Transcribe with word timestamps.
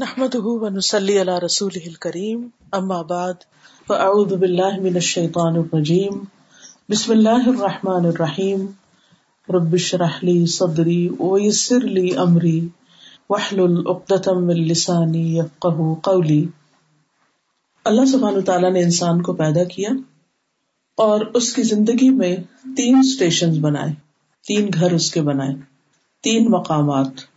نحمده 0.00 0.42
ونسلي 0.44 1.18
على 1.18 1.38
رسوله 1.38 1.82
الكريم. 1.86 2.40
اما 2.76 3.02
بعد 3.02 3.34
فاعوذ 3.88 4.34
بالله 4.34 4.80
من 4.80 4.96
الشيطان 4.96 5.56
الرجيم. 5.56 6.24
بسم 6.88 7.12
الله 7.12 7.50
الرحمن 7.50 8.06
الرحيم. 8.06 8.66
رب 9.48 9.74
اشرح 9.74 10.24
لي 10.24 10.46
صدري 10.46 11.08
ويسر 11.18 11.78
لي 11.78 12.16
امري 12.16 12.68
واحلل 13.28 13.82
عقدة 13.86 14.32
من 14.40 14.54
لساني 14.54 15.38
يفقهوا 15.38 15.94
قولي. 16.02 16.44
اللہ 17.84 18.04
سبحانہ 18.04 18.40
تعالیٰ 18.40 18.72
نے 18.72 18.82
انسان 18.82 19.22
کو 19.22 19.32
پیدا 19.32 19.64
کیا 19.64 19.90
اور 20.96 21.20
اس 21.34 21.52
کی 21.52 21.62
زندگی 21.62 22.10
میں 22.10 22.36
تین 22.76 22.98
اسٹیشن 22.98 23.60
بنائے، 23.60 23.92
تین 24.46 24.70
گھر 24.74 24.92
اس 24.92 25.10
کے 25.10 25.22
بنائے، 25.22 25.54
تین 26.22 26.50
مقامات. 26.50 27.33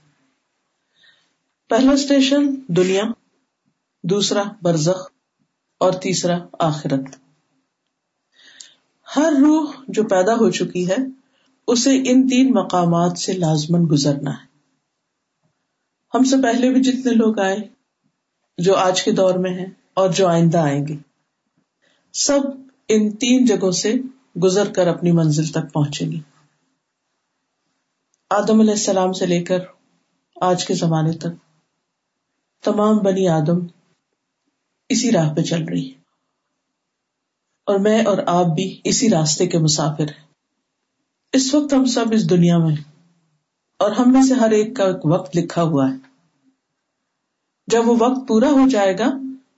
پہلا 1.70 1.91
اسٹیشن 1.91 2.55
دنیا، 2.68 3.04
دوسرا 4.04 4.43
برزخ 4.61 5.11
اور 5.79 5.93
تیسرا 5.93 6.37
آخرت۔ 6.59 7.01
ہر 9.15 9.33
روح 9.39 9.73
جو 9.87 10.04
پیدا 10.04 10.33
ہو 10.33 10.51
چکی 10.51 10.89
ہے، 10.89 10.95
اسے 11.68 11.89
ان 12.06 12.28
تین 12.28 12.54
مقامات 12.54 13.18
سے 13.18 13.33
لازمن 13.33 13.87
گزرنا 13.92 14.32
ہے۔ 14.32 14.45
ہم 16.14 16.23
سے 16.23 16.36
پہلے 16.43 16.69
بھی 16.69 16.82
جتنے 16.82 17.11
لوگ 17.11 17.39
آئے، 17.39 17.57
جو 18.57 18.75
آج 18.75 19.04
کے 19.04 19.11
دور 19.11 19.36
میں 19.36 19.51
ہیں 19.51 19.65
اور 19.93 20.09
جو 20.09 20.28
آئندہ 20.28 20.57
آئیں 20.57 20.87
گے، 20.87 20.95
سب 22.14 22.39
ان 22.89 23.15
تین 23.15 23.45
جگہوں 23.45 23.71
سے 23.71 23.93
گزر 24.43 24.73
کر 24.73 24.87
اپنی 24.87 25.11
منزل 25.11 25.45
تک 25.45 25.73
پہنچیں 25.73 26.11
گی 26.11 26.21
آدم 28.29 28.59
علیہ 28.59 28.73
السلام 28.73 29.14
سے 29.14 29.25
لے 29.25 29.43
کر 29.43 29.59
آج 30.42 30.65
کے 30.65 30.73
زمانے 30.73 31.11
تک۔ 31.11 31.46
تمام 32.64 32.97
بنی 32.97 33.28
آدم 33.28 33.66
اسی 34.89 35.12
راہ 35.12 35.34
پہ 35.36 35.42
چل 35.42 35.64
رہی 35.64 35.90
ہے 35.90 35.98
اور 37.66 37.80
میں 37.80 38.06
اور 38.06 38.18
آپ 38.28 38.45
بھی 38.45 38.81
اسی 38.84 39.09
راستے 39.09 39.48
کے 39.48 39.59
مسافر 39.59 40.04
ہیں۔ 40.04 40.28
اس 41.34 41.56
وقت 41.56 41.73
ہم 41.73 41.86
سب 41.86 42.06
اس 42.12 42.30
دنیا 42.30 42.58
میں 42.58 42.76
اور 43.80 43.92
ہم 43.92 44.12
میں 44.12 44.23
سے 44.23 44.34
ہر 44.34 44.52
ایک 44.52 44.76
کا 44.76 44.84
ایک 44.84 45.06
وقت 45.06 45.38
لکھا 45.38 45.62
ہوا 45.62 45.90
ہے۔ 45.90 45.96
جب 47.68 47.88
وہ 47.88 47.96
وقت 48.00 48.28
پورا 48.28 48.50
ہو 48.50 48.70
جائے 48.70 48.98
گا 48.98 49.18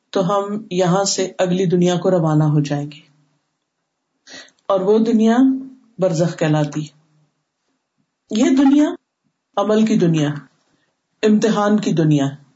تو 0.09 0.29
ہم 0.29 0.67
یہاں 0.71 1.03
سے 1.03 1.31
اگلی 1.37 1.65
دنیا 1.65 1.95
کو 1.95 2.11
روانہ 2.11 2.43
ہو 2.43 2.59
جائیں 2.59 2.91
گے۔ 2.91 2.99
اور 4.65 4.79
وہ 4.79 4.99
دنیا 4.99 5.37
برزخ 5.99 6.39
کہلاتی 6.39 6.81
یہ 8.31 8.45
دنیا 8.57 8.85
عمل 9.57 9.85
کی 9.85 9.97
دنیا 9.97 10.29
امتحان 11.23 11.79
کی 11.79 11.93
دنیا 11.93 12.25
ہے۔ 12.25 12.48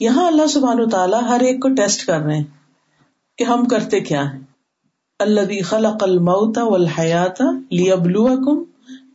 یہاں 0.00 0.26
اللہ 0.26 0.46
سبحان 0.46 0.80
و 0.80 0.88
تعالیٰ 0.88 1.22
ہر 1.22 1.40
ایک 1.40 1.62
کو 1.62 1.68
ٹیسٹ 1.68 2.06
کر 2.06 2.20
رہے 2.20 2.36
ہیں 2.36 2.44
کہ 3.38 3.44
ہم 3.44 3.64
کرتے 3.64 4.00
کیا 4.00 4.32
ہیں۔ 4.32 4.40
اللہ 5.18 5.62
خلق 5.62 6.02
الموت 6.02 6.58
والحیات 6.58 7.40
لیبلوکم 7.70 8.62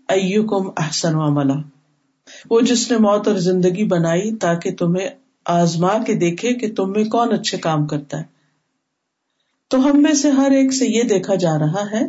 ایکم 0.07 0.69
احسن 0.77 1.15
عملا۔ 1.15 1.53
وہ 2.49 2.61
جس 2.61 2.91
نے 2.91 2.97
موت 2.97 3.27
اور 3.27 3.35
زندگی 3.35 3.83
بنائی 3.83 4.35
تاکہ 4.35 4.75
تمہیں 4.75 5.09
آزما 5.45 6.03
کے 6.03 6.13
دیکھے 6.13 6.53
کہ 6.53 6.73
تم 6.75 6.91
میں 6.91 7.03
کون 7.03 7.33
اچھے 7.33 7.57
کام 7.57 7.87
کرتا 7.87 8.17
ہے۔ 8.17 8.23
تو 9.67 9.89
ہم 9.89 10.01
میں 10.01 10.13
سے 10.13 10.31
ہر 10.31 10.51
ایک 10.51 10.73
سے 10.73 10.87
یہ 10.87 11.03
دیکھا 11.03 11.35
جا 11.35 11.59
رہا 11.59 11.91
ہے 11.91 12.01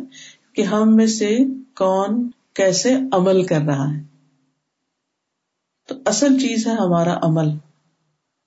کہ 0.53 0.61
ہم 0.61 0.95
میں 0.95 1.07
سے 1.07 1.37
کون 1.75 2.29
کیسے 2.53 2.97
عمل 3.11 3.43
کر 3.43 3.61
رہا 3.61 3.93
ہے۔ 3.93 4.03
تو 5.87 5.95
اصل 6.05 6.39
چیز 6.39 6.67
ہے 6.67 6.71
ہمارا 6.71 7.17
عمل۔ 7.21 7.66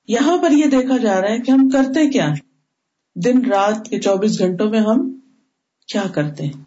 یہاں 0.08 0.38
پر 0.42 0.50
یہ 0.50 0.66
دیکھا 0.66 0.96
جا 0.96 1.20
رہا 1.20 1.28
ہے 1.28 1.38
کہ 1.38 1.50
ہم 1.50 1.68
کرتے 1.68 2.10
کیا 2.10 2.28
ہیں؟ 2.28 2.36
دن 3.14 3.44
رات 3.44 3.88
کے 3.88 4.00
چوبیس 4.00 4.38
گھنٹوں 4.38 4.70
میں 4.70 4.80
ہم 4.80 5.18
کیا 5.86 6.02
کرتے 6.14 6.46
ہیں؟ 6.46 6.64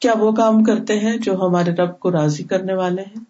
کیا 0.00 0.12
وہ 0.18 0.32
کام 0.32 0.64
کرتے 0.64 0.98
ہیں 0.98 1.16
جو 1.16 1.46
ہمارے 1.46 1.70
رب 1.70 2.00
کو 2.00 2.12
راضی 2.12 2.44
کرنے 2.44 2.74
والے 2.74 3.02
ہیں؟ 3.02 3.24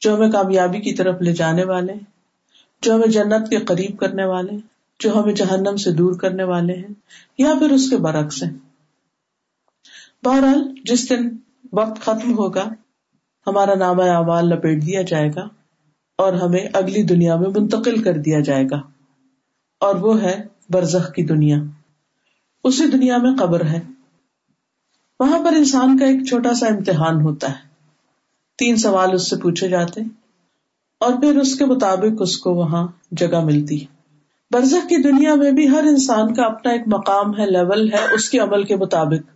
جو 0.00 0.16
ہمیں 0.16 0.30
کامیابی 0.30 0.80
کی 0.80 0.94
طرف 0.94 1.22
لے 1.22 1.32
جانے 1.32 1.64
والے 1.64 1.92
ہیں؟ 1.92 2.00
جو 2.82 2.94
ہمیں 2.94 3.06
جنت 3.06 3.50
کے 3.50 3.56
قریب 3.56 3.98
کرنے 3.98 4.24
والے 4.24 4.52
ہیں؟ 4.52 4.72
جو 5.00 5.20
ہمیں 5.20 5.32
جہنم 5.32 5.76
سے 5.76 5.90
دور 5.90 6.14
کرنے 6.14 6.44
والے 6.44 6.74
ہیں؟ 6.74 6.94
یا 7.38 7.54
پھر 7.58 7.70
اس 7.70 7.90
کے 7.90 7.96
برعکس 7.96 8.42
ہیں؟ 8.42 8.58
بہرحال، 10.24 10.74
جس 10.84 11.10
دن 11.10 11.28
وقت 11.72 12.00
ختم 12.00 12.32
ہوگا، 12.32 12.68
ہمارا 13.46 13.74
نامہ 13.74 14.02
اعمال 14.02 14.48
لپیٹ 14.48 14.86
دیا 14.86 15.02
جائے 15.02 15.28
گا۔ 15.36 15.48
اور 16.22 16.32
ہمیں 16.32 16.68
اگلی 16.72 17.02
دنیا 17.02 17.36
میں 17.36 17.48
منتقل 17.48 18.02
کر 18.02 18.18
دیا 18.18 18.40
جائے 18.40 18.64
گا۔ 18.70 18.80
اور 19.80 19.94
وہ 19.94 20.22
ہے 20.22 20.46
برزخ 20.70 21.12
کی 21.12 21.22
دنیا۔ 21.22 21.56
اسی 22.64 22.86
دنیا 22.86 23.18
میں 23.18 23.30
قبر 23.38 23.64
ہے۔ 23.64 23.80
وہاں 25.20 25.44
پر 25.44 25.52
انسان 25.56 25.98
کا 25.98 26.04
ایک 26.04 26.26
چھوٹا 26.26 26.54
سا 26.54 26.66
امتحان 26.66 27.20
ہوتا 27.20 27.48
ہے۔ 27.48 27.72
تین 28.58 28.76
سوال 28.76 29.12
اس 29.12 29.30
سے 29.30 29.36
پوچھے 29.36 29.68
جاتے 29.68 30.00
اور 31.00 31.12
پھر 31.20 31.38
اس 31.38 31.58
کے 31.58 31.64
مطابق 31.64 32.16
اس 32.20 32.38
کو 32.38 32.54
وہاں 32.54 32.88
جگہ 33.10 33.44
ملتی۔ 33.44 33.84
برزخ 34.50 34.88
کی 34.88 34.96
دنیا 34.96 35.34
میں 35.34 35.50
بھی 35.50 35.68
ہر 35.68 35.84
انسان 35.88 36.34
کا 36.34 36.42
اپنا 36.42 36.72
ایک 36.72 36.82
مقام 36.86 37.38
ہے، 37.38 37.46
لیول 37.46 37.92
ہے 37.92 38.14
اس 38.14 38.30
کے 38.30 38.38
عمل 38.38 38.64
کے 38.64 38.76
مطابق۔ 38.76 39.30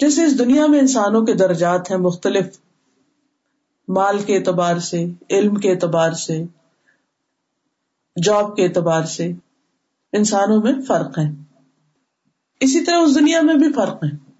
جیسے 0.00 0.24
اس 0.24 0.38
دنیا 0.38 0.66
میں 0.66 0.78
انسانوں 0.78 1.26
کے 1.26 1.34
درجات 1.34 1.90
ہیں 1.90 1.98
مختلف 1.98 2.58
مال 3.88 4.18
کے 4.18 4.38
اعتبار 4.38 4.78
سے، 4.78 5.06
علم 5.30 5.54
کے 5.54 5.72
اعتبار 5.72 6.12
سے 6.12 6.44
جاب 8.22 8.56
کے 8.56 8.64
اعتبار 8.64 9.02
سے 9.02 9.32
انسانوں 10.12 10.62
میں 10.62 10.72
فرق 10.88 11.18
ہے۔ 11.18 11.32
اسی 12.60 12.84
طرح 12.84 12.96
اس 12.96 13.14
دنیا 13.14 13.40
میں 13.40 13.54
بھی 13.54 13.72
فرق 13.72 14.04
ہے۔ 14.04 14.32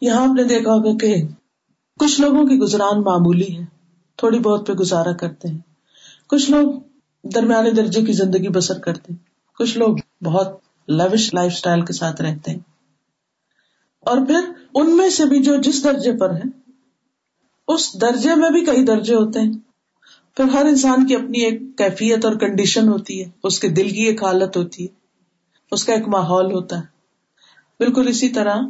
یہاں 0.00 0.28
آپ 0.28 0.34
نے 0.34 0.44
دیکھا 0.44 0.72
ہوگا 0.72 0.96
کہ 0.96 1.22
کچھ 2.00 2.20
لوگوں 2.20 2.46
کی 2.46 2.58
گزران 2.58 3.00
معمولی 3.00 3.58
ہے، 3.58 3.64
تھوڑی 4.16 4.38
بہت 4.38 4.66
پہ 4.66 4.72
گزارا 4.72 5.12
کرتے 5.12 5.48
ہیں۔ 5.48 5.58
کچھ 6.28 6.50
لوگ 6.50 6.72
درمیانے 7.22 7.70
درجے 7.70 8.02
کی 8.02 8.12
زندگی 8.12 8.48
بسر 8.48 8.78
کرتے 8.78 9.12
ہیں۔ 9.12 9.24
کچھ 9.58 9.78
لوگ 9.78 9.96
بہت 10.24 10.60
لوش 10.88 11.34
لائف 11.34 11.52
اسٹائل 11.52 11.84
کے 11.84 11.92
ساتھ 11.92 12.22
رہتے 12.22 12.50
ہیں۔ 12.50 12.58
اور 14.00 14.26
پھر 14.26 14.52
ان 14.74 14.96
میں 14.96 15.08
سے 15.08 15.24
بھی 15.24 15.42
جو 15.42 15.56
جس 15.56 15.84
درجے 15.84 16.12
پر 16.12 16.34
ہے 16.34 16.59
اس 17.74 18.00
درجے 18.00 18.34
میں 18.34 18.50
بھی 18.50 18.64
کئی 18.64 18.84
درجے 18.84 19.14
ہوتے 19.14 19.40
ہیں۔ 19.40 19.52
پھر 20.36 20.44
ہر 20.44 20.64
انسان 20.64 21.06
کی 21.06 21.14
اپنی 21.14 21.40
ایک 21.40 21.60
کیفیت 21.78 22.24
اور 22.24 22.34
کنڈیشن 22.34 22.88
ہوتی 22.88 23.24
ہے۔ 23.24 23.30
اس 23.44 23.60
کے 23.60 23.68
دل 23.68 23.90
کی 23.90 24.02
ایک 24.02 24.24
حالت 24.24 24.56
ہوتی 24.56 24.82
ہے۔ 24.82 24.88
اس 25.72 25.84
کا 25.84 25.92
ایک 25.92 26.08
ماحول 26.08 26.52
ہوتا 26.52 26.76
ہے۔ 26.76 26.82
بالکل 27.78 28.08
اسی 28.08 28.28
طرح 28.28 28.60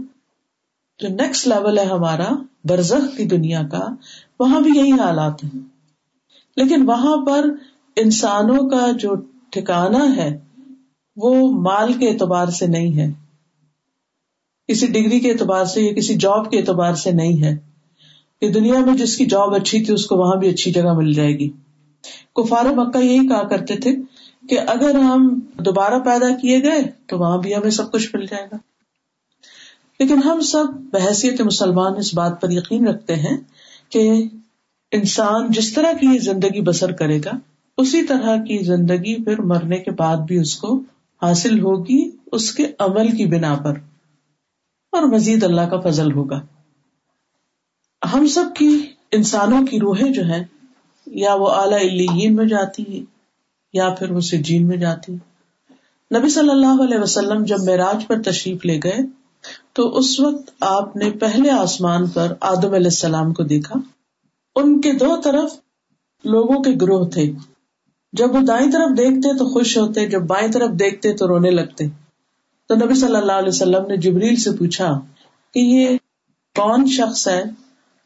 جو 0.99 1.09
نیکسٹ 1.09 1.49
لیول 1.49 1.79
ہے 1.79 1.85
ہمارا 1.85 2.29
برزخ 2.65 3.17
کی 3.17 3.25
دنیا 3.25 3.63
کا، 3.63 3.87
وہاں 4.41 4.61
بھی 4.61 4.71
یہی 4.75 4.93
حالات 4.93 5.45
ہیں۔ 5.45 5.59
لیکن 6.57 6.89
وہاں 6.89 7.17
پر 7.27 7.45
انسانوں 7.97 8.71
کا 8.71 8.91
جو 8.91 9.15
ٹھکانا 9.51 10.17
ہے، 10.17 10.39
وہ 11.17 11.61
مال 11.61 11.93
کے 11.93 12.09
اعتبار 12.09 12.49
سے 12.49 12.67
نہیں 12.67 12.99
ہے۔ 12.99 13.13
کسی 14.69 14.87
ڈگری 14.87 15.21
کے 15.21 15.33
اعتبار 15.33 15.65
سے 15.65 15.81
یا 15.81 15.93
کسی 15.93 16.15
جاب 16.15 16.51
کے 16.51 16.59
اعتبار 16.59 16.95
سے 16.95 17.11
نہیں 17.11 17.43
ہے۔ 17.43 17.70
کہ 18.41 18.51
دنیا 18.51 18.81
میں 18.81 18.97
جس 18.97 19.17
کی 19.17 19.27
جاب 19.27 19.55
اچھی 19.55 19.85
تھی، 19.85 19.95
اس 19.95 20.07
کو 20.07 20.17
وہاں 20.17 20.37
بھی 20.37 20.49
اچھی 20.49 20.73
جگہ 20.73 20.93
مل 20.93 21.13
جائے 21.13 21.39
گی۔ 21.39 21.51
کفار 22.37 22.65
مکہ 22.65 22.99
یہی 22.99 23.29
کہا 23.29 23.49
کرتے 23.49 23.77
تھے 23.77 23.97
کہ 24.49 24.59
اگر 24.67 24.95
ہم 24.95 25.41
دوبارہ 25.59 25.99
پیدا 25.99 26.29
کیے 26.29 26.63
گئے، 26.63 26.83
تو 27.07 27.19
وہاں 27.19 27.39
بھی 27.39 27.57
ہمیں 27.57 27.71
سب 27.71 27.93
کچھ 27.93 28.17
مل 28.17 28.27
جائے 28.27 28.47
گا۔ 28.53 28.57
لیکن 29.99 30.23
ہم 30.25 30.41
سب 30.41 30.65
بحثیت 30.93 31.41
مسلمان 31.41 31.97
اس 31.97 32.15
بات 32.15 32.41
پر 32.41 32.51
یقین 32.51 32.89
رکھتے 32.89 33.17
ہیں 33.17 33.37
کہ 33.89 34.23
انسان 34.93 35.47
جس 35.49 35.73
طرح 35.73 35.93
کی 35.93 36.19
زندگی 36.19 36.61
بسر 36.61 36.93
کرے 36.93 37.19
گا، 37.19 37.31
اسی 37.79 38.03
طرح 38.03 38.37
کی 38.37 38.59
زندگی 38.59 39.25
پھر 39.25 39.41
مرنے 39.41 39.77
کے 39.77 39.91
بعد 39.91 40.17
بھی 40.17 40.39
اس 40.39 40.57
کو 40.57 40.83
حاصل 41.23 41.61
ہوگی، 41.61 42.11
اس 42.33 42.53
کے 42.53 42.67
عمل 42.79 43.17
کی 43.17 43.27
بنا 43.27 43.55
پر۔ 43.55 43.73
اور 44.93 45.03
مزید 45.03 45.43
اللہ 45.43 45.61
کا 45.61 45.81
فضل 45.81 46.13
ہوگا۔ 46.13 46.41
ہم 48.05 48.27
سب 48.27 48.45
کی 48.57 48.87
انسانوں 49.13 49.67
کی 49.67 49.81
روحیں 49.81 50.11
جو 50.11 50.25
ہے 50.25 50.45
یا 51.07 51.35
وہ 51.35 51.49
اعلی 51.49 52.29
میں 52.29 52.47
جاتی 52.47 53.05
یا 53.73 53.91
پھر 53.91 54.11
وہ 54.11 54.21
سجین 54.21 54.67
میں 54.67 54.77
جاتی 54.77 55.13
نبی 56.19 56.29
صلی 56.29 56.51
اللہ 56.51 56.83
علیہ 56.83 56.99
وسلم 56.99 57.45
جب 57.45 57.57
معراج 57.67 58.07
پر 58.07 58.23
تشریف 58.23 58.67
لے 58.67 58.79
گئے، 58.85 58.99
تو 59.73 59.97
اس 59.97 60.21
وقت 60.21 60.51
آپ 60.61 60.97
نے 60.97 61.11
پہلے 61.11 61.51
آسمان 61.51 62.07
پر 62.07 62.35
آدم 62.41 62.75
علیہ 62.75 62.87
السلام 62.87 63.33
کو 63.33 63.43
دیکھا۔ 63.43 63.75
ان 64.57 64.81
کے 64.81 64.93
دو 64.93 65.17
طرف 65.25 65.53
لوگوں 66.25 66.63
کے 66.63 66.71
گروہ 66.81 67.09
تھے۔ 67.09 67.33
جب 68.13 68.35
وہ 68.35 68.41
دائیں 68.41 68.71
طرف 68.71 68.99
دیکھتے 68.99 69.39
تو 69.39 69.47
خوش 69.47 69.79
ہوتے، 69.79 70.07
جب 70.07 70.23
بائیں 70.23 70.53
طرف 70.53 70.71
دیکھتے 70.71 71.13
تو 71.13 71.29
رونے 71.29 71.51
لگتے۔ 71.51 71.85
تو 72.69 72.75
نبی 72.75 72.95
صلی 72.95 73.17
اللہ 73.17 73.33
علیہ 73.33 73.49
وسلم 73.49 73.87
نے 73.87 73.97
جبریل 73.97 74.37
سے 74.37 74.51
پوچھا 74.51 75.01
کہ 75.55 75.59
یہ 75.59 75.89
کون 76.57 76.87
شخص 76.87 77.29
ہے؟ 77.29 77.45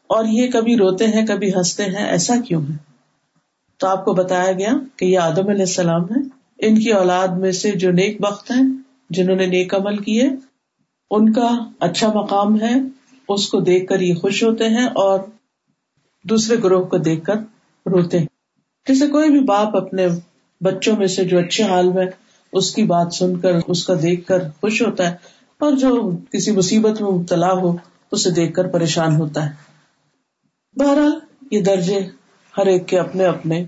اور 0.07 0.25
یہ 0.25 0.51
کبھی 0.51 0.77
روتے 0.77 1.07
ہیں، 1.07 1.25
کبھی 1.25 1.49
ہنستے 1.49 1.83
ہیں، 1.83 2.05
ایسا 2.05 2.35
کیوں 2.47 2.61
ہے؟ 2.61 2.77
تو 3.77 3.87
آپ 3.87 4.05
کو 4.05 4.13
بتایا 4.13 4.51
گیا 4.51 4.73
کہ 4.95 5.05
یہ 5.05 5.19
آدم 5.19 5.49
علیہ 5.49 5.61
السلام 5.61 6.03
ہے 6.03 6.19
ان 6.67 6.79
کی 6.79 6.91
اولاد 6.91 7.27
میں 7.27 7.51
سے 7.51 7.71
جو 7.71 7.91
نیک 7.91 8.21
بخت 8.21 8.51
ہیں، 8.51 8.63
جنہوں 9.09 9.35
نے 9.35 9.45
نیک 9.45 9.75
عمل 9.75 9.97
کیے 9.97 10.29
ان 11.11 11.33
کا 11.33 11.57
اچھا 11.79 12.11
مقام 12.15 12.61
ہے۔ 12.61 12.73
اس 13.29 13.49
کو 13.49 13.59
دیکھ 13.59 13.87
کر 13.87 13.99
یہ 13.99 14.13
خوش 14.13 14.43
ہوتے 14.43 14.69
ہیں 14.69 14.85
اور 14.85 15.19
دوسرے 16.23 16.55
گروہ 16.63 16.85
کو 16.85 16.97
دیکھ 16.97 17.25
کر 17.25 17.35
روتے 17.85 18.19
ہیں۔ 18.19 18.25
جیسے 18.87 19.07
کوئی 19.07 19.29
بھی 19.29 19.39
باپ 19.39 19.77
اپنے 19.77 20.07
بچوں 20.61 20.97
میں 20.97 21.07
سے 21.07 21.23
جو 21.23 21.39
اچھے 21.39 21.63
حال 21.63 21.89
میں 21.89 22.05
اس 22.51 22.75
کی 22.75 22.83
بات 22.83 23.13
سن 23.13 23.39
کر، 23.39 23.51
اس 23.67 23.85
کا 23.85 23.93
دیکھ 24.01 24.27
کر 24.27 24.39
خوش 24.61 24.81
ہوتا 24.81 25.11
ہے 25.11 25.15
اور 25.59 25.71
جو 25.71 26.11
کسی 26.31 26.51
مصیبت 26.51 27.01
میں 27.01 27.11
مبتلا 27.11 27.51
ہو، 27.51 27.75
اسے 28.11 28.29
دیکھ 28.29 28.53
کر 28.53 28.67
پریشان 28.67 29.15
ہوتا 29.15 29.45
ہے۔ 29.45 29.74
بہرحال 30.77 31.11
یہ 31.51 31.61
درجے 31.61 31.99
ہر 32.57 32.65
ایک 32.65 32.87
کے 32.87 32.99
اپنے 32.99 33.25
اپنے 33.25 33.65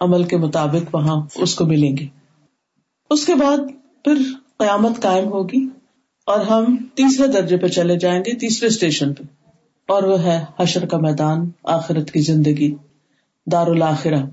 عمل 0.00 0.24
کے 0.24 0.36
مطابق 0.36 0.94
وہاں 0.94 1.26
اس 1.34 1.54
کو 1.54 1.66
ملیں 1.66 1.96
گے۔ 1.96 2.06
اس 3.10 3.26
کے 3.26 3.34
بعد 3.34 3.58
پھر 4.04 4.14
قیامت 4.58 5.02
قائم 5.02 5.28
ہوگی 5.28 5.68
اور 6.26 6.40
ہم 6.40 6.76
تیسرے 6.76 7.26
درجے 7.26 7.56
پہ 7.56 7.66
چلے 7.66 7.96
جائیں 7.96 8.20
گے، 8.20 8.34
تیسرے 8.34 8.66
اسٹیشن 8.66 9.14
پہ۔ 9.14 9.22
اور 9.88 10.02
وہ 10.02 10.22
ہے 10.22 10.44
حشر 10.60 10.86
کا 10.86 10.98
میدان، 10.98 11.50
آخرت 11.64 12.10
کی 12.10 12.20
زندگی 12.20 12.74
دار 13.52 13.66
الآخرہ 13.66 14.24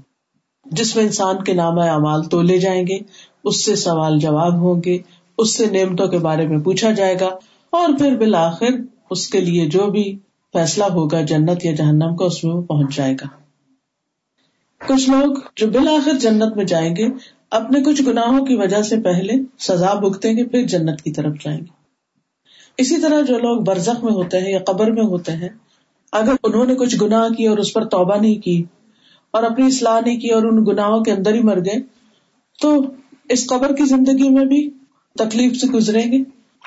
جس 0.66 0.96
میں 0.96 1.04
انسان 1.04 1.44
کے 1.44 1.54
نام 1.54 1.80
اعمال 1.80 2.24
تولے 2.24 2.58
جائیں 2.58 2.88
گے، 2.88 2.98
اس 3.44 3.66
سے 3.66 3.76
سوال 3.76 4.20
جواب 4.20 4.54
ہوں 4.54 4.82
گے، 4.86 4.98
اس 5.38 5.58
سے 5.58 5.66
نعمتوں 5.66 6.08
کے 6.08 6.18
بارے 6.18 6.48
میں 6.48 6.58
پوچھا 6.58 6.92
جائے 6.92 7.16
گا 7.20 7.30
اور 7.70 7.98
پھر 7.98 8.18
بالآخر 8.18 8.70
اس 9.10 9.28
کے 9.28 9.40
لیے 9.40 9.70
جو 9.70 9.88
بھی 9.88 10.20
فیصلہ 10.54 10.84
ہوگا 10.84 11.22
جنت 11.22 11.66
یا 11.66 11.72
جہنم 11.72 12.16
کا، 12.16 12.26
اس 12.26 12.44
میں 12.44 12.56
وہ 12.56 12.62
پہنچ 12.62 12.96
جائے 12.96 13.14
گا۔ 13.14 13.28
کچھ 14.88 15.10
لوگ 15.10 15.36
جو 15.56 15.68
بالآخر 15.68 16.14
جنت 16.14 16.58
میں 16.58 16.66
جائیں 16.66 16.96
گے، 16.96 17.08
اپنے 17.52 17.82
کچھ 17.82 18.04
گناہوں 18.08 18.46
کی 18.46 18.56
وجہ 18.56 18.82
سے 18.82 19.00
پہلے 19.00 19.34
سزا 19.60 19.94
بھگتیں 19.94 20.38
گے، 20.38 20.46
پھر 20.46 20.68
جنت 20.68 21.02
کی 21.02 21.12
طرف 21.12 21.34
جائیں 21.44 21.60
گے۔ 21.60 21.84
اسی 22.78 22.98
طرح 22.98 23.22
جو 23.22 23.40
لوگ 23.40 23.64
برزخ 23.64 24.04
میں 24.04 24.14
ہوتے 24.14 24.38
ہیں 24.38 24.52
یا 24.52 24.60
قبر 24.66 24.92
میں 24.92 25.04
ہوتے 25.04 25.32
ہیں، 25.32 25.50
اگر 26.12 26.34
انہوں 26.44 26.66
نے 26.66 26.76
کچھ 26.76 26.96
گناہ 27.02 27.30
کی 27.30 27.48
اور 27.48 27.58
اس 27.58 27.74
پر 27.74 27.86
توبہ 27.86 28.18
نہیں 28.18 28.36
کی 28.36 28.64
اور 29.32 29.44
اپنی 29.44 29.66
اصلاح 29.66 30.00
نہیں 30.06 30.20
کی 30.20 30.30
اور 30.30 30.44
ان 30.44 30.66
گناہوں 30.66 31.04
کے 31.04 31.12
اندر 31.12 31.34
ہی 31.34 31.42
مر 31.42 31.60
گئے، 31.60 31.82
تو 32.62 32.82
اس 33.30 33.48
قبر 33.48 33.76
کی 33.76 33.86
زندگی 33.86 34.30
میں 34.30 34.46
بھی 34.46 34.70
تکلیف 35.16 35.62
سے 35.62 35.68
گزریں 35.68 36.12
گے۔ 36.12 36.18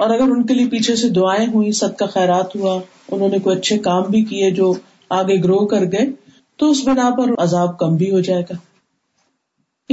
اور 0.00 0.10
اگر 0.10 0.22
ان 0.22 0.46
کے 0.46 0.54
لیے 0.54 0.66
پیچھے 0.66 0.96
سے 0.96 1.08
دعائیں 1.08 1.46
ہوئی 1.46 1.72
سب 1.72 1.96
کا 1.96 2.06
خیرات 2.06 2.56
ہوا 2.56 2.80
انہوں 3.12 3.28
نے 3.28 3.38
کوئی 3.38 3.58
اچھے 3.58 3.78
کام 3.78 4.02
بھی 4.02 4.24
کیے 4.24 4.50
جو 4.50 4.74
آگے 5.10 5.42
گرو 5.42 5.66
کر 5.66 5.84
گئے، 5.84 6.06
تو 6.56 6.70
اس 6.70 6.82
بنا 6.86 7.10
پر 7.10 7.42
عذاب 7.42 7.78
کم 7.78 7.96
بھی 7.96 8.10
ہو 8.10 8.20
جائے 8.20 8.42
گا۔ 8.42 8.54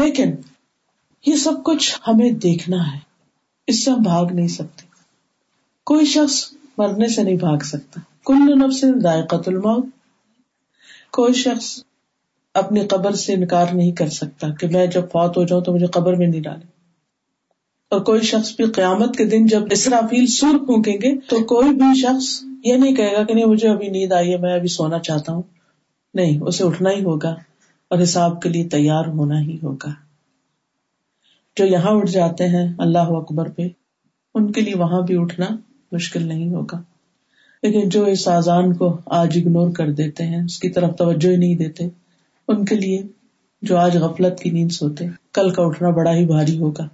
لیکن 0.04 0.32
یہ 1.26 1.36
سب 1.36 1.64
کچھ 1.64 2.00
ہمیں 2.08 2.32
دیکھنا 2.32 2.94
ہے، 2.94 3.00
اس 3.68 3.86
سے 3.86 3.92
ہم 3.92 3.98
بھاگ 3.98 4.26
نہیں 4.34 4.48
سکتے۔ 4.48 4.84
کوئی 5.86 6.06
شخص 6.06 6.54
مرنے 6.78 7.08
سے 7.08 7.24
نہیں 7.24 7.36
بھاگ 7.36 7.58
سکتا۔ 7.58 8.00
کل 8.26 8.60
نب 8.60 8.74
سے 8.74 9.00
دائقت 9.00 9.48
الموت۔ 9.48 9.86
کوئی 11.12 11.34
شخص 11.34 11.84
اپنی 12.54 12.80
قبر 12.82 13.12
سے 13.12 13.34
انکار 13.34 13.66
نہیں 13.74 13.92
کر 13.92 14.10
سکتا 14.10 14.50
کہ 14.50 14.68
میں 14.68 14.88
جب 14.88 15.02
فوت 15.02 15.38
ہو 15.38 15.44
جاؤں 15.44 15.62
تو 15.62 15.74
مجھے 15.74 15.86
قبر 15.86 16.14
میں 16.14 16.28
نہیں 16.28 16.42
ڈالے 16.42 16.66
اور 17.90 18.00
کوئی 18.00 18.22
شخص 18.22 18.56
بھی 18.56 18.66
قیامت 18.66 19.18
کے 19.18 19.26
دن 19.26 19.46
جب 19.46 19.62
اسرافیل 19.72 20.28
سور 20.28 20.66
پھونکیں 20.66 20.94
گے، 20.94 21.20
تو 21.20 21.44
کوئی 21.44 21.70
بھی 21.70 22.02
شخص 22.02 22.44
یہ 22.64 22.74
نہیں 22.74 22.96
کہے 22.96 23.14
گا 23.18 23.24
کہ 23.24 23.34
نہیں 23.34 23.46
مجھے 23.46 23.70
ابھی 23.70 23.88
نیند 23.88 24.12
آئی 24.12 24.32
ہے، 24.32 24.38
میں 24.38 24.54
ابھی 24.54 24.68
سونا 24.68 25.00
چاہتا 25.00 25.34
ہوں۔ 25.34 25.42
نہیں، 26.14 26.40
اسے 26.42 26.64
اٹھنا 26.64 26.90
ہی 26.92 27.04
ہوگا 27.04 27.36
اور 27.88 28.04
حساب 28.04 28.42
کے 28.42 28.50
لیے 28.50 28.68
تیار 28.68 29.06
ہونا 29.06 29.42
ہی 29.42 29.58
ہوگا۔ 29.64 29.90
جو 31.56 31.66
یہاں 31.66 31.92
اٹھ 31.92 32.12
جاتے 32.12 32.48
ہیں 32.48 32.74
اللہ 32.78 32.98
اکبر 32.98 33.50
پہ، 33.50 33.62
ان 34.36 34.52
کے 34.52 34.62
لیے 34.62 34.76
وہاں 34.76 35.02
بھی 35.02 35.18
اٹھنا 35.18 35.46
مشکل 35.92 36.28
نہیں 36.28 36.50
ہوگا۔ 36.50 36.82
لیکن 37.64 37.90
جو 37.90 38.06
اس 38.06 38.28
آزان 38.28 38.74
کو 38.74 38.98
آج 39.06 39.40
اگنور 39.46 39.72
کر 39.72 39.92
دیتے 39.92 40.24
ہیں، 40.24 40.44
اس 40.44 40.60
کی 40.60 40.70
طرف 40.70 40.96
توجہ 40.98 41.30
ہی 41.30 41.36
نہیں 41.36 41.56
دیتے، 41.56 41.88
ان 42.48 42.66
کے 42.66 42.76
لیے 42.76 43.02
جو 43.62 43.78
آج 43.78 43.98
غفلت 43.98 44.40
کی 44.40 44.50
نیند 44.50 44.72
سوتے، 44.72 45.06
کل 45.34 45.50
کا 45.50 45.64
اٹھنا 45.64 45.90
بڑا 45.90 46.16
ہی 46.16 46.26
بھاری 46.26 46.58
ہوگا۔ 46.58 46.88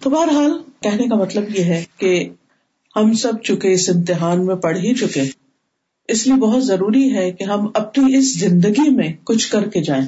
تو 0.00 0.10
بہرحال 0.10 0.52
کہنے 0.80 1.08
کا 1.08 1.14
مطلب 1.14 1.44
یہ 1.58 1.64
ہے 1.64 1.84
کہ 1.96 2.28
ہم 2.96 3.12
سب 3.12 3.42
چکے 3.42 3.72
اس 3.72 3.90
امتحان 3.94 4.46
میں 4.46 4.54
پڑھ 4.54 4.78
ہی 4.78 4.94
چکے 4.94 5.22
اس 6.08 6.26
لیے 6.26 6.36
بہت 6.36 6.64
ضروری 6.64 7.14
ہے 7.14 7.30
کہ 7.30 7.44
ہم 7.44 7.68
اپنی 7.74 8.16
اس 8.16 8.40
زندگی 8.40 8.90
میں 8.90 9.12
کچھ 9.24 9.52
کر 9.52 9.68
کے 9.68 9.82
جائیں۔ 9.82 10.06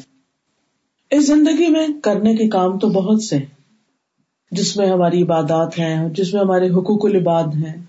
اس 1.10 1.26
زندگی 1.26 1.68
میں 1.68 1.86
کرنے 2.02 2.36
کے 2.36 2.48
کام 2.48 2.78
تو 2.78 2.88
بہت 2.88 3.22
سے 3.22 3.38
جس 4.50 4.76
میں 4.76 4.86
ہماری 4.86 5.22
عبادات 5.22 5.78
ہیں، 5.78 6.08
جس 6.08 6.34
میں 6.34 6.42
ہمارے 6.42 6.68
حقوق 6.68 7.04
العباد 7.04 7.44
ہیں، 7.44 7.82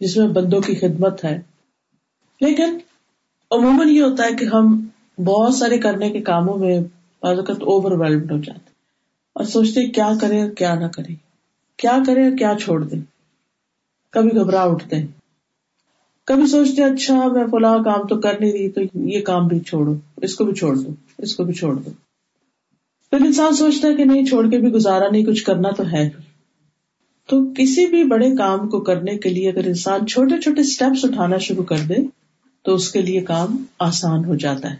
جس 0.00 0.16
میں 0.16 0.28
بندوں 0.28 0.60
کی 0.60 0.74
خدمت 0.74 1.24
ہے۔ 1.24 1.40
لیکن 2.40 2.78
عموماً 3.50 3.88
یہ 3.88 4.02
ہوتا 4.02 4.24
ہے 4.24 4.36
کہ 4.36 4.44
ہم 4.44 4.88
بہت 5.24 5.54
سارے 5.54 5.78
کرنے 5.78 6.10
کے 6.10 6.20
کاموں 6.20 6.58
میں 6.58 6.80
اوور 7.20 7.92
ویلڈ 7.92 8.32
ہو 8.32 8.38
جاتے 8.38 8.70
اور 9.32 9.44
سوچتے 9.44 9.90
کیا 9.90 10.12
کرے 10.20 10.42
اور 10.42 10.50
کیا 10.50 10.74
نہ 10.74 10.86
کرے، 10.86 11.14
کیا 11.76 11.98
کرے 12.06 12.36
کیا 12.38 12.52
چھوڑ 12.62 12.84
دے۔ 12.84 13.13
کبھی 14.14 14.30
گھبرا 14.34 14.62
اٹھتے 14.62 14.96
کبھی 16.24 16.46
سوچتے 16.46 16.84
اچھا 16.84 17.28
میں 17.28 17.44
فلاں 17.50 17.78
کام 17.84 18.06
تو 18.06 18.20
کر 18.20 18.40
نہیں 18.40 18.52
رہی، 18.52 18.70
تو 18.70 18.80
یہ 18.94 19.20
کام 19.20 19.46
بھی 19.46 19.60
چھوڑو، 19.60 19.94
اس 20.16 20.34
کو 20.34 20.44
بھی 20.44 20.54
چھوڑ 20.54 20.76
دو، 20.76 20.88
اس 21.18 21.36
کو 21.36 21.44
بھی 21.44 21.54
چھوڑ 21.54 21.74
دو۔ 21.74 21.90
پھر 23.10 23.26
انسان 23.26 23.54
سوچتا 23.54 23.88
ہے 23.88 23.94
کہ 23.94 24.04
نہیں، 24.04 24.24
چھوڑ 24.24 24.50
کے 24.50 24.58
بھی 24.58 24.68
گزارا 24.68 25.08
نہیں، 25.12 25.24
کچھ 25.24 25.44
کرنا 25.44 25.70
تو 25.70 25.82
ہے۔ 25.92 26.10
تو 27.28 27.52
کسی 27.58 27.86
بھی 27.86 28.04
بڑے 28.04 28.36
کام 28.36 28.68
کو 28.68 28.80
کرنے 28.80 29.18
کے 29.18 29.28
لیے 29.28 29.50
اگر 29.50 29.66
انسان 29.66 30.06
چھوٹے 30.06 30.40
چھوٹے 30.40 30.60
اسٹیپس 30.60 31.04
اٹھانا 31.04 31.38
شروع 31.38 31.64
کر 31.64 31.78
دے، 31.88 31.94
تو 32.62 32.74
اس 32.74 32.92
کے 32.92 33.02
لیے 33.02 33.20
کام 33.20 33.64
آسان 33.78 34.24
ہو 34.24 34.34
جاتا 34.34 34.72
ہے۔ 34.72 34.76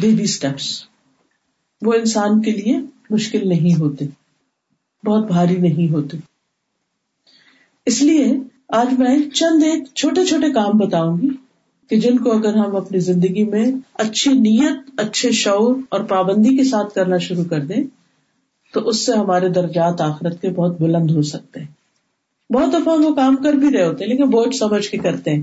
بیبی 0.00 0.22
اسٹیپس 0.22 0.84
وہ 1.82 1.92
انسان 1.92 2.42
کے 2.42 2.50
لیے 2.50 2.78
مشکل 3.10 3.48
نہیں 3.48 3.80
ہوتے، 3.80 4.04
بہت 5.04 5.26
بھاری 5.26 5.56
نہیں 5.56 5.92
ہوتے۔ 5.92 6.29
اس 7.86 8.02
لیے 8.02 8.26
آج 8.68 8.98
میں 8.98 9.30
چند 9.30 9.62
ایک 9.62 9.82
چھوٹے 9.94 10.26
چھوٹے 10.26 10.52
کام 10.52 10.78
بتاؤں 10.78 11.18
گی 11.22 11.28
کہ 11.90 11.96
جن 11.96 12.18
کو 12.18 12.32
اگر 12.32 12.54
ہم 12.54 12.76
اپنی 12.76 12.98
زندگی 12.98 13.44
میں 13.44 13.66
اچھی 13.94 14.32
نیت، 14.32 14.90
اچھے 14.96 15.30
شعور 15.30 15.76
اور 15.88 16.00
پابندی 16.00 16.56
کے 16.56 16.64
ساتھ 16.64 16.94
کرنا 16.94 17.18
شروع 17.18 17.44
کر 17.44 17.60
دیں، 17.60 17.84
تو 18.72 18.88
اس 18.88 19.06
سے 19.06 19.12
ہمارے 19.12 19.48
درجات 19.48 20.00
آخرت 20.00 20.42
کے 20.42 20.48
بہت 20.48 20.80
بلند 20.80 21.10
ہو 21.10 21.22
سکتے 21.22 21.60
ہیں۔ 21.60 21.66
بہت 22.52 22.72
دفعہ 22.72 22.94
ہم 22.94 23.04
وہ 23.04 23.14
کام 23.14 23.36
کر 23.36 23.52
بھی 23.52 23.72
رہے 23.72 23.86
ہوتے 23.86 24.04
ہیں، 24.04 24.10
لیکن 24.10 24.30
بوجھ 24.30 24.56
سمجھ 24.56 24.88
کے 24.88 24.98
کرتے 24.98 25.30
ہیں۔ 25.30 25.42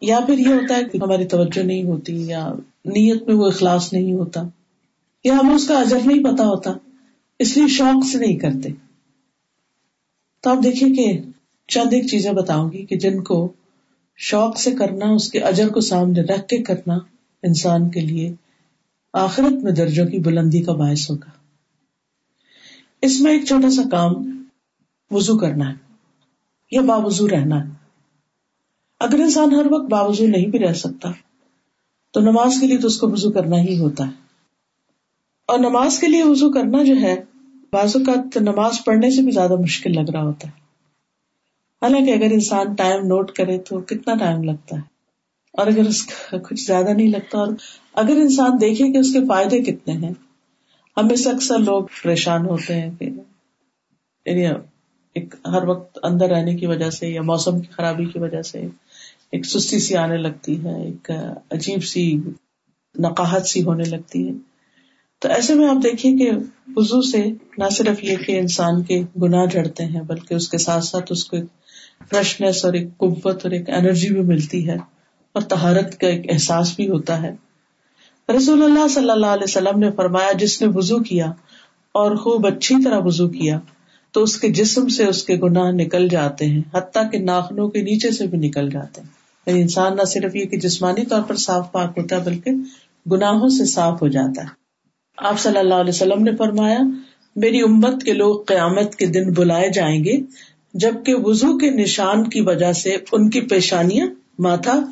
یا 0.00 0.20
پھر 0.20 0.38
یہ 0.38 0.46
ہوتا 0.46 0.76
ہے 0.76 0.84
کہ 0.84 0.98
ہماری 1.02 1.24
توجہ 1.24 1.62
نہیں 1.62 1.82
ہوتی 1.82 2.26
یا 2.26 2.48
نیت 2.84 3.22
میں 3.26 3.34
وہ 3.34 3.46
اخلاص 3.46 3.92
نہیں 3.92 4.12
ہوتا، 4.12 4.42
یا 5.24 5.38
ہمیں 5.42 5.54
اس 5.54 5.68
کا 5.68 5.78
اجر 5.78 5.98
نہیں 6.04 6.24
پتا 6.24 6.44
ہوتا، 6.44 6.72
اس 7.38 7.56
لیے 7.56 7.66
شوق 7.66 8.06
سے 8.06 8.18
نہیں 8.18 8.36
کرتے۔ 8.36 8.68
تو 10.42 10.50
آپ 10.50 10.58
دیکھیے 10.64 10.94
کہ 10.94 11.22
چند 11.68 11.92
ایک 11.92 12.06
چیزیں 12.06 12.32
بتاؤں 12.32 12.72
گی 12.72 12.86
کہ 12.86 12.96
جن 12.96 13.22
کو 13.22 13.52
شوق 14.16 14.58
سے 14.58 14.70
کرنا، 14.70 15.06
اس 15.06 15.32
کے 15.32 15.40
اجر 15.40 15.68
کو 15.68 15.80
سامنے 15.80 16.20
رکھ 16.20 16.48
کے 16.48 16.58
کرنا 16.58 16.94
انسان 17.42 17.90
کے 17.90 18.00
لیے 18.00 18.34
آخرت 19.12 19.62
میں 19.62 19.72
درجوں 19.72 20.06
کی 20.06 20.18
بلندی 20.18 20.62
کا 20.62 20.72
باعث 20.72 21.10
ہوگا۔ 21.10 21.30
اس 23.02 23.20
میں 23.20 23.32
ایک 23.32 23.44
چھوٹا 23.44 23.70
سا 23.70 23.82
کام 23.90 24.12
وزو 25.10 25.38
کرنا 25.38 25.68
ہے 25.68 25.74
یا 26.70 26.80
باوضو 26.80 27.28
رہنا 27.28 27.64
ہے۔ 27.64 27.70
اگر 29.00 29.18
انسان 29.18 29.54
ہر 29.54 29.66
وقت 29.70 29.84
باوضو 29.84 30.26
نہیں 30.26 30.46
بھی 30.46 30.58
رہ 30.58 30.72
سکتا، 30.72 31.12
تو 32.10 32.20
نماز 32.20 32.54
کے 32.60 32.66
لیے 32.66 32.78
تو 32.78 32.86
اس 32.86 32.98
کو 32.98 33.10
وزو 33.10 33.30
کرنا 33.30 33.56
ہی 33.56 33.78
ہوتا 33.78 34.06
ہے۔ 34.06 34.22
اور 35.46 35.58
نماز 35.58 35.98
کے 35.98 36.08
لیے 36.08 36.24
وزو 36.24 36.50
کرنا 36.50 36.82
جو 36.82 36.94
ہے 36.96 37.24
بعض 37.72 37.96
اوقات 37.96 38.36
نماز 38.36 38.84
پڑھنے 38.84 39.10
سے 39.10 39.22
بھی 39.22 39.30
زیادہ 39.30 39.56
مشکل 39.56 39.92
لگ 39.92 40.10
رہا 40.12 40.22
ہوتا 40.22 40.48
ہے۔ 40.48 40.52
حالانکہ 41.82 42.10
اگر 42.10 42.32
انسان 42.32 42.74
ٹائم 42.74 43.06
نوٹ 43.06 43.32
کرے 43.32 43.58
تو 43.58 43.80
کتنا 43.80 44.14
ٹائم 44.14 44.42
لگتا 44.42 44.76
ہے؟ 44.76 44.80
اور 45.52 45.66
اگر 45.66 45.84
اس 45.84 46.06
کا 46.06 46.38
کچھ 46.38 46.60
زیادہ 46.60 46.90
نہیں 46.90 47.08
لگتا 47.08 47.38
اور 47.38 47.48
اگر 47.92 48.16
انسان 48.16 48.50
دیکھے 48.60 48.92
کہ 48.92 48.98
اس 48.98 49.12
کے 49.12 49.20
فائدے 49.28 49.60
کتنے 49.60 49.92
ہیں 49.94 50.12
ہمیں 50.96 51.16
سے 51.16 51.30
اکثر 51.30 51.58
لوگ 51.58 51.84
پریشان 52.02 52.46
ہوتے 52.46 52.80
ہیں 52.80 52.90
کہ 52.98 53.04
یعنی 54.26 54.46
ایک 55.14 55.34
ہر 55.46 55.68
وقت 55.68 55.98
اندر 56.02 56.28
رہنے 56.28 56.54
کی 56.54 56.66
وجہ 56.66 56.90
سے 56.90 57.08
یا 57.08 57.22
موسم 57.22 57.60
کی 57.60 57.68
خرابی 57.70 58.04
کی 58.04 58.18
وجہ 58.18 58.42
سے 58.42 58.66
ایک 59.30 59.46
سستی 59.46 59.78
سی 59.78 59.96
آنے 59.96 60.16
لگتی 60.16 60.64
ہے، 60.64 60.84
ایک 60.84 61.10
عجیب 61.50 61.84
سی 61.84 62.20
نقاہت 62.98 63.46
سی 63.46 63.62
ہونے 63.62 63.84
لگتی 63.84 64.28
ہے۔ 64.28 64.51
تو 65.22 65.28
ایسے 65.28 65.54
میں 65.54 65.68
آپ 65.68 65.76
دیکھیے 65.82 66.16
کہ 66.16 66.30
وزو 66.76 67.02
سے 67.02 67.24
نہ 67.58 67.64
صرف 67.70 68.04
یہ 68.04 68.16
کہ 68.16 68.38
انسان 68.38 68.82
کے 68.82 69.02
گناہ 69.22 69.46
جڑتے 69.46 69.84
ہیں، 69.84 70.00
بلکہ 70.00 70.34
اس 70.34 70.48
کے 70.48 70.58
ساتھ 70.58 70.84
ساتھ 70.84 71.04
اس 71.10 71.24
کو 71.24 71.36
ایک 71.36 71.44
فریشنیس 72.10 72.64
اور 72.64 72.72
ایک 72.72 72.96
قوت 72.96 73.26
اور 73.26 73.50
ایک 73.50 73.70
انرجی 73.70 74.08
بھی 74.08 74.20
ملتی 74.20 74.68
ہے 74.68 74.74
اور 75.32 75.42
تہارت 75.42 76.00
کا 76.00 76.06
ایک 76.06 76.26
احساس 76.32 76.76
بھی 76.76 76.88
ہوتا 76.88 77.22
ہے۔ 77.22 77.36
رسول 78.36 78.62
اللہ 78.62 78.88
صلی 78.88 79.10
اللہ 79.10 79.26
علیہ 79.26 79.44
وسلم 79.44 79.78
نے 79.78 79.90
فرمایا، 79.90 80.32
جس 80.32 80.62
نے 80.62 80.68
وزو 80.74 80.98
کیا 80.98 81.26
اور 81.92 82.16
خوب 82.16 82.46
اچھی 82.46 82.84
طرح 82.84 82.98
وزو 82.98 83.28
کیا 83.28 83.60
تو 84.12 84.22
اس 84.22 84.36
کے 84.36 84.48
جسم 84.48 84.88
سے 84.88 85.06
اس 85.06 85.24
کے 85.24 85.36
گناہ 85.36 85.70
نکل 85.70 86.08
جاتے 86.08 86.44
ہیں، 86.44 86.62
حتیٰ 86.74 87.10
کہ 87.10 87.18
ناخنوں 87.18 87.68
کے 87.68 87.82
نیچے 87.82 88.10
سے 88.10 88.26
بھی 88.26 88.38
نکل 88.38 88.70
جاتے 88.70 89.00
ہیں۔ 89.00 89.08
یعنی 89.46 89.62
انسان 89.62 89.96
نہ 89.96 90.02
صرف 90.02 90.36
یہ 90.36 90.44
کہ 90.44 90.56
جسمانی 90.56 91.06
طور 91.06 91.22
پر 91.22 91.36
صاف 91.36 91.72
پاک 91.72 91.98
ہوتا 91.98 92.16
ہے، 92.16 92.20
بلکہ 92.20 92.50
گناہوں 93.10 93.48
سے 93.48 93.64
صاف 93.64 94.02
ہو 94.02 94.08
جاتا 94.08 94.42
ہے۔ 94.42 94.61
آپ 95.16 95.40
صلی 95.40 95.58
اللہ 95.58 95.74
علیہ 95.74 95.88
وسلم 95.88 96.22
نے 96.22 96.36
فرمایا، 96.36 96.78
میری 97.36 97.62
امت 97.62 98.02
کے 98.02 98.12
لوگ 98.12 98.42
قیامت 98.42 98.96
کے 98.96 99.06
دن 99.06 99.32
بلائے 99.32 99.70
جائیں 99.70 100.04
گے، 100.04 100.18
جبکہ 100.74 101.14
وزو 101.14 101.58
کے 101.58 101.70
نشان 101.70 102.30
کی 102.30 102.40
وجہ 102.40 102.72
سے 102.72 102.96
ان 103.12 103.30
کی 103.30 103.40
پیشانیاں 103.40 104.06
ماتھا 104.38 104.84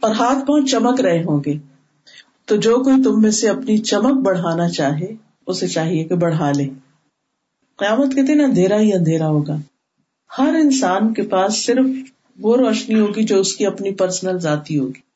اور 0.00 0.10
ہاتھ 0.10 0.46
پاؤں 0.46 0.66
چمک 0.66 1.00
رہے 1.00 1.22
ہوں 1.22 1.40
گے۔ 1.46 1.54
تو 2.44 2.56
جو 2.56 2.76
کوئی 2.76 3.02
تم 3.02 3.22
میں 3.22 3.30
سے 3.30 3.48
اپنی 3.48 3.78
چمک 3.78 4.26
بڑھانا 4.26 4.68
چاہے، 4.68 5.06
اسے 5.46 5.68
چاہیے 5.68 6.04
کہ 6.04 6.14
بڑھا 6.14 6.52
لے۔ 6.52 6.68
قیامت 7.76 8.14
کے 8.14 8.22
دن 8.22 8.40
اندھیرا 8.40 8.80
ہی 8.80 8.92
اندھیرا 8.92 9.28
ہوگا۔ 9.28 9.56
ہر 10.38 10.54
انسان 10.54 11.14
کے 11.14 11.22
پاس 11.22 11.66
صرف 11.66 11.86
وہ 12.38 12.56
روشنی 12.56 13.00
ہوگی 13.00 13.22
جو 13.22 13.40
اس 13.40 13.56
کی 13.56 13.66
اپنی 13.66 13.94
پرسنل 13.94 14.38
ذاتی 14.38 14.78
ہوگی۔ 14.78 15.07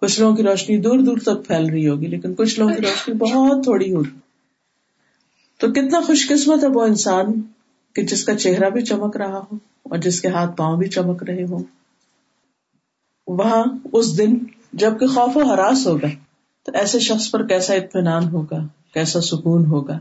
کچھ 0.00 0.20
لوگوں 0.20 0.36
کی 0.36 0.42
روشنی 0.42 0.76
دور 0.76 0.98
دور 0.98 1.18
تک 1.18 1.46
پھیل 1.46 1.70
رہی 1.70 1.88
ہوگی، 1.88 2.06
لیکن 2.06 2.34
کچھ 2.34 2.60
لوگوں 2.60 2.74
کی 2.74 2.82
روشنی 2.82 3.14
بہت 3.14 3.64
تھوڑی 3.64 3.94
ہوگی۔ 3.94 4.18
تو 5.58 5.72
کتنا 5.72 6.00
خوش 6.00 6.28
قسمت 6.28 6.64
ہے 6.64 6.68
وہ 6.68 6.82
انسان 6.82 7.40
کہ 7.94 8.02
جس 8.02 8.24
کا 8.24 8.34
چہرہ 8.34 8.70
بھی 8.70 8.82
چمک 8.82 9.16
رہا 9.16 9.38
ہو 9.38 9.56
اور 9.82 9.98
جس 9.98 10.20
کے 10.20 10.28
ہاتھ 10.28 10.56
پاؤں 10.56 10.76
بھی 10.76 10.88
چمک 10.88 11.22
رہے 11.22 11.44
ہوں۔ 11.44 11.58
وہاں 13.26 13.64
اس 13.92 14.18
دن 14.18 14.38
جبکہ 14.72 15.06
خوف 15.06 15.36
و 15.36 15.42
ہراس 15.42 15.86
ہوگا، 15.86 16.06
تو 16.66 16.72
ایسے 16.74 16.98
شخص 16.98 17.30
پر 17.30 17.46
کیسا 17.46 17.74
اطمینان 17.74 18.28
ہوگا، 18.28 18.66
کیسا 18.94 19.20
سکون 19.20 19.66
ہوگا۔ 19.66 19.98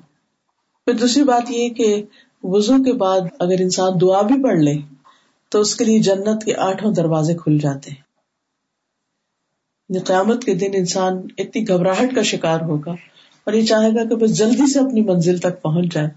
پھر 0.85 0.93
دوسری 0.93 1.23
بات 1.23 1.51
یہ 1.51 1.69
کہ 1.69 2.03
وزو 2.43 2.83
کے 2.83 2.93
بعد 2.93 3.21
اگر 3.39 3.55
انسان 3.59 3.93
دعا 4.01 4.21
بھی 4.21 4.43
پڑھ 4.43 4.59
لے، 4.59 4.73
تو 5.49 5.61
اس 5.61 5.75
کے 5.75 5.85
لیے 5.85 5.99
جنت 5.99 6.43
کے 6.43 6.55
آٹھوں 6.55 6.93
دروازے 6.93 7.33
کھل 7.33 7.57
جاتے 7.57 7.91
ہیں۔ 7.91 8.04
قیامت 9.89 10.43
کے 10.43 10.53
دن 10.53 10.71
انسان 10.73 11.13
اتنی 11.37 11.67
گھبراہٹ 11.67 12.15
کا 12.15 12.21
شکار 12.21 12.61
ہوگا 12.61 12.91
اور 13.43 13.53
یہ 13.53 13.65
چاہے 13.65 13.89
گا 13.89 14.09
کہ 14.09 14.15
بس 14.15 14.37
جلدی 14.37 14.71
سے 14.71 14.79
اپنی 14.79 15.01
منزل 15.01 15.37
تک 15.37 15.61
پہنچ 15.61 15.93
جائے، 15.93 16.07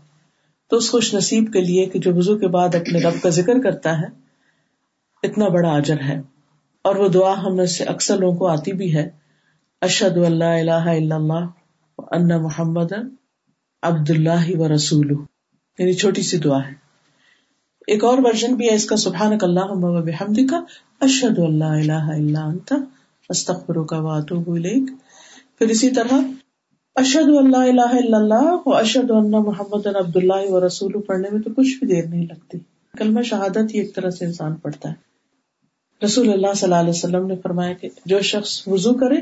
تو 0.70 0.76
اس 0.76 0.90
خوش 0.90 1.14
نصیب 1.14 1.52
کے 1.52 1.60
لیے 1.60 1.86
کہ 1.86 1.98
جو 1.98 2.14
وزو 2.14 2.38
کے 2.38 2.46
بعد 2.46 2.74
اپنے 2.74 2.98
رب 3.00 3.22
کا 3.22 3.28
ذکر 3.28 3.62
کرتا 3.62 4.00
ہے، 4.00 4.06
اتنا 5.22 5.48
بڑا 5.48 5.70
اجر 5.70 6.00
ہے۔ 6.00 6.20
اور 6.82 6.96
وہ 6.96 7.08
دعا 7.08 7.42
ہم 7.42 7.66
سے 7.66 7.84
اکثر 7.84 8.18
لوگوں 8.18 8.36
کو 8.36 8.46
آتی 8.46 8.72
بھی 8.72 8.96
ہے۔ 8.96 9.10
اشد 9.80 10.16
اللہ 10.16 10.44
الہ 10.44 10.70
الا 10.70 11.16
اللہ 11.16 11.46
ان 12.10 12.42
محمد 12.42 12.92
عبد 13.82 14.10
اللہ 14.10 14.50
و 14.54 14.74
رسول 14.74 15.10
یعنی 15.78 15.92
چھوٹی 15.92 16.22
سی 16.22 16.38
دعا 16.38 16.58
ہے۔ 16.58 16.72
ایک 17.86 18.04
اور 18.04 18.18
ورژن 18.18 18.54
بھی 18.54 18.68
ہے 18.70 18.74
اس 18.74 18.84
کا 18.84 18.96
سبحان 18.96 19.32
اللہ 19.42 20.00
بحمد 20.00 20.50
کا 20.50 20.64
اشد 21.00 21.38
اللہ 21.38 21.64
الہ 21.64 21.92
الا 21.92 22.44
انت 22.44 22.72
استغفر 23.28 23.82
کا 23.82 24.00
واتوب 24.00 24.54
الیک۔ 24.54 24.90
پھر 25.58 25.68
اسی 25.68 25.90
طرح 25.90 26.14
اشد 26.94 27.28
اللہ 27.28 27.56
الہ 27.56 27.80
الا 27.80 28.16
اللہ 28.16 28.56
و 28.66 28.74
اشد 28.74 29.10
اللہ 29.10 29.38
محمد 29.38 29.86
عبد 29.86 30.16
اللہ 30.16 30.50
و 30.50 30.66
رسول 30.66 30.92
پڑھنے 31.00 31.28
میں 31.32 31.42
تو 31.42 31.50
کچھ 31.56 31.78
بھی 31.78 31.86
دیر 31.86 32.06
نہیں 32.06 32.26
لگتی۔ 32.26 32.58
کلمہ 32.98 33.22
شہادت 33.22 33.74
ہی 33.74 33.78
ایک 33.78 33.94
طرح 33.94 34.10
سے 34.10 34.24
انسان 34.24 34.54
پڑھتا 34.54 34.90
ہے۔ 34.90 35.08
رسول 36.04 36.32
اللہ 36.32 36.46
صلی 36.56 36.64
اللہ 36.64 36.74
علیہ 36.74 36.90
وسلم 36.90 37.26
نے 37.26 37.34
فرمایا 37.36 37.72
کہ 37.72 37.88
جو 38.06 38.20
شخص 38.20 38.68
وضو 38.68 38.94
کرے 38.94 39.16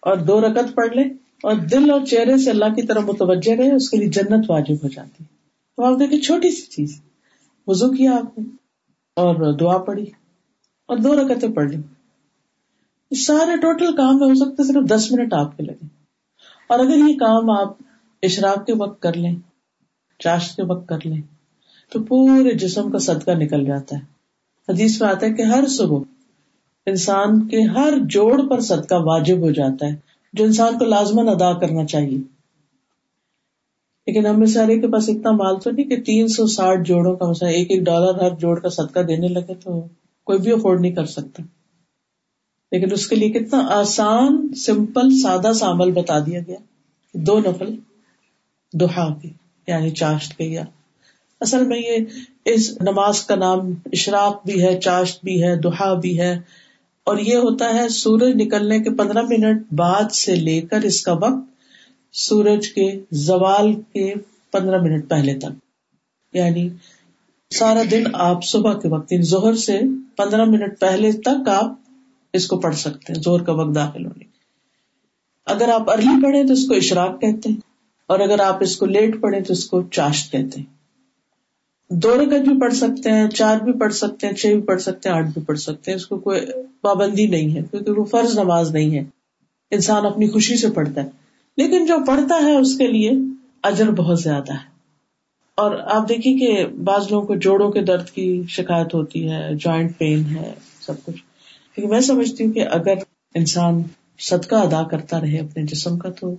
اور 0.00 0.16
دو 0.16 0.40
رکت 0.40 0.74
پڑھ 0.74 0.96
لے 0.96 1.02
اور 1.42 1.54
دل 1.54 1.90
اور 1.90 2.00
چہرے 2.04 2.38
سے 2.38 2.50
اللہ 2.50 2.74
کی 2.76 2.82
طرف 2.82 3.02
متوجہ 3.02 3.52
رہے، 3.52 3.74
اس 3.74 3.90
کے 3.90 3.96
لیے 3.96 4.08
جنت 4.08 4.50
واجب 4.50 4.74
ہو 4.82 4.88
جاتی 4.88 5.24
ہے۔ 5.24 5.34
تو 5.76 5.84
آپ 5.84 6.00
دیکھیں، 6.00 6.20
چھوٹی 6.20 6.50
سی 6.50 6.62
چیز۔ 6.62 7.00
وزو 7.66 7.90
کیا 7.90 8.12
آپ 8.12 8.38
نے؟ 8.38 8.44
اور 9.16 9.52
دعا 9.52 9.78
پڑھی۔ 9.78 10.04
اور 10.86 10.96
دو 10.96 11.14
رکتیں 11.14 11.48
پڑھ 11.48 11.70
لی۔ 11.70 11.93
سارے 13.14 13.56
ٹوٹل 13.56 13.96
کام 13.96 14.18
میں 14.18 14.28
ہو 14.28 14.34
سکتے 14.34 14.62
صرف 14.62 14.90
دس 14.90 15.12
منٹ 15.12 15.32
آپ 15.32 15.56
کے 15.56 15.62
لگے۔ 15.62 15.86
اور 16.68 16.78
اگر 16.78 16.96
یہ 16.96 17.14
کام 17.14 17.50
آپ 17.50 17.68
اشراق 18.22 18.66
کے 18.66 18.72
وقت 18.74 19.02
کر 19.02 19.16
لیں، 19.16 19.36
چاشت 20.18 20.56
کے 20.56 20.62
وقت 20.62 20.88
کر 20.88 20.98
لیں، 21.04 21.22
تو 21.92 22.02
پورے 22.02 22.54
جسم 22.54 22.90
کا 22.90 22.98
صدقہ 22.98 23.30
نکل 23.30 23.64
جاتا 23.64 23.96
ہے۔ 23.96 24.00
حدیث 24.72 25.02
میں 25.02 25.08
آتا 25.08 25.26
ہے 25.26 25.32
کہ 25.32 25.42
ہر 25.42 25.66
صبح 25.66 25.98
انسان 26.86 27.48
کے 27.48 27.60
ہر 27.62 27.92
جوڑ 28.02 28.48
پر 28.48 28.60
صدقہ 28.60 28.94
واجب 28.94 29.38
ہو 29.38 29.50
جاتا 29.50 29.86
ہے، 29.86 29.96
جو 30.32 30.44
انسان 30.44 30.78
کو 30.78 30.84
لازمن 30.84 31.28
ادا 31.28 31.58
کرنا 31.58 31.84
چاہیے۔ 31.84 32.18
لیکن 34.06 34.26
ہمیں 34.26 34.46
سارے 34.46 34.80
کے 34.80 34.88
پاس 34.88 35.08
اتنا 35.08 35.30
مال 35.30 35.60
تو 35.60 35.70
نہیں 35.70 35.86
کہ 35.86 36.02
تین 36.02 36.28
سو 36.28 36.46
ساٹھ 36.46 36.80
جوڑوں 36.80 37.16
کا 37.16 37.30
مسئلہ 37.30 37.50
ایک 37.50 37.70
ایک 37.70 37.82
ڈالر 37.82 38.22
ہر 38.22 38.30
جوڑ 38.30 38.60
کا 38.60 38.68
صدقہ 38.68 39.00
دینے 39.00 39.28
لگے 39.28 39.54
تو 39.54 39.84
کوئی 40.24 40.38
بھی 40.38 40.52
افورڈ 40.52 40.80
نہیں 40.80 40.92
کر 40.92 41.04
سکتا۔ 41.04 41.42
لیکن 42.74 42.92
اس 42.92 43.06
کے 43.06 43.16
لیے 43.16 43.28
کتنا 43.30 43.58
آسان، 43.70 44.54
سمپل، 44.56 45.10
سادہ 45.22 45.52
سا 45.52 45.70
عمل 45.70 45.90
بتا 45.90 46.18
دیا 46.18 46.40
گیا 46.46 46.56
دو 47.14 47.38
نفل 47.38 47.74
دوہا 48.72 49.08
کے 49.22 49.28
یعنی 49.68 49.90
چاشت 49.90 50.36
کے 50.38 50.44
یا 50.44 50.64
اصل 51.40 51.66
میں 51.66 51.78
یہ 51.78 51.98
اس 52.44 52.70
نماز 52.80 53.20
کا 53.20 53.34
نام 53.34 53.72
اشراق 53.92 54.44
بھی 54.46 54.62
ہے، 54.62 54.78
چاشت 54.80 55.24
بھی 55.24 55.42
ہے 55.42 55.54
دوہا 55.56 55.92
بھی 55.94 56.18
ہے، 56.20 56.32
اور 57.06 57.18
یہ 57.18 57.36
ہوتا 57.36 57.74
ہے 57.74 57.88
سورج 57.88 58.34
نکلنے 58.34 58.78
کے 58.78 58.90
پندرہ 58.90 59.22
منٹ 59.22 59.62
بعد 59.72 60.12
سے 60.12 60.34
لے 60.34 60.60
کر 60.60 60.82
اس 60.82 61.00
کا 61.00 61.12
وقت، 61.12 61.42
سورج 62.12 62.68
کے 62.68 62.88
زوال 63.10 63.72
کے 63.92 64.12
پندرہ 64.52 64.82
منٹ 64.82 65.08
پہلے 65.08 65.38
تک۔ 65.38 65.62
یعنی 66.32 66.68
سارا 67.50 67.82
دن 67.90 68.04
آپ 68.14 68.44
صبح 68.44 68.78
کے 68.78 68.88
وقت 68.88 69.12
یعنی 69.12 69.24
زہر 69.24 69.54
سے 69.54 69.80
پندرہ 70.16 70.44
منٹ 70.44 70.80
پہلے 70.80 71.12
تک 71.12 71.48
آپ 71.48 71.72
اس 72.34 72.46
کو 72.46 72.60
پڑھ 72.60 72.76
سکتے 72.76 73.12
ہیں 73.12 73.22
زور 73.22 73.40
کا 73.40 73.52
وقت 73.52 73.74
داخل 73.74 74.06
ہونے۔ 74.06 74.24
اگر 75.46 75.68
آپ 75.68 75.90
ارلی 75.90 76.22
پڑھیں 76.22 76.44
تو 76.44 76.52
اس 76.52 76.68
کو 76.68 76.74
اشراق 76.74 77.20
کہتے 77.20 77.48
ہیں، 77.48 77.56
اور 78.06 78.20
اگر 78.20 78.40
آپ 78.40 78.56
اس 78.60 78.76
کو 78.76 78.86
لیٹ 78.86 79.20
پڑھیں 79.20 79.40
تو 79.40 79.52
اس 79.52 79.66
کو 79.66 79.82
چاشت 79.82 80.32
کہتے 80.32 80.60
ہیں۔ 80.60 80.74
دو 81.90 82.16
رکعت 82.16 82.40
بھی 82.40 82.60
پڑھ 82.60 82.74
سکتے 82.74 83.10
ہیں، 83.10 83.28
چار 83.28 83.60
بھی 83.60 83.72
پڑھ 83.72 83.92
سکتے 83.92 84.26
ہیں، 84.26 84.34
چھ 84.34 84.46
بھی 84.46 84.62
پڑھ 84.62 84.82
سکتے 84.82 85.08
ہیں، 85.08 85.16
آٹھ 85.16 85.26
بھی 85.26 85.42
پڑھ 85.42 85.58
سکتے 85.58 85.90
ہیں۔ 85.90 85.96
اس 85.96 86.06
کو 86.06 86.18
کوئی 86.18 86.40
پابندی 86.80 87.26
نہیں 87.26 87.56
ہے، 87.56 87.62
کیونکہ 87.70 87.90
وہ 87.90 88.04
فرض 88.04 88.38
نماز 88.38 88.70
نہیں 88.70 88.98
ہے۔ 88.98 89.04
انسان 89.70 90.06
اپنی 90.06 90.28
خوشی 90.28 90.56
سے 90.56 90.70
پڑھتا 90.70 91.04
ہے۔ 91.04 91.08
لیکن 91.56 91.86
جو 91.86 91.96
پڑھتا 92.06 92.44
ہے 92.44 92.56
اس 92.56 92.78
کے 92.78 92.86
لیے 92.86 93.10
اجر 93.62 93.90
بہت 93.90 94.20
زیادہ 94.20 94.52
ہے۔ 94.52 94.74
اور 95.54 95.76
آپ 95.76 96.08
دیکھیے 96.08 96.38
کہ 96.38 96.66
بعض 96.66 97.06
لوگوں 97.10 97.26
کو 97.26 97.34
جوڑوں 97.34 97.72
کے 97.72 97.80
درد 97.80 98.10
کی 98.10 98.42
شکایت 98.48 98.94
ہوتی 98.94 99.30
ہے 99.30 99.54
جوائنٹ 99.54 99.98
پین 99.98 100.24
ہے، 100.24 100.52
سب 100.80 100.94
کچھ۔ 101.04 101.33
لیکن 101.76 101.90
میں 101.90 102.00
سمجھتی 102.00 102.44
ہوں 102.44 102.52
کہ 102.52 102.66
اگر 102.70 102.94
انسان 103.34 103.82
صدقہ 104.18 104.54
ادا 104.54 104.88
کرتا 104.88 105.20
رہے 105.20 105.38
اپنے 105.38 105.62
جسم 105.62 105.98
کا 105.98 106.10
تو 106.10 106.36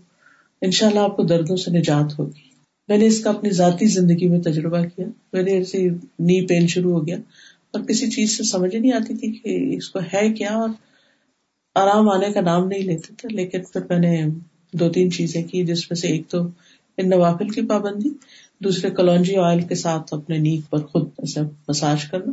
ان 0.62 0.72
شاء 0.72 0.88
اللہ 0.88 1.00
آپ 1.00 1.16
کو 1.16 1.24
دردوں 1.24 1.56
سے 1.56 1.72
نجات 1.72 2.20
ہوگی۔ 2.20 2.56
میں 2.88 2.98
نے 2.98 3.08
اس 3.08 3.24
کا 3.24 3.30
اپنی 3.30 3.50
ذاتی 3.50 3.86
زندگی 3.86 4.28
میں 4.28 4.40
تجربہ 4.40 4.82
کیا۔ 4.96 5.06
میرے 5.34 5.52
ایسے 5.52 5.90
نی 6.20 6.48
پین 6.48 6.68
شروع 6.68 6.94
ہو 6.94 7.08
گیا 7.08 7.18
اور 7.72 7.82
کسی 7.82 8.12
چیز 8.12 8.38
سے 8.38 8.44
سمجھ 8.44 8.76
نہیں 8.76 8.92
آتی 8.92 9.16
تھی 9.16 9.32
کہ 9.32 9.76
اس 9.78 9.90
کو 9.90 10.00
ہے 10.14 10.34
کیا 10.34 10.50
اور 10.50 10.70
آرام 11.76 12.10
آنے 12.10 12.34
کا 12.34 12.42
نام 12.42 12.68
نہیں 12.68 12.82
لیتے 12.82 13.14
تھے۔ 13.18 13.36
لیکن 13.36 13.62
پھر 13.74 13.82
میں 13.90 14.00
نے 14.00 14.26
دو 14.74 14.90
تین 14.90 15.12
چیزیں 15.12 15.44
کی 15.44 15.64
جس 15.66 15.92
میں 15.92 15.96
سے 15.96 16.08
ایک 16.08 16.28
تو 16.28 16.44
ان 16.98 17.10
نوافل 17.10 17.50
کی 17.50 17.62
پابندی، 17.62 18.10
دوسرے 18.64 18.90
کلونجی 18.90 19.36
آئل 19.36 19.62
کے 19.62 19.76
ساتھ 19.76 20.14
اپنے 20.14 20.38
نیک 20.38 20.70
پر 20.70 20.78
خود 20.78 21.10
ایسے 21.18 21.40
مساج 21.68 22.06
کرنا 22.06 22.32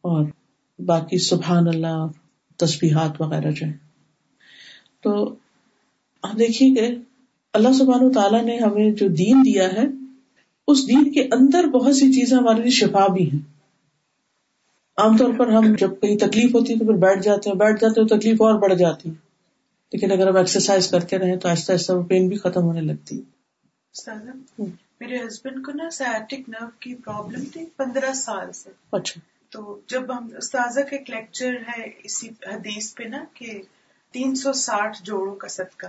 اور 0.00 0.24
باقی 0.78 1.18
سبحان 1.18 1.68
اللہ 1.68 2.06
تصبیحات 2.56 3.20
وغیرہ 3.20 3.50
جو 3.50 3.66
ہے 3.66 3.72
تو 5.00 5.34
دیکھیے 6.38 6.74
کہ 6.74 6.94
اللہ 7.52 7.72
سبحان 7.72 8.12
تعالیٰ 8.12 8.44
نے 8.44 8.58
ہمیں 8.58 8.90
جو 8.90 9.08
دین 9.08 9.42
دیا 9.44 9.72
ہے 9.72 9.86
اس 10.68 10.88
دین 10.88 11.12
کے 11.12 11.22
اندر 11.22 11.64
بہت 11.64 11.96
سی 11.96 12.12
چیزیں 12.12 12.36
ہمارے 12.36 12.60
لیے 12.60 12.70
شفا 12.70 13.06
بھی 13.12 13.30
ہیں۔ 13.30 13.52
عام 14.96 15.16
طور 15.16 15.32
پر 15.38 15.48
ہم 15.48 15.74
جب 15.78 15.90
کہیں 16.02 16.18
تکلیف 16.18 16.54
ہوتی 16.54 16.72
ہے 16.72 16.78
تو 16.78 16.84
پھر 16.84 16.94
بیٹھ 16.94 17.22
جاتے 17.22 17.50
ہیں 17.50 17.56
بیٹھ 17.56 17.80
جاتے 17.80 18.00
ہیں 18.00 18.08
تکلیف 18.08 18.42
اور 18.42 18.58
بڑھ 18.58 18.74
جاتی 18.74 19.08
ہے۔ 19.08 19.14
لیکن 19.92 20.12
اگر 20.12 20.28
ہم 20.28 20.36
ایکسرسائز 20.36 20.88
کرتے 20.88 21.18
رہے 21.18 21.36
تو 21.36 21.48
آہستہ 21.48 21.72
آہستہ 21.72 21.92
وہ 21.92 22.02
پین 22.02 22.28
بھی 22.28 22.36
ختم 22.36 22.62
ہونے 22.62 22.80
لگتی 22.80 23.18
ہے۔ 23.18 23.22
میرے 25.00 25.16
ہسبینڈ 25.16 25.66
کو 25.66 25.72
نا 25.72 25.90
سیاٹک 25.90 26.48
نرو 26.48 26.66
کی 26.80 26.94
پرابلم 26.94 27.44
تھی 27.52 27.66
پندرہ 27.76 28.12
سال 28.12 28.52
سے۔ 28.52 28.70
اچھا۔ 28.92 29.31
تو 29.52 29.80
جب 29.86 30.18
ہم 30.18 30.28
استاذہ 30.36 30.80
کا 30.80 30.96
ایک 30.96 31.10
لیکچر 31.10 31.54
ہے 31.54 31.90
اسی 32.04 32.28
حدیث 32.28 32.94
پہ 32.94 33.04
نا 33.04 33.24
کہ 33.34 33.62
تین 34.12 34.34
سو 34.34 34.52
ساٹھ 34.52 35.02
جوڑوں 35.02 35.36
کا 35.36 35.48
صدقہ۔ 35.48 35.86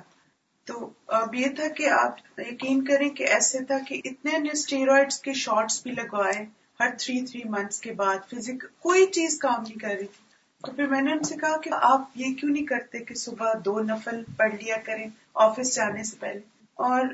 تو 0.65 0.89
اب 1.07 1.35
یہ 1.35 1.47
تھا 1.55 1.67
کہ 1.67 1.89
آپ 1.89 2.39
یقین 2.39 2.85
کریں 2.85 3.09
کہ 3.09 3.23
ایسے 3.23 3.59
تھا 3.59 3.77
کہ 3.87 4.01
اتنے 4.05 4.37
نے 4.37 4.49
اسٹیرائڈس 4.51 5.19
کے 5.19 5.33
شارٹس 5.33 5.83
بھی 5.83 5.91
لگوائے 5.91 6.45
ہر 6.79 6.89
تھری 6.99 7.25
تھری 7.25 7.41
منتھس 7.45 7.81
کے 7.81 7.91
بعد 7.91 8.17
فزیک 8.31 8.63
کوئی 8.79 9.05
چیز 9.05 9.39
کام 9.39 9.61
نہیں 9.61 9.79
کر 9.79 9.87
رہی 9.87 10.05
تھی۔ 10.05 10.23
تو 10.63 10.71
پھر 10.71 10.87
میں 10.87 11.01
نے 11.01 11.11
ان 11.11 11.23
سے 11.23 11.35
کہا 11.35 11.57
کہ 11.57 11.69
آپ 11.73 12.01
یہ 12.15 12.33
کیوں 12.33 12.51
نہیں 12.51 12.65
کرتے 12.65 12.99
کہ 12.99 13.15
صبح 13.15 13.53
دو 13.65 13.79
نفل 13.79 14.23
پڑھ 14.37 14.55
لیا 14.55 14.77
کریں 14.77 15.07
آفس 15.33 15.75
جانے 15.75 16.03
سے 16.03 16.15
پہلے؟ 16.19 16.39
اور 16.73 17.05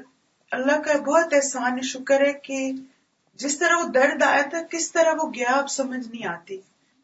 اللہ 0.52 0.82
کا 0.82 0.98
بہت 1.02 1.34
احسان 1.34 1.82
شکر 1.82 2.22
ہے 2.22 2.34
کہ 2.34 2.72
جس 3.40 3.58
طرح 3.60 3.84
وہ 3.84 3.88
درد 3.88 4.24
آیا 4.24 4.42
تھا 4.42 4.58
کس 4.72 4.92
طرح 4.92 5.14
وہ 5.24 5.30
گیا 5.30 5.52
اب 5.52 5.70
سمجھ 5.70 6.08
نہیں 6.08 6.28
آتی۔ 6.28 6.58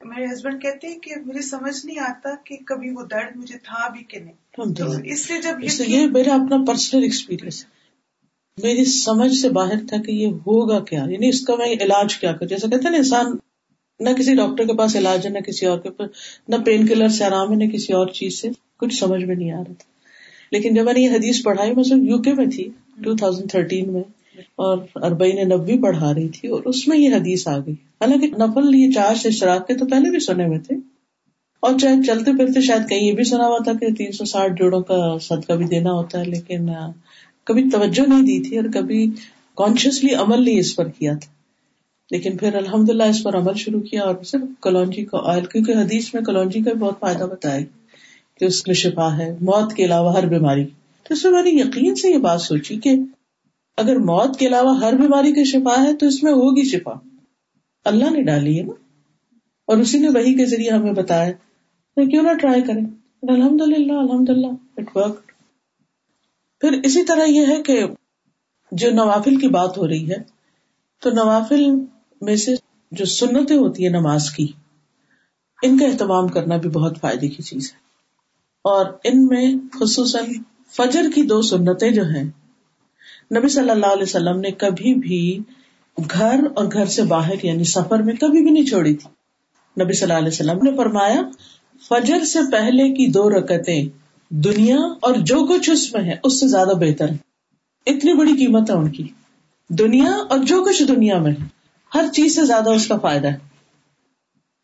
میرے 0.03 0.33
ہسبینڈ 0.33 0.61
کہتے 0.61 0.87
ہیں 0.87 0.99
کہ 0.99 1.11
مجھے 1.25 1.41
سمجھ 1.41 1.85
نہیں 1.85 1.99
آتا 1.99 2.29
کہ 2.43 2.55
کبھی 2.65 2.89
وہ 2.89 3.03
درد 3.03 3.35
مجھے 3.35 3.57
تھا 3.57 3.89
بھی 3.89 4.03
کہ 4.03 4.19
نہیں۔ 4.19 4.33
اس 5.03 5.31
لیے 5.31 5.41
جب 5.41 5.83
یہ 5.87 6.07
میرا 6.07 6.35
اپنا 6.35 6.57
پرسنل 6.67 7.03
ایکسپیرئنس 7.03 7.65
میری 8.63 8.85
سمجھ 8.85 9.33
سے 9.33 9.49
باہر 9.49 9.87
تھا 9.89 9.97
کہ 10.01 10.11
یہ 10.11 10.27
ہوگا 10.27 10.79
کیا؟ 10.79 11.03
یعنی 11.09 11.29
اس 11.29 11.45
کا 11.45 11.55
میں 11.55 11.65
علاج 11.65 12.17
کیا 12.17 12.33
کر 12.33 12.45
جیسے 12.45 12.67
کہتے 12.67 12.83
ہیں 12.83 12.91
نا 12.91 12.97
انسان 12.97 13.25
نہ 13.99 14.09
کسی 14.09 14.35
ڈاکٹر 14.35 14.63
کے 14.63 14.77
پاس 14.77 14.95
علاج 14.95 15.25
ہے 15.25 15.31
نہ 15.31 15.39
کسی 15.39 15.65
اور 15.65 15.79
کے 15.79 15.89
پاس 15.89 16.09
نہ 16.47 16.55
پین 16.65 16.87
کلر 16.87 17.07
سے 17.07 17.23
آرام 17.23 17.51
ہے 17.51 17.65
نہ 17.65 17.71
کسی 17.71 17.93
اور 17.93 18.07
چیز 18.07 18.41
سے۔ 18.41 18.49
کچھ 18.77 18.95
سمجھ 18.95 19.23
میں 19.23 19.35
نہیں 19.35 19.51
آ 19.51 19.55
رہا 19.55 19.63
تھا۔ 19.63 19.83
لیکن 20.51 20.73
جب 20.73 20.85
میں 20.85 20.93
نے 20.93 20.99
یہ 20.99 21.09
حدیث 21.09 21.43
پڑھائی 21.43 21.75
میں 21.75 21.83
صرف 21.83 21.97
یو 21.97 22.21
کے 22.21 22.33
میں 22.33 22.45
تھی 22.45 22.69
ٹو 23.03 23.15
تھاؤزینڈ 23.15 23.51
تھرٹین 23.51 23.93
میں۔ 23.93 24.03
اور 24.55 24.77
اربئی 24.95 25.31
نے 25.31 25.43
نبی 25.43 25.81
پڑھا 25.81 26.13
رہی 26.13 26.27
تھی 26.29 26.49
اور 26.49 26.63
اس 26.63 26.87
میں 26.87 26.97
یہ 26.97 27.15
حدیث 27.15 27.47
آ 27.47 27.57
گئی۔ 27.57 27.73
حالانکہ 27.73 28.27
نفل 28.27 28.75
یہ 28.75 28.91
چار 28.91 29.15
سے 29.15 29.29
اشراق 29.29 29.67
کے 29.67 29.73
تو 29.73 29.85
پہلے 29.85 30.09
بھی 30.09 30.19
سنے 30.19 30.45
ہوئے 30.45 30.59
تھے۔ 30.59 30.75
اور 31.59 31.79
چاہے 31.79 31.95
چلتے 32.07 32.31
پھرتے 32.31 32.61
شاید 32.61 32.89
کہیں 32.89 32.99
یہ 32.99 33.11
بھی 33.11 33.23
سنا 33.23 33.47
ہوا 33.47 33.57
تھا 33.63 33.73
کہ 33.73 33.93
تین 33.93 34.11
سو 34.11 34.25
ساٹھ 34.25 34.53
جوڑوں 34.53 34.81
کا 34.81 35.17
صدقہ 35.21 35.53
بھی 35.53 35.65
دینا 35.65 35.91
ہوتا 35.91 36.19
ہے، 36.19 36.23
لیکن 36.23 36.69
کبھی 37.43 37.69
توجہ 37.69 38.09
نہیں 38.09 38.21
دی 38.21 38.49
تھی 38.49 38.57
اور 38.57 38.65
کبھی 38.73 39.11
کانشیسلی 39.55 40.13
عمل 40.13 40.43
نہیں 40.43 40.59
اس 40.59 40.75
پر 40.75 40.87
کیا 40.87 41.13
تھا۔ 41.13 41.35
لیکن 42.11 42.37
پھر 42.37 42.55
الحمد 42.55 42.89
للہ 42.89 43.03
اس 43.03 43.23
پر 43.23 43.35
عمل 43.35 43.53
شروع 43.53 43.81
کیا 43.81 44.03
اور 44.03 44.15
صرف 44.23 44.41
کلونجی 44.61 45.05
کا 45.05 45.17
آئل، 45.25 45.45
کیونکہ 45.45 45.71
حدیث 45.71 46.13
میں 46.13 46.21
کلونجی 46.21 46.59
کا 46.59 46.71
بھی 46.71 46.79
بہت 46.79 46.99
فائدہ 46.99 47.23
بتایا 47.23 47.59
کہ 48.39 48.45
اس 48.45 48.67
میں 48.67 48.75
شفا 48.75 49.17
ہے، 49.17 49.35
موت 49.41 49.73
کے 49.73 49.85
علاوہ 49.85 50.13
ہر 50.13 50.25
بیماری۔ 50.25 50.65
تو 51.03 51.13
اس 51.13 51.23
میں 51.23 51.31
میں 51.31 51.43
نے 51.43 51.49
یقین 51.49 51.95
سے 51.95 52.09
یہ 52.09 52.17
بات 52.17 52.41
سوچی 52.41 52.79
کہ 52.79 52.95
اگر 53.77 53.95
موت 53.95 54.39
کے 54.39 54.47
علاوہ 54.47 54.79
ہر 54.79 54.93
بیماری 54.95 55.33
کا 55.33 55.43
شفا 55.43 55.83
ہے 55.83 55.95
تو 55.95 56.05
اس 56.05 56.23
میں 56.23 56.31
ہوگی 56.31 56.63
شفا۔ 56.63 56.91
اللہ 57.85 58.09
نے 58.09 58.23
ڈالی 58.23 58.59
ہے 58.59 58.63
نا۔ 58.63 58.73
اور 59.65 59.77
اسی 59.77 59.99
نے 59.99 60.07
وہی 60.07 60.33
کے 60.33 60.45
ذریعے 60.45 60.71
ہمیں 60.71 60.93
بتایا 60.93 61.31
تو 61.95 62.09
کیوں 62.09 62.23
نہ 62.23 62.33
ٹرائی 62.33 62.61
کریں۔ 62.61 62.85
الحمد 63.21 63.61
للہ 63.61 63.93
الحمد 63.93 64.29
للہ 64.29 64.47
اٹ 64.77 64.95
ورک 64.95 65.31
پھر 66.61 66.71
اسی 66.83 67.03
طرح 67.03 67.25
یہ 67.25 67.45
ہے 67.47 67.63
کہ 67.63 67.85
جو 68.71 68.91
نوافل 68.91 69.35
کی 69.35 69.47
بات 69.47 69.77
ہو 69.77 69.87
رہی 69.87 70.11
ہے، 70.11 70.15
تو 71.01 71.09
نوافل 71.09 71.65
میں 72.21 72.35
سے 72.35 72.55
جو 72.91 73.05
سنتیں 73.05 73.57
ہوتی 73.57 73.85
ہے 73.85 73.89
نماز 73.89 74.29
کی، 74.29 74.47
ان 75.63 75.77
کا 75.77 75.85
اہتمام 75.85 76.27
کرنا 76.27 76.57
بھی 76.57 76.69
بہت 76.69 76.97
فائدے 77.01 77.27
کی 77.27 77.43
چیز 77.43 77.71
ہے۔ 77.71 77.77
اور 78.61 78.85
ان 79.03 79.25
میں 79.25 79.55
خصوصاً 79.79 80.23
فجر 80.71 81.03
کی 81.15 81.23
دو 81.23 81.41
سنتیں 81.41 81.91
جو 81.91 82.03
ہیں 82.03 82.29
نبی 83.33 83.47
صلی 83.47 83.69
اللہ 83.69 83.85
علیہ 83.85 84.03
وسلم 84.03 84.39
نے 84.39 84.51
کبھی 84.51 84.95
بھی 84.95 85.39
گھر 86.13 86.39
اور 86.55 86.65
گھر 86.73 86.85
سے 86.85 87.03
باہر 87.03 87.45
یعنی 87.45 87.63
سفر 87.63 87.99
میں 87.99 88.13
کبھی 88.13 88.41
بھی 88.41 88.51
نہیں 88.51 88.65
چھوڑی 88.65 88.95
تھی۔ 88.95 89.09
نبی 89.83 89.93
صلی 89.93 90.03
اللہ 90.03 90.17
علیہ 90.17 90.27
وسلم 90.27 90.59
نے 90.63 90.77
فرمایا، 90.77 91.21
فجر 91.87 92.23
سے 92.23 92.39
پہلے 92.51 92.89
کی 92.89 93.07
دو 93.07 93.29
رکتیں 93.29 93.85
دنیا 94.29 94.77
اور 95.01 95.13
جو 95.13 95.45
کچھ 95.45 95.69
اس 95.69 95.93
میں 95.93 96.03
ہے، 96.03 96.15
اس 96.23 96.39
سے 96.39 96.47
زیادہ 96.47 96.71
بہتر 96.79 97.09
ہے۔ 97.09 97.17
اتنی 97.85 98.13
بڑی 98.13 98.33
قیمت 98.33 98.69
ہے 98.69 98.75
ان 98.75 98.91
کی۔ 98.91 99.07
دنیا 99.69 100.11
اور 100.29 100.39
جو 100.39 100.63
کچھ 100.63 100.83
دنیا 100.83 101.17
میں 101.17 101.31
ہر 101.95 102.05
چیز 102.13 102.35
سے 102.35 102.45
زیادہ 102.45 102.69
اس 102.69 102.87
کا 102.87 102.97
فائدہ 102.97 103.27
ہے۔ 103.27 103.37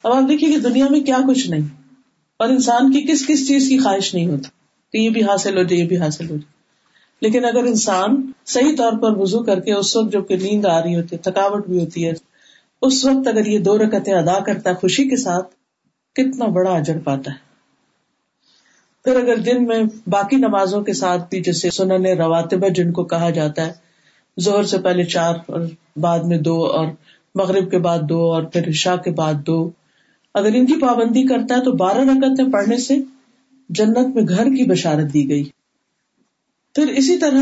اب 0.03 0.11
آپ 0.13 0.29
دیکھیے 0.29 0.51
کہ 0.51 0.57
دنیا 0.57 0.85
میں 0.89 0.99
کیا 0.99 1.17
کچھ 1.27 1.49
نہیں، 1.49 1.67
اور 2.37 2.49
انسان 2.49 2.91
کی 2.91 3.01
کس 3.01 3.27
کس 3.27 3.47
چیز 3.47 3.69
کی 3.69 3.79
خواہش 3.79 4.13
نہیں 4.13 4.27
ہوتی۔ 4.27 4.49
کہ 4.91 4.97
یہ 4.97 5.09
بھی 5.09 5.23
حاصل 5.23 5.57
ہو 5.57 5.63
جائے، 5.63 5.81
یہ 5.81 5.87
بھی 5.87 5.97
حاصل 5.97 6.23
ہو 6.23 6.35
جائے۔ 6.35 6.60
لیکن 7.21 7.45
اگر 7.45 7.63
انسان 7.63 8.31
صحیح 8.45 8.75
طور 8.77 8.91
پر 8.91 9.17
وزو 9.17 9.43
کر 9.43 9.59
کے 9.59 9.73
اس 9.73 9.95
وقت 9.95 10.13
جبکہ 10.13 10.35
نیند 10.35 10.65
آ 10.65 10.83
رہی 10.83 10.95
ہوتی 10.95 11.15
ہے، 11.15 11.21
تھکاوٹ 11.21 11.67
بھی 11.67 11.79
ہوتی 11.79 12.07
ہے، 12.07 12.13
اس 12.81 13.05
وقت 13.05 13.27
اگر 13.27 13.45
یہ 13.45 13.59
دو 13.59 13.77
رکتیں 13.77 14.13
ادا 14.13 14.39
کرتا 14.39 14.69
ہے 14.69 14.75
خوشی 14.75 15.09
کے 15.09 15.15
ساتھ، 15.15 15.55
کتنا 16.15 16.45
بڑا 16.45 16.71
اجر 16.71 16.99
پاتا 17.03 17.31
ہے۔ 17.31 17.51
پھر 19.03 19.15
اگر 19.15 19.35
دن 19.35 19.65
میں 19.65 19.83
باقی 20.07 20.35
نمازوں 20.35 20.81
کے 20.81 20.93
ساتھ 20.93 21.29
بھی 21.29 21.41
جیسے 21.41 21.69
سنن 21.69 22.05
رواتب 22.05 22.75
جن 22.75 22.91
کو 22.91 23.03
کہا 23.03 23.29
جاتا 23.29 23.67
ہے 23.67 23.71
زہر 24.37 24.63
سے 24.63 24.77
پہلے 24.77 25.03
چار 25.03 25.35
اور 25.45 25.61
بعد 25.95 26.19
میں 26.19 26.37
دو 26.37 26.65
اور 26.65 26.87
مغرب 27.35 27.71
کے 27.71 27.77
بعد 27.77 27.99
دو 28.09 28.33
اور 28.33 28.43
پھر 28.43 28.67
عشاء 28.67 28.95
کے 28.95 29.11
بعد 29.11 29.33
دو۔ 29.47 29.69
اگر 30.33 30.49
ان 30.53 30.65
کی 30.65 30.73
پابندی 30.81 31.23
کرتا 31.23 31.55
ہے 31.55 31.63
تو 31.63 31.71
بارہ 31.71 31.97
رکعتیں 31.97 32.51
پڑھنے 32.51 32.77
سے 32.77 32.95
جنت 33.69 34.15
میں 34.15 34.23
گھر 34.27 34.43
کی 34.43 34.69
بشارت 34.69 35.13
دی 35.13 35.29
گئی۔ 35.29 35.43
پھر 36.75 36.87
اسی 36.87 37.17
طرح 37.17 37.41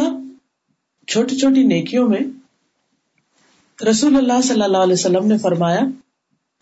چھوٹی 1.07 1.37
چھوٹی 1.37 1.63
نیکیوں 1.63 2.09
میں 2.09 2.19
رسول 3.89 4.15
اللہ 4.15 4.41
صلی 4.43 4.61
اللہ 4.61 4.77
علیہ 4.77 4.93
وسلم 4.93 5.27
نے 5.27 5.37
فرمایا، 5.37 5.79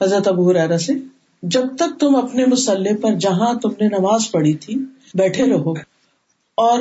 حضرت 0.01 0.27
ابو 0.27 0.53
ریرا 0.53 0.77
سے، 0.77 0.93
جب 1.43 1.75
تک 1.75 1.99
تم 1.99 2.15
اپنے 2.15 2.45
مسلح 2.45 2.89
پر 3.01 3.13
جہاں 3.13 3.53
تم 3.53 3.69
نے 3.69 3.87
نماز 3.87 4.31
پڑھی 4.31 4.53
تھی، 4.53 4.75
بیٹھے 5.13 5.49
رہو 5.49 5.71
اور 6.55 6.79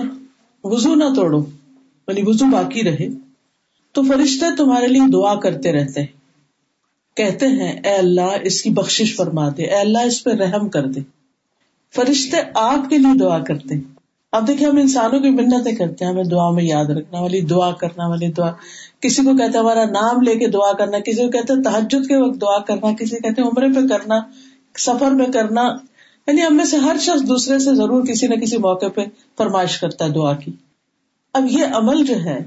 وزو 0.64 0.94
نہ 0.94 1.04
توڑو 1.16 1.44
یعنی 2.08 2.20
وزو 2.24 2.44
باقی 2.50 2.82
رہے، 2.82 3.08
تو 3.92 4.02
فرشتے 4.02 4.56
تمہارے 4.56 4.86
لیے 4.86 5.10
دعا 5.12 5.34
کرتے 5.34 5.72
رہتے 5.72 6.00
ہیں۔ 6.00 6.16
کہتے 7.16 7.46
ہیں، 7.46 7.80
اے 7.84 7.94
اللہ، 7.94 8.36
اس 8.42 8.62
کی 8.62 8.70
بخش 8.70 9.16
فرما 9.16 9.48
دے، 9.48 9.64
اے 9.64 9.80
اللہ، 9.80 9.98
اس 9.98 10.24
پہ 10.24 10.30
رحم 10.30 10.68
کر 10.68 10.86
دے۔ 10.86 11.00
فرشتے 11.94 12.36
آپ 12.54 12.90
کے 12.90 12.98
لیے 12.98 13.18
دعا 13.18 13.38
کرتے 13.38 13.74
ہیں۔ 13.74 13.95
اب 14.36 14.48
دیکھیں 14.48 14.68
ہم 14.68 14.76
انسانوں 14.76 15.20
کی 15.20 15.30
منتیں 15.30 15.72
کرتے 15.72 16.04
ہیں، 16.04 16.12
ہمیں 16.12 16.24
دعا 16.24 16.50
میں 16.50 16.64
یاد 16.64 16.84
رکھنا 16.84 17.20
والی، 17.20 17.40
دعا 17.40 17.72
کرنا 17.72 18.08
والی 18.08 18.28
دعا۔ 18.28 18.52
کسی 19.00 19.22
کو 19.22 19.36
کہتے 19.36 19.58
ہمارا 19.58 19.84
نام 19.84 20.22
لے 20.22 20.34
کے 20.34 20.48
دعا 20.48 20.72
کرنا، 20.72 20.98
کسی 20.98 21.24
کو 21.24 21.30
کہتے 21.30 21.62
تحجد 21.62 22.08
کے 22.08 22.16
وقت 22.16 22.40
دعا 22.40 22.58
کرنا، 22.58 22.94
کسی 22.94 23.16
کہتے 23.16 23.42
عمرے 23.42 23.68
پہ 23.68 23.86
کرنا، 23.88 24.14
سفر 24.78 25.10
میں 25.10 25.26
کرنا۔ 25.26 25.62
یعنی 26.26 26.42
ہم 26.42 26.56
میں 26.56 26.64
سے 26.64 26.76
ہر 26.76 26.96
شخص 27.00 27.28
دوسرے 27.28 27.58
سے 27.58 27.74
ضرور 27.74 28.06
کسی 28.06 28.26
نہ 28.26 28.34
کسی 28.34 28.56
موقع 28.56 28.86
پہ 28.86 29.00
فرمائش 29.38 29.78
کرتا 29.78 30.04
ہے 30.04 30.10
دعا 30.10 30.32
کی۔ 30.32 30.52
اب 31.32 31.46
یہ 31.50 31.64
عمل 31.74 32.04
جو 32.04 32.14
ہے 32.24 32.38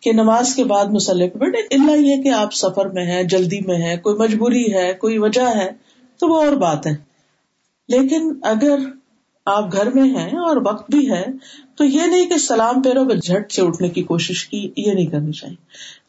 کہ 0.00 0.12
نماز 0.12 0.54
کے 0.54 0.64
بعد 0.64 0.84
مسلح 0.84 1.24
پہ 1.32 1.38
بیٹھے 1.38 1.74
اللہ 1.74 2.06
یہ 2.06 2.22
کہ 2.22 2.28
آپ 2.28 2.54
سفر 2.54 2.86
میں 2.86 3.04
ہیں، 3.04 3.22
جلدی 3.22 3.60
میں 3.60 3.76
ہے 3.76 3.96
کوئی 3.96 4.16
مجبوری 4.16 4.74
ہے، 4.74 4.92
کوئی 4.92 5.18
وجہ 5.18 5.56
ہے، 5.56 5.70
تو 6.18 6.28
وہ 6.28 6.42
اور 6.42 6.52
بات 6.52 6.86
ہے 6.86 6.94
لیکن 7.88 8.32
اگر 8.42 8.76
آپ 9.46 9.72
گھر 9.72 9.90
میں 9.90 10.02
ہیں 10.02 10.38
اور 10.38 10.56
وقت 10.56 10.90
بھی 10.90 11.10
ہے، 11.10 11.24
تو 11.76 11.84
یہ 11.84 12.02
نہیں 12.02 12.26
کہ 12.26 12.36
سلام 12.36 12.82
پیرو 12.82 13.08
پہ 13.08 13.14
جھٹ 13.14 13.52
سے 13.52 13.62
اٹھنے 13.62 13.88
کی 13.88 14.02
کوشش 14.02 14.46
کی، 14.48 14.70
یہ 14.76 14.92
نہیں 14.92 15.06
کرنی 15.06 15.32
چاہیے۔ 15.32 15.56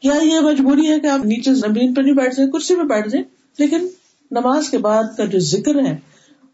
یا 0.04 0.14
یہ 0.24 0.40
مجبوری 0.40 0.90
ہے 0.92 1.00
کہ 1.00 1.08
آپ 1.08 1.26
نیچے 1.26 1.54
زمین 1.54 1.94
پہ 1.94 2.02
نہیں 2.02 2.14
بیٹھ 2.14 2.36
جائیں 2.36 2.52
کرسی 2.52 2.76
پہ 2.76 2.82
بیٹھ 2.82 3.10
جائیں 3.10 3.26
لیکن 3.60 3.88
نماز 4.32 4.70
کے 4.70 4.78
بعد 4.78 5.18
کا 5.18 5.26
جو 5.26 5.40
ذکر 5.40 5.80
ہے، 5.86 5.96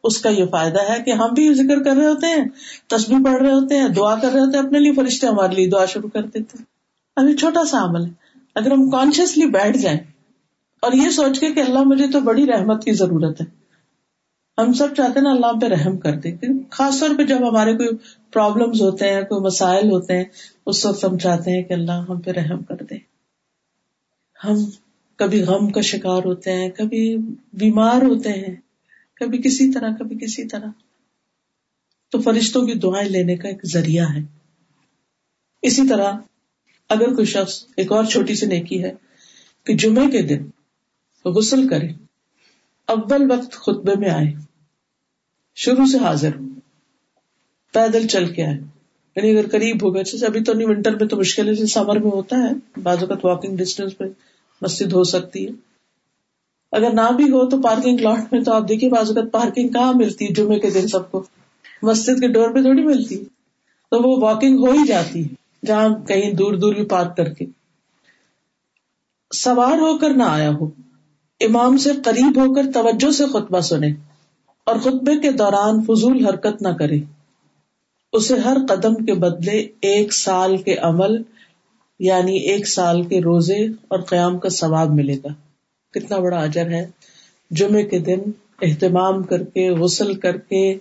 اس 0.04 0.18
کا 0.18 0.30
یہ 0.30 0.46
فائدہ 0.46 0.82
ہے 0.90 1.02
کہ 1.04 1.12
ہم 1.12 1.34
بھی 1.34 1.54
ذکر 1.54 1.84
کر 1.84 1.96
رہے 1.96 2.08
ہوتے 2.08 2.28
ہیں 2.28 2.46
تصویر 2.88 3.24
پڑھ 3.26 3.42
رہے 3.44 3.54
ہوتے 3.54 3.80
ہیں، 3.80 3.88
دعا 3.88 4.16
کر 4.16 4.32
رہے 4.34 4.40
ہوتے 4.40 4.58
ہیں، 4.58 4.66
اپنے 4.66 4.80
لیے 4.80 4.94
فرشتے 4.94 5.28
ہمارے 5.28 5.56
لیے 5.56 5.70
دعا 5.70 5.86
شروع 5.86 6.10
کر 6.10 6.24
دیتے 6.24 6.58
ہیں۔ 6.60 6.66
ابھی 7.16 7.36
چھوٹا 7.36 7.66
سا 7.66 7.84
عمل 7.84 8.06
ہے۔ 8.06 8.10
اگر 8.56 8.72
ہم 8.72 8.90
کانشیسلی 8.90 9.46
بیٹھ 9.46 9.78
جائیں، 9.78 10.00
اور 10.80 10.92
یہ 10.92 11.10
سوچ 11.10 11.40
کے 11.40 11.54
کہ 11.54 11.60
اللہ 11.60 11.80
مجھے 11.80 12.08
تو 12.08 12.20
بڑی 12.20 12.46
رحمت 12.46 12.84
کی 12.84 12.92
ضرورت 12.92 13.42
ہے 13.42 13.59
ہم 14.60 14.74
سب 14.74 14.88
چاہتے 14.98 15.20
ہیں 15.20 15.24
نا 15.24 15.30
اللہ 15.30 15.60
پہ 15.60 15.68
رحم 15.68 15.98
کر 15.98 16.16
دے۔ 16.16 16.32
خاص 16.70 17.00
طور 17.00 17.10
پہ 17.18 17.24
جب 17.24 17.50
ہمارے 17.50 17.74
کوئی 17.74 17.90
پرابلم 18.34 18.70
ہوتے 18.70 19.14
ہیں، 19.14 19.22
کوئی 19.22 19.42
مسائل 19.42 19.92
ہوتے 19.92 20.18
ہیں، 20.18 20.24
اس 20.66 20.86
وقت 20.86 21.06
ہم 21.06 21.18
چاہتے 21.18 21.52
ہیں 21.52 21.64
کہ 21.64 21.74
اللہ 21.74 21.92
ہم 21.92 22.22
پہ 22.22 22.32
رحم 22.32 22.64
کر 22.64 22.76
دے۔ 22.76 22.96
ہم 24.44 24.56
کبھی 25.16 25.44
غم 25.44 25.70
کا 25.70 25.82
شکار 25.82 26.22
ہوتے 26.26 26.52
ہیں، 26.52 26.70
کبھی 26.70 27.18
بیمار 27.54 28.02
ہوتے 28.02 28.30
ہیں، 28.30 28.56
کبھی 29.14 29.38
کسی 29.38 29.72
طرح، 29.72 29.90
کبھی 30.00 30.16
کسی 30.16 30.48
طرح۔ 30.48 30.68
تو 32.12 32.22
فرشتوں 32.22 32.66
کی 32.66 32.74
دعائیں 32.74 33.10
لینے 33.10 33.36
کا 33.36 33.48
ایک 33.48 33.66
ذریعہ 33.66 34.06
ہے۔ 34.16 34.22
اسی 35.62 35.88
طرح 35.88 36.14
اگر 36.90 37.16
کوئی 37.16 37.26
شخص 37.26 37.66
ایک 37.78 37.92
اور 37.92 38.04
چھوٹی 38.04 38.36
سی 38.36 38.46
نیکی 38.46 38.84
ہے 38.84 38.94
کہ 39.64 39.76
جمعے 39.76 40.10
کے 40.10 40.22
دن 40.22 40.50
غسل 41.26 41.68
کرے، 41.68 41.88
اول 42.86 43.32
وقت 43.32 43.52
خطبے 43.52 44.00
میں 44.00 44.10
آئے۔ 44.10 44.49
شروع 45.62 45.86
سے 45.86 45.98
حاضر 45.98 46.36
ہو 46.36 46.46
پیدل 47.74 48.08
چل 48.08 48.34
کے 48.34 48.46
آئے۔ 48.46 48.58
یعنی 49.16 49.38
اگر 49.38 49.48
قریب 49.48 49.86
ہوگا 49.86 50.02
جیسے 50.02 50.26
ابھی 50.26 50.44
تو 50.44 50.54
نہیں، 50.54 50.68
ونٹر 50.68 50.92
میں 50.92 51.08
تو 51.08 51.18
مشکل 51.18 51.60
ہے 51.60 51.66
سمر 51.66 52.00
میں 52.00 52.12
ہوتا 52.12 52.36
ہے، 52.38 52.80
بعض 52.84 52.98
اوقات 53.00 53.26
واکنگ 53.26 53.56
ڈسٹینس 53.56 53.98
پہ 53.98 54.04
مسجد 54.62 54.94
ہو 54.94 55.04
سکتی 55.04 55.46
ہے۔ 55.46 55.52
اگر 56.72 56.94
نہ 56.94 57.12
بھی 57.12 57.24
ہو 57.24 57.50
تو 57.50 57.62
پارکنگ 57.62 58.00
لاٹ 58.00 58.34
میں 58.34 58.42
تو 58.42 58.54
آپ 58.54 58.70
دیکھیے، 58.70 58.90
بعض 58.90 59.12
اوقات 59.12 59.32
پارکنگ 59.32 59.68
کہاں 59.68 59.94
ملتی 59.94 60.26
ہے؟ 60.26 60.34
جمعے 60.34 60.60
کے 60.60 60.70
دن 60.70 60.88
سب 60.88 61.12
کو۔ 61.12 61.24
مسجد 61.82 62.22
کے 62.22 62.28
ڈور 62.28 62.50
پہ 62.50 62.62
تھوڑی 62.62 62.84
ملتی 62.84 63.20
ہے۔ 63.20 63.26
تو 63.92 64.10
وہ 64.10 64.22
واکنگ 64.22 64.58
ہو 64.60 64.72
ہی 64.72 64.88
جاتی 64.88 65.26
ہے، 65.26 65.34
جہاں 65.66 65.90
کہیں 66.08 66.34
دور 66.34 66.54
دور 66.54 66.74
بھی 66.74 66.86
پارک 66.86 67.18
کر 67.18 67.34
کے۔ 67.34 67.46
سوار 69.36 69.78
ہو 69.78 69.98
کر 69.98 70.10
نہ 70.10 70.24
آیا 70.24 70.50
ہو۔ 70.50 70.66
امام 71.40 71.78
سے 71.78 71.90
قریب 72.06 72.40
ہو 72.40 72.54
کر 72.54 72.72
توجہ 72.74 73.12
سے 73.12 73.26
خطبہ 73.26 73.60
سنے۔ 73.60 74.09
اور 74.70 74.80
خطبے 74.80 75.20
کے 75.20 75.32
دوران 75.32 75.84
فضول 75.84 76.26
حرکت 76.26 76.62
نہ 76.62 76.68
کرے۔ 76.68 77.00
اسے 78.12 78.36
ہر 78.36 78.58
قدم 78.70 78.96
کے 79.06 79.14
بدلے 79.14 79.68
ایک 79.82 80.14
سال 80.14 80.58
کے 80.58 80.76
عمل 80.76 81.22
یعنی 82.00 82.38
ایک 82.38 82.68
سال 82.68 83.04
کے 83.04 83.22
روزے 83.22 83.66
اور 83.88 84.00
قیام 84.00 84.40
کا 84.40 84.50
ثواب 84.50 84.90
ملے 84.90 85.16
گا۔ 85.16 85.34
کتنا 85.94 86.18
بڑا 86.18 86.38
اجر 86.38 86.70
ہے۔ 86.70 86.88
جمعے 87.52 87.84
کے 87.84 88.00
دن 88.00 88.20
اہتمام 88.62 89.24
کر 89.24 89.44
کے، 89.44 89.70
غسل 89.70 90.14
کر 90.14 90.38
کے، 90.38 90.72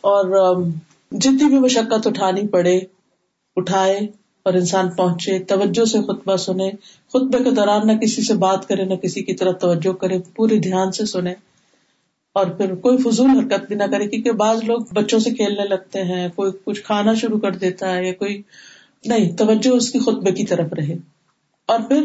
اور 0.00 0.62
جتنی 1.12 1.44
بھی 1.44 1.58
مشقت 1.58 2.06
اٹھانی 2.06 2.48
پڑے، 2.48 2.80
اٹھائے 3.56 3.98
اور 4.42 4.54
انسان 4.54 4.90
پہنچے، 4.90 5.38
توجہ 5.38 5.84
سے 5.84 5.98
خطبہ 6.02 6.36
سنے۔ 6.36 6.70
خطبے 7.08 7.44
کے 7.44 7.50
دوران 7.50 7.86
نہ 7.86 7.92
کسی 7.92 8.22
سے 8.22 8.34
بات 8.34 8.68
کرے، 8.68 8.84
نہ 8.84 8.94
کسی 8.94 9.22
کی 9.22 9.34
طرف 9.34 9.60
توجہ 9.60 9.92
کرے 9.92 10.18
پورے 10.36 10.58
دھیان 10.58 10.92
سے 10.92 11.06
سنے۔ 11.06 11.34
اور 12.34 12.46
پھر 12.46 12.74
کوئی 12.74 12.98
فضول 12.98 13.30
حرکت 13.30 13.68
بھی 13.68 13.76
نہ 13.76 13.84
کرے، 13.84 14.08
کیونکہ 14.08 14.32
بعض 14.32 14.64
لوگ 14.64 14.80
بچوں 14.92 15.18
سے 15.18 15.30
کھیلنے 15.30 15.68
لگتے 15.68 16.02
ہیں، 16.02 16.28
کوئی 16.34 16.52
کچھ 16.64 16.82
کھانا 16.82 17.14
شروع 17.14 17.38
کر 17.38 17.50
دیتا 17.50 17.96
ہے 17.96 18.06
یا 18.06 18.12
کوئی، 18.12 18.42
نہیں، 19.04 19.36
توجہ 19.36 19.70
اس 19.70 19.90
کی 19.90 19.98
خطبے 19.98 20.32
کی 20.32 20.46
طرف 20.46 20.72
رہے۔ 20.72 20.94
اور 21.66 21.80
پھر 21.80 22.04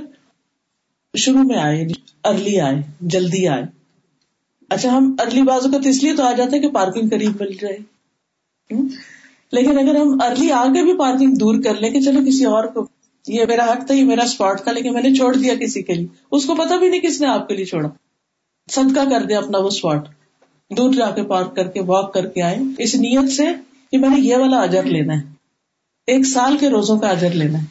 شروع 1.17 1.41
میں 1.41 1.55
آئے 1.55 1.79
یعنی 1.79 1.93
ارلی 2.23 2.59
آئے، 2.59 2.75
جلدی 3.01 3.47
آئے۔ 3.47 3.63
اچھا 4.69 4.97
ہم 4.97 5.15
ارلی 5.19 5.41
بازو 5.41 5.71
کا 5.71 5.77
تو 5.77 5.89
اس 5.89 6.03
لیے 6.03 6.15
تو 6.15 6.23
آ 6.23 6.31
جاتے 6.31 6.55
ہیں 6.55 6.63
کہ 6.63 6.69
پارکنگ 6.69 7.09
قریب 7.09 7.31
مل 7.39 7.53
جائے۔ 7.53 7.77
لیکن 9.51 9.79
اگر 9.79 9.95
ہم 9.95 10.17
ارلی 10.21 10.51
آگے 10.51 10.83
بھی 10.83 10.97
پارکنگ 10.97 11.35
دور 11.35 11.55
کر 11.63 11.75
لیں 11.75 11.89
کہ 11.89 12.01
چلو 12.01 12.19
کسی 12.27 12.45
اور 12.45 12.63
کو، 12.63 12.87
یہ 13.27 13.45
میرا 13.45 13.71
حق 13.71 13.85
تھا، 13.85 13.93
یہ 13.93 14.03
میرا 14.03 14.23
اسپاٹ 14.23 14.63
تھا، 14.63 14.71
لیکن 14.71 14.93
میں 14.93 15.01
نے 15.01 15.13
چھوڑ 15.13 15.35
دیا 15.35 15.55
کسی 15.55 15.83
کے 15.83 15.93
لیے۔ 15.93 16.07
اس 16.31 16.45
کو 16.45 16.55
پتا 16.55 16.77
بھی 16.77 16.89
نہیں 16.89 17.01
کس 17.01 17.21
نے 17.21 17.27
آپ 17.27 17.47
کے 17.47 17.55
لیے 17.55 17.65
چھوڑا۔ 17.65 17.89
صدقہ 18.71 19.09
کر 19.09 19.25
دیا 19.25 19.37
اپنا 19.37 19.57
وہ 19.57 19.67
اسپاٹ 19.67 20.09
دور 20.77 20.93
جا 20.93 21.11
کے 21.11 21.23
پارک 21.23 21.55
کر 21.55 21.67
کے 21.67 21.81
واک 21.81 22.13
کر 22.13 22.27
کے 22.27 22.41
آئے۔ 22.41 22.57
اس 22.77 22.95
نیت 22.95 23.31
سے 23.31 23.45
کہ 23.91 23.97
میں 23.97 24.09
نے 24.09 24.15
یہ 24.19 24.35
والا 24.37 24.57
اجر 24.57 24.83
لینا 24.83 25.13
ہے۔ 25.13 25.21
ایک 26.07 26.25
سال 26.25 26.57
کے 26.57 26.69
روزوں 26.69 26.99
کا 26.99 27.07
اجر 27.07 27.29
لینا 27.29 27.59
ہے۔ 27.59 27.65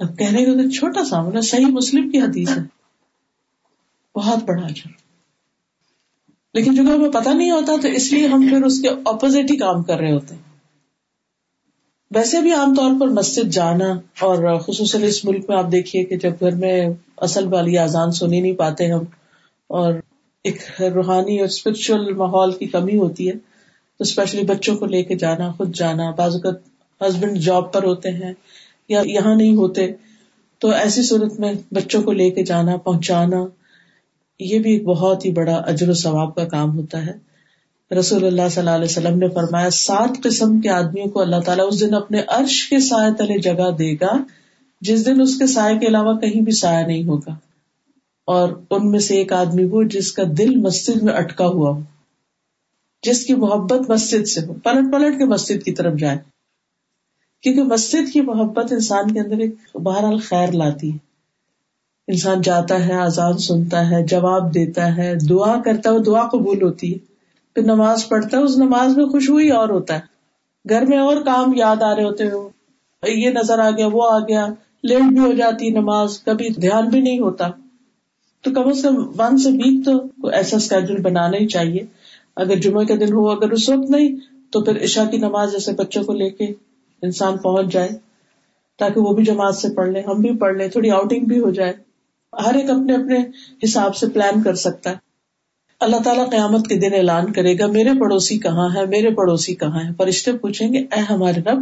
اب 0.00 0.18
کہنے 0.18 0.44
کا 0.44 0.70
چھوٹا 0.70 1.04
سا 1.04 1.22
مطلب 1.22 1.42
صحیح 1.42 1.66
مسلم 1.66 2.10
کی 2.10 2.20
حدیث 2.20 2.48
ہے۔ 2.50 2.62
بہت 4.14 4.44
بڑا 4.44 4.66
اجر۔ 4.66 4.88
لیکن 6.54 6.74
جو 6.74 6.82
ہمیں 6.82 7.10
پتا 7.10 7.32
نہیں 7.32 7.50
ہوتا 7.50 7.72
تو 7.82 7.88
اس 7.88 8.12
لیے 8.12 8.26
ہم 8.26 8.46
پھر 8.50 8.62
اس 8.62 8.80
کے 8.80 8.88
اپوزٹ 8.88 9.50
ہی 9.50 9.56
کام 9.56 9.82
کر 9.82 9.98
رہے 9.98 10.12
ہوتے 10.12 10.34
ہیں۔ 10.34 10.42
ویسے 12.14 12.40
بھی 12.40 12.52
عام 12.52 12.74
طور 12.74 12.90
پر 13.00 13.08
مسجد 13.08 13.50
جانا 13.50 13.90
اور 14.20 14.58
خصوصاً 14.58 15.02
اس 15.02 15.24
ملک 15.24 15.44
میں 15.48 15.56
آپ 15.56 15.72
دیکھیے 15.72 16.04
کہ 16.04 16.16
جب 16.16 16.32
گھر 16.40 16.54
میں 16.54 16.86
اصل 17.16 17.52
والی 17.52 17.78
آزان 17.78 18.10
سنی 18.10 18.40
نہیں 18.40 18.52
پاتے 18.52 18.86
ہم 18.86 19.00
اور 19.66 19.94
ایک 20.46 20.82
روحانی 20.94 21.38
اور 21.38 21.48
اسپرچل 21.48 22.12
ماحول 22.12 22.52
کی 22.52 22.66
کمی 22.66 22.96
ہوتی 22.96 23.28
ہے، 23.28 23.32
تو 23.98 24.02
اسپیشلی 24.02 24.42
بچوں 24.42 24.76
کو 24.76 24.86
لے 24.86 25.02
کے 25.02 25.16
جانا، 25.16 25.50
خود 25.52 25.74
جانا، 25.74 26.10
بعض 26.10 26.34
اوقات 26.34 26.58
ہسبینڈ 27.00 27.38
جاب 27.38 27.72
پر 27.72 27.84
ہوتے 27.84 28.10
ہیں 28.10 28.32
یا 28.88 29.02
یہاں 29.04 29.34
نہیں 29.34 29.56
ہوتے، 29.56 29.86
تو 30.58 30.68
ایسی 30.68 31.02
صورت 31.02 31.40
میں 31.40 31.52
بچوں 31.72 32.02
کو 32.02 32.12
لے 32.12 32.30
کے 32.30 32.44
جانا، 32.44 32.76
پہنچانا، 32.76 33.44
یہ 34.40 34.58
بھی 34.58 34.72
ایک 34.72 34.84
بہت 34.84 35.24
ہی 35.24 35.30
بڑا 35.30 35.54
اجر 35.54 35.88
و 35.88 35.94
ثواب 35.94 36.34
کا 36.34 36.44
کام 36.44 36.78
ہوتا 36.78 37.06
ہے۔ 37.06 37.12
رسول 37.94 38.24
اللہ 38.26 38.48
صلی 38.50 38.60
اللہ 38.60 38.74
علیہ 38.74 38.90
وسلم 38.90 39.18
نے 39.18 39.28
فرمایا، 39.28 39.70
سات 39.70 40.22
قسم 40.22 40.60
کے 40.60 40.68
آدمیوں 40.68 41.06
کو 41.06 41.20
اللہ 41.20 41.40
تعالیٰ 41.46 41.66
اس 41.68 41.80
دن 41.80 41.94
اپنے 41.94 42.20
عرش 42.28 42.68
کے 42.68 42.80
سائے 42.80 43.10
تلے 43.18 43.38
جگہ 43.38 43.70
دے 43.70 43.92
گا، 43.94 44.12
جس 44.80 45.06
دن 45.06 45.20
اس 45.20 45.38
کے 45.38 45.46
سائے 45.46 45.78
کے 45.78 45.86
علاوہ 45.86 46.16
کہیں 46.18 46.40
بھی 46.42 46.52
سایہ 46.52 46.86
نہیں 46.86 47.04
ہوگا۔ 47.04 47.34
اور 48.26 48.48
ان 48.70 48.90
میں 48.90 48.98
سے 48.98 49.14
ایک 49.14 49.32
آدمی 49.32 49.64
وہ 49.64 49.82
جس 49.82 50.12
کا 50.12 50.22
دل 50.38 50.56
مسجد 50.56 51.02
میں 51.02 51.14
اٹکا 51.14 51.46
ہوا 51.46 51.70
ہو، 51.70 51.80
جس 53.02 53.24
کی 53.24 53.34
محبت 53.34 53.90
مسجد 53.90 54.28
سے 54.28 54.40
ہو، 54.46 54.54
پلٹ 54.54 54.92
پلٹ 54.92 55.18
کے 55.18 55.24
مسجد 55.24 55.64
کی 55.64 55.72
طرف 55.72 55.98
جائے۔ 55.98 56.18
کیونکہ 57.42 57.62
مسجد 57.62 58.12
کی 58.12 58.20
محبت 58.20 58.72
انسان 58.72 59.10
کے 59.14 59.20
اندر 59.20 59.36
ایک 59.38 59.76
بہرحال 59.76 60.18
خیر 60.18 60.52
لاتی 60.52 60.92
ہے۔ 60.92 60.98
انسان 62.08 62.40
جاتا 62.40 62.86
ہے 62.86 62.92
آزاد 62.92 63.34
سنتا 63.34 63.90
ہے، 63.90 64.06
جواب 64.06 64.54
دیتا 64.54 64.96
ہے، 64.96 65.14
دعا 65.14 65.62
کرتا 65.62 65.90
ہے 65.90 65.98
دعا 65.98 66.28
قبول 66.28 66.62
ہوتی 66.62 66.92
ہے۔ 66.92 66.98
پھر 67.54 67.62
نماز 67.62 68.08
پڑھتا 68.08 68.36
ہے، 68.36 68.42
اس 68.42 68.58
نماز 68.58 68.96
میں 68.96 69.04
خوش 69.04 69.30
ہوئی 69.30 69.50
اور 69.50 69.68
ہوتا 69.68 69.94
ہے۔ 69.94 70.00
گھر 70.68 70.86
میں 70.86 70.98
اور 70.98 71.16
کام 71.16 71.54
یاد 71.54 71.82
آ 71.82 71.96
رہے 71.96 72.04
ہوتے 72.04 72.24
ہو 72.30 72.48
یہ 73.06 73.30
نظر 73.30 73.58
آ 73.58 73.70
گیا، 73.70 73.88
وہ 73.92 74.10
آ 74.10 74.18
گیا، 74.18 74.46
لیٹ 74.82 75.02
بھی 75.08 75.18
ہو 75.18 75.32
جاتی 75.32 75.70
نماز، 75.70 76.22
کبھی 76.22 76.48
دھیان 76.48 76.88
بھی 76.88 77.00
نہیں 77.00 77.18
ہوتا۔ 77.18 77.48
تو 78.42 78.50
کم 78.50 78.68
از 78.68 78.82
کم 78.82 79.12
ون 79.18 79.38
سے 79.38 79.50
ویک 79.50 79.84
تو 79.84 80.26
ایسا 80.28 80.56
اسکیڈول 80.56 81.02
بنانا 81.02 81.36
ہی 81.36 81.46
چاہیے۔ 81.46 81.80
اگر 82.36 82.56
جمعے 82.56 82.84
کا 82.84 82.94
دن 83.00 83.12
ہو، 83.12 83.30
اگر 83.30 83.50
اس 83.50 83.68
وقت 83.68 83.90
نہیں، 83.90 84.16
تو 84.50 84.60
پھر 84.60 84.82
عشا 84.82 85.04
کی 85.04 85.16
نماز 85.16 85.52
جیسے 85.52 85.72
بچوں 85.72 86.04
کو 86.04 86.12
لے 86.12 86.30
کے 86.30 86.44
انسان 87.02 87.38
پہنچ 87.38 87.72
جائے، 87.72 87.88
تاکہ 88.78 89.00
وہ 89.00 89.14
بھی 89.14 89.24
جماعت 89.24 89.54
سے 89.54 89.68
پڑھ 89.68 89.88
لیں، 89.88 90.02
ہم 90.02 90.20
بھی 90.20 90.36
پڑھ 90.36 90.56
لیں، 90.56 90.68
تھوڑی 90.68 90.90
آؤٹنگ 90.90 91.24
بھی 91.24 91.38
ہو 91.38 91.50
جائے۔ 91.50 91.72
ہر 92.46 92.54
ایک 92.54 92.70
اپنے 92.70 92.94
اپنے 92.94 93.18
حساب 93.64 93.96
سے 93.96 94.06
پلان 94.06 94.42
کر 94.42 94.54
سکتا 94.54 94.90
ہے۔ 94.90 94.96
اللہ 95.80 95.96
تعالیٰ 96.04 96.30
قیامت 96.30 96.66
کے 96.66 96.74
دن 96.74 96.94
اعلان 96.94 97.32
کرے 97.32 97.58
گا، 97.58 97.66
میرے 97.66 97.90
پڑوسی 98.00 98.38
کہاں 98.38 98.68
ہے 98.74 98.86
میرے 98.86 99.10
پڑوسی 99.10 99.54
کہاں 99.54 99.84
ہے 99.84 99.90
فرشتے 99.96 100.32
پوچھیں 100.32 100.72
گے، 100.72 100.78
اے 100.78 101.00
ہمارے 101.00 101.40
رب، 101.40 101.58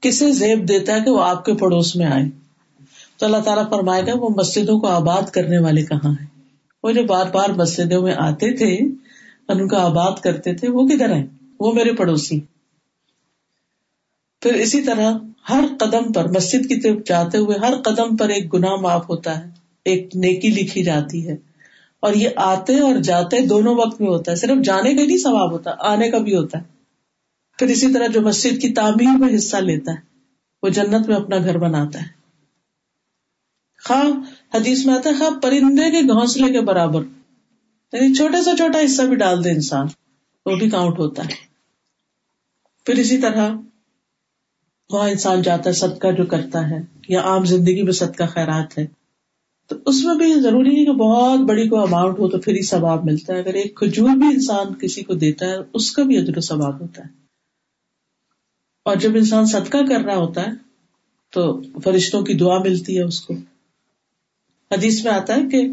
کسے 0.00 0.32
زیب 0.32 0.68
دیتا 0.68 0.96
ہے 0.96 1.00
کہ 1.04 1.10
وہ 1.10 1.22
آپ 1.22 1.44
کے 1.44 1.54
پڑوس 1.54 1.96
میں 1.96 2.06
آئے 2.06 2.45
تو 3.18 3.26
اللہ 3.26 3.36
تعالیٰ 3.36 3.70
فرمائے 3.70 4.02
گا، 4.06 4.12
وہ 4.14 4.28
مسجدوں 4.28 4.80
کو 4.80 4.86
آباد 4.86 5.22
کرنے 5.22 5.58
والے 5.58 5.82
کہاں 5.82 6.10
ہیں؟ 6.10 6.26
وہ 6.82 6.92
جو 6.92 7.04
بار 7.04 7.26
بار 7.32 7.50
مسجدوں 7.50 8.02
میں 8.02 8.14
آتے 8.16 8.56
تھے، 8.56 8.74
اور 9.46 9.60
ان 9.60 9.68
کا 9.68 9.84
آباد 9.84 10.12
کرتے 10.22 10.54
تھے، 10.54 10.70
وہ 10.70 10.86
کدھر 10.86 11.12
ہیں؟ 11.12 11.26
وہ 11.60 11.72
میرے 11.72 11.92
پڑوسی۔ 11.92 12.40
پھر 14.40 14.54
اسی 14.54 14.82
طرح 14.82 15.12
ہر 15.50 15.64
قدم 15.80 16.12
پر 16.12 16.28
مسجد 16.28 16.68
کی 16.68 16.80
طرف 16.80 16.96
جاتے 17.06 17.38
ہوئے 17.38 17.58
ہر 17.58 17.74
قدم 17.84 18.16
پر 18.16 18.28
ایک 18.28 18.54
گناہ 18.54 18.74
معاف 18.74 19.08
ہوتا 19.08 19.38
ہے، 19.38 19.50
ایک 19.84 20.16
نیکی 20.16 20.48
لکھی 20.48 20.84
جاتی 20.84 21.28
ہے۔ 21.28 21.36
اور 22.00 22.14
یہ 22.14 22.28
آتے 22.36 22.80
اور 22.80 22.94
جاتے 22.94 23.46
دونوں 23.46 23.74
وقت 23.74 24.00
میں 24.00 24.08
ہوتا 24.08 24.30
ہے، 24.30 24.36
صرف 24.36 24.64
جانے 24.64 24.94
کا 24.94 25.06
نہیں 25.06 25.18
ثواب 25.18 25.52
ہوتا، 25.52 25.70
آنے 25.78 26.10
کا 26.10 26.18
بھی 26.18 26.36
ہوتا 26.36 26.58
ہے۔ 26.58 26.64
پھر 27.58 27.66
اسی 27.66 27.92
طرح 27.92 28.06
جو 28.06 28.20
مسجد 28.20 28.62
کی 28.62 28.72
تعمیر 28.72 29.18
میں 29.18 29.36
حصہ 29.36 29.56
لیتا 29.56 29.92
ہے، 29.92 29.96
وہ 30.62 30.68
جنت 30.68 31.08
میں 31.08 31.16
اپنا 31.16 31.36
گھر 31.38 31.58
بناتا 31.58 32.02
ہے۔ 32.02 32.15
خواہ 33.84 34.04
حدیث 34.56 34.86
میں 34.86 34.94
آتا 34.94 35.10
ہے 35.10 35.14
خواہ 35.14 35.38
پرندے 35.38 35.90
کے 35.90 36.00
گھونسلے 36.00 36.52
کے 36.52 36.60
برابر۔ 36.60 37.02
یعنی 37.92 38.14
چھوٹے 38.14 38.42
سے 38.42 38.56
چھوٹا 38.56 38.78
حصہ 38.84 39.02
بھی 39.02 39.16
ڈال 39.16 39.44
دے 39.44 39.50
انسان، 39.50 39.86
وہ 40.46 40.56
بھی 40.56 40.70
کاؤنٹ 40.70 40.98
ہوتا 40.98 41.24
ہے۔ 41.24 41.46
پھر 42.84 42.94
اسی 42.94 43.18
طرح، 43.18 43.50
وہاں 44.90 45.10
انسان 45.10 45.42
جاتا 45.42 45.70
ہے، 45.70 45.74
صدقہ 45.74 46.12
جو 46.18 46.26
کرتا 46.26 46.70
ہے، 46.70 46.78
یا 47.08 47.20
عام 47.20 47.44
زندگی 47.44 47.82
میں 47.82 47.92
صدقہ 47.92 48.24
خیرات 48.24 48.78
ہے۔ 48.78 48.86
تو 49.68 49.76
اس 49.86 50.04
میں 50.04 50.14
بھی 50.14 50.40
ضروری 50.40 50.70
نہیں 50.70 50.84
کہ 50.84 50.92
بہت 50.92 51.40
بڑی 51.40 51.68
کوئی 51.68 51.82
اماؤنٹ 51.82 52.18
ہو 52.18 52.28
تو 52.28 52.38
پھر 52.38 52.52
ہی 52.52 52.62
ثواب 52.62 53.04
ملتا 53.04 53.34
ہے۔ 53.34 53.38
اگر 53.38 53.54
ایک 53.54 53.76
کھجور 53.76 54.08
بھی 54.08 54.26
انسان 54.26 54.74
کسی 54.74 55.02
کو 55.02 55.14
دیتا 55.14 55.46
ہے، 55.46 55.56
اس 55.74 55.92
کا 55.92 56.02
بھی 56.02 56.18
ادر 56.18 56.36
و 56.36 56.40
ثواب 56.40 56.80
ہوتا 56.80 57.02
ہے۔ 57.04 57.08
اور 58.84 58.96
جب 58.96 59.10
انسان 59.14 59.46
صدقہ 59.46 59.78
کر 59.88 60.04
رہا 60.04 60.16
ہوتا 60.16 60.40
ہے، 60.40 60.50
تو 61.32 61.60
فرشتوں 61.80 62.22
کی 62.22 62.34
دعا 62.34 62.58
ملتی 62.58 62.98
ہے 62.98 63.02
اس 63.02 63.20
کو۔ 63.20 63.34
حدیث 64.72 65.04
میں 65.04 65.12
آتا 65.12 65.36
ہے 65.36 65.40
کہ 65.50 65.68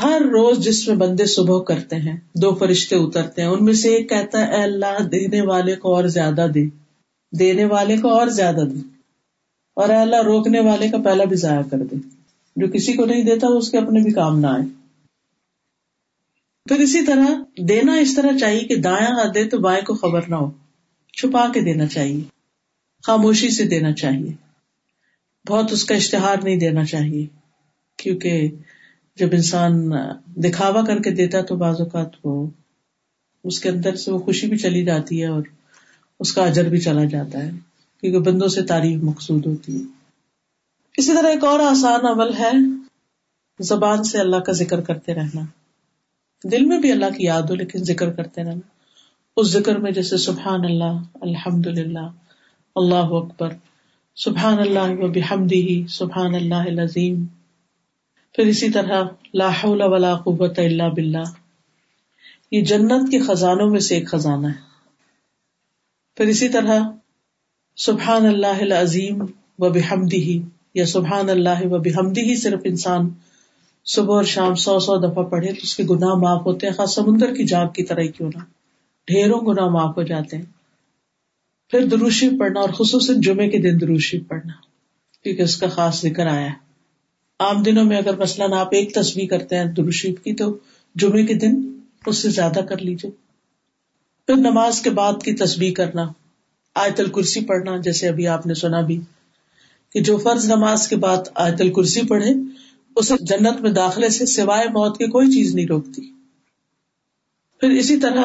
ہر 0.00 0.20
روز 0.20 0.58
جس 0.58 0.88
میں 0.88 0.96
بندے 0.96 1.24
صبح 1.24 1.62
کرتے 1.62 1.96
ہیں، 1.96 2.16
دو 2.34 2.54
فرشتے 2.54 2.96
اترتے 2.96 3.42
ہیں، 3.42 3.48
ان 3.48 3.64
میں 3.64 3.72
سے 3.72 3.88
ایک 3.88 4.10
کہتا 4.10 4.46
ہے، 4.46 4.56
اے 4.56 4.62
اللہ، 4.62 5.02
دینے 5.02 5.40
والے 5.40 5.76
کو 5.76 5.96
اور 5.96 6.04
زیادہ 6.04 6.46
دے۔ 6.54 6.64
دینے 7.38 7.64
والے 7.64 7.96
کو 7.96 8.08
اور 8.08 8.26
زیادہ 8.26 8.64
دے۔ 8.74 8.80
اور 9.74 9.88
اے 9.88 9.96
اللہ، 9.96 10.16
روکنے 10.16 10.60
والے 10.60 10.88
کا 10.88 10.98
پہلا 11.04 11.24
بھی 11.24 11.36
ضائع 11.36 11.62
کر 11.70 11.78
دے۔ 11.78 11.96
جو 12.56 12.66
کسی 12.72 12.92
کو 12.92 13.04
نہیں 13.04 13.22
دیتا 13.22 13.46
اس 13.46 13.70
کے 13.70 13.78
اپنے 13.78 14.00
بھی 14.00 14.12
کام 14.12 14.38
نہ 14.38 14.46
آئے۔ 14.46 14.64
پھر 16.68 16.76
اسی 16.76 17.04
طرح 17.04 17.26
دینا 17.58 17.94
اس 17.94 18.14
طرح 18.16 18.38
چاہیے 18.38 18.60
کہ 18.60 18.76
دایاں 18.76 19.10
ہاتھ 19.10 19.34
دے 19.34 19.44
تو 19.44 19.58
بائیں 19.58 19.84
کو 19.84 19.94
خبر 19.94 20.20
نہ 20.28 20.34
ہو۔ 20.34 20.50
چھپا 21.12 21.46
کے 21.54 21.60
دینا 21.60 21.86
چاہیے۔ 21.86 22.20
خاموشی 23.06 23.50
سے 23.50 23.64
دینا 23.64 23.92
چاہیے۔ 23.92 24.32
بہت 25.48 25.72
اس 25.72 25.84
کا 25.84 25.94
اشتہار 25.94 26.36
نہیں 26.44 26.56
دینا 26.56 26.84
چاہیے۔ 26.84 27.37
کیونکہ 27.98 28.50
جب 29.16 29.28
انسان 29.32 29.90
دکھاوا 30.26 30.84
کر 30.84 30.98
کے 31.02 31.10
دیتا 31.10 31.40
تو 31.40 31.56
بعض 31.56 31.80
اوقات 31.80 32.08
وہ 32.24 32.46
اس 33.44 33.60
کے 33.60 33.68
اندر 33.68 33.94
سے 33.94 34.12
وہ 34.12 34.18
خوشی 34.18 34.46
بھی 34.46 34.58
چلی 34.58 34.84
جاتی 34.84 35.22
ہے 35.22 35.26
اور 35.26 35.42
اس 36.20 36.32
کا 36.32 36.44
اجر 36.44 36.68
بھی 36.68 36.80
چلا 36.80 37.04
جاتا 37.04 37.38
ہے، 37.42 37.50
کیونکہ 38.00 38.30
بندوں 38.30 38.48
سے 38.48 38.62
تعریف 38.62 39.02
مقصود 39.02 39.46
ہوتی 39.46 39.76
ہے۔ 39.76 39.82
اسی 40.96 41.14
طرح 41.14 41.28
ایک 41.28 41.44
اور 41.44 41.60
آسان 41.60 42.06
عمل 42.06 42.34
ہے، 42.34 42.50
زبان 43.60 44.04
سے 44.04 44.18
اللہ 44.18 44.36
کا 44.36 44.52
ذکر 44.52 44.80
کرتے 44.80 45.14
رہنا۔ 45.14 45.40
دل 46.44 46.64
میں 46.64 46.78
بھی 46.78 46.92
اللہ 46.92 47.16
کی 47.16 47.24
یاد 47.24 47.42
ہو، 47.42 47.54
لیکن 47.54 47.78
ذکر 47.78 48.12
کرتے 48.12 48.42
رہنا۔ 48.42 48.60
اس 49.36 49.46
ذکر 49.46 49.76
میں 49.76 49.90
جیسے 49.90 50.16
سبحان 50.16 50.64
اللہ 50.64 51.02
الحمد 51.14 51.66
للہ 51.66 52.10
اللہ 52.76 53.10
اکبر، 53.10 53.52
سبحان 54.16 54.58
اللہ 54.58 55.04
و 55.04 55.08
بحمدی 55.08 55.86
سبحان 55.88 56.34
اللہ 56.34 56.54
العظیم۔ 56.54 57.24
پھر 58.34 58.46
اسی 58.46 58.70
طرح 58.70 59.04
لا 59.34 59.48
حول 59.48 59.82
ولا 59.82 60.14
قوت 60.14 60.58
الا 60.58 60.88
باللہ۔ 60.88 61.24
یہ 62.50 62.60
جنت 62.60 63.10
کے 63.10 63.20
خزانوں 63.20 63.70
میں 63.70 63.80
سے 63.80 63.94
ایک 63.94 64.08
خزانہ 64.08 64.46
ہے۔ 64.46 64.68
پھر 66.16 66.26
اسی 66.26 66.48
طرح 66.48 66.80
سبحان 67.76 68.26
اللہ 68.26 68.74
عظیم 68.74 69.22
و 69.58 69.70
بحمدی 69.70 70.22
ہی 70.22 70.42
یا 70.74 70.86
سبحان 70.86 71.30
اللہ 71.30 71.62
و 71.62 71.78
بحمدی 71.78 72.20
ہی 72.20 72.36
صرف 72.36 72.60
انسان 72.64 73.08
صبح 73.84 74.14
اور 74.14 74.24
شام 74.24 74.54
سو 74.54 74.78
سو 74.78 74.96
دفعہ 74.96 75.24
پڑھے 75.24 75.52
تو 75.52 75.60
اس 75.62 75.76
کے 75.76 75.84
گناہ 75.90 76.14
معاف 76.14 76.46
ہوتے 76.46 76.66
ہیں۔ 76.66 76.74
خاص 76.74 76.94
سمندر 76.94 77.34
کی 77.34 77.44
جاگ 77.44 77.66
کی 77.66 77.82
طرح 77.82 78.02
کیوں 78.02 78.30
نہ۔ 78.34 78.42
ڈھیروں 79.06 79.40
گناہ 79.40 79.68
معاف 79.68 79.96
ہو 79.96 80.02
جاتے 80.02 80.36
ہیں۔ 80.36 80.44
پھر 81.70 81.86
دروشی 81.86 82.38
پڑھنا 82.38 82.60
اور 82.60 82.68
خصوصاً 82.68 83.20
جمعے 83.20 83.48
کے 83.48 83.58
دن 83.58 83.80
دروشی 83.80 84.20
پڑھنا، 84.20 84.52
کیونکہ 85.22 85.42
اس 85.42 85.56
کا 85.56 85.68
خاص 85.68 86.02
ذکر 86.02 86.26
آیا 86.26 86.46
ہے۔ 86.46 86.67
عام 87.38 87.62
دنوں 87.62 87.84
میں 87.84 87.96
اگر 87.96 88.16
مثلاً 88.16 88.52
آپ 88.52 88.68
ایک 88.72 88.94
تصویر 88.94 89.26
کرتے 89.30 89.56
ہیں 89.56 89.64
دروشیف 89.64 90.22
کی، 90.24 90.34
تو 90.34 90.58
جمعے 90.94 91.26
کے 91.26 91.34
دن 91.34 91.80
اس 92.06 92.18
سے 92.18 92.30
زیادہ 92.30 92.60
کر 92.68 92.78
لیجیے 92.78 93.10
پھر 94.26 94.36
نماز 94.36 94.80
کے 94.80 94.90
بعد 94.90 95.22
کی 95.24 95.32
تصویر 95.32 95.72
کرنا، 95.72 96.08
آیت 96.74 97.00
الکرسی 97.00 97.44
پڑھنا، 97.44 97.76
جیسے 97.76 98.08
ابھی 98.08 98.26
آپ 98.26 98.46
نے 98.46 98.54
سنا 98.54 98.80
بھی 98.80 99.00
کہ 99.92 100.00
جو 100.00 100.16
فرض 100.16 100.50
نماز 100.50 100.88
کے 100.88 100.96
بعد 100.96 101.28
آیت 101.34 101.60
الکرسی 101.60 102.06
پڑھے، 102.06 102.34
اسے 102.96 103.14
جنت 103.20 103.60
میں 103.60 103.70
داخلے 103.70 104.08
سے 104.08 104.26
سوائے 104.26 104.68
موت 104.68 104.98
کی 104.98 105.04
کوئی 105.04 105.28
چیز 105.28 105.54
نہیں 105.54 105.66
روکتی۔ 105.66 106.12
پھر 107.60 107.70
اسی 107.70 108.00
طرح 108.00 108.22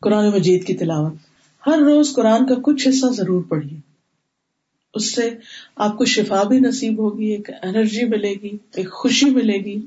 قرآن 0.00 0.28
مجید 0.28 0.66
کی 0.66 0.74
تلاوت۔ 0.74 1.12
ہر 1.66 1.78
روز 1.78 2.12
قرآن 2.14 2.46
کا 2.46 2.54
کچھ 2.62 2.88
حصہ 2.88 3.06
ضرور 3.06 3.42
پڑھیے۔ 3.48 3.91
اس 4.94 5.14
سے 5.14 5.30
آپ 5.76 5.98
کو 5.98 6.04
شفا 6.04 6.42
بھی 6.42 6.60
نصیب 6.60 6.98
ہوگی، 6.98 7.26
ایک 7.26 7.50
انرجی 7.62 8.04
ملے 8.04 8.34
گی، 8.42 8.50
ایک 8.74 8.92
خوشی 8.92 9.30
ملے 9.30 9.58
گی۔ 9.58 9.86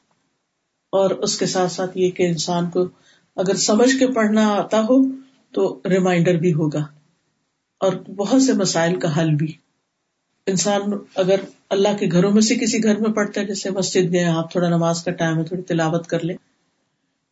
اور 0.91 1.10
اس 1.10 1.39
کے 1.39 1.46
ساتھ 1.46 1.72
ساتھ 1.72 1.98
یہ 1.98 2.12
کہ 2.12 2.24
انسان 2.24 2.70
کو 2.70 2.88
اگر 3.36 3.54
سمجھ 3.54 4.00
کے 4.00 4.08
پڑھنا 4.08 4.48
آتا 4.48 4.82
ہو 4.82 5.08
تو 5.52 5.82
ریمائنڈر 5.89 6.36
بھی 6.36 6.54
ہوگا۔ 6.54 6.86
اور 7.80 7.94
بہت 8.15 8.41
سے 8.41 8.54
مسائل 8.54 9.00
کا 9.00 9.22
حل 9.22 9.36
بھی۔ 9.36 9.54
انسان 10.48 10.82
اگر 11.15 11.36
اللہ 11.70 11.98
کے 12.00 12.08
گھروں 12.12 12.32
میں 12.32 12.41
سے 12.41 12.56
کسی 12.56 12.84
گھر 12.84 12.98
میں 12.98 13.10
پڑھتا 13.10 13.41
ہے، 13.41 13.46
جیسے 13.46 13.70
مسجد 13.70 14.13
گئے 14.13 14.24
آپ 14.24 14.52
تھوڑا 14.52 14.70
نماز 14.70 15.04
کا 15.04 15.12
ٹائم 15.12 15.38
ہے، 15.38 15.44
تھوڑی 15.44 15.62
تلاوت 15.62 16.08
کر 16.08 16.26
لیں۔ 16.26 16.36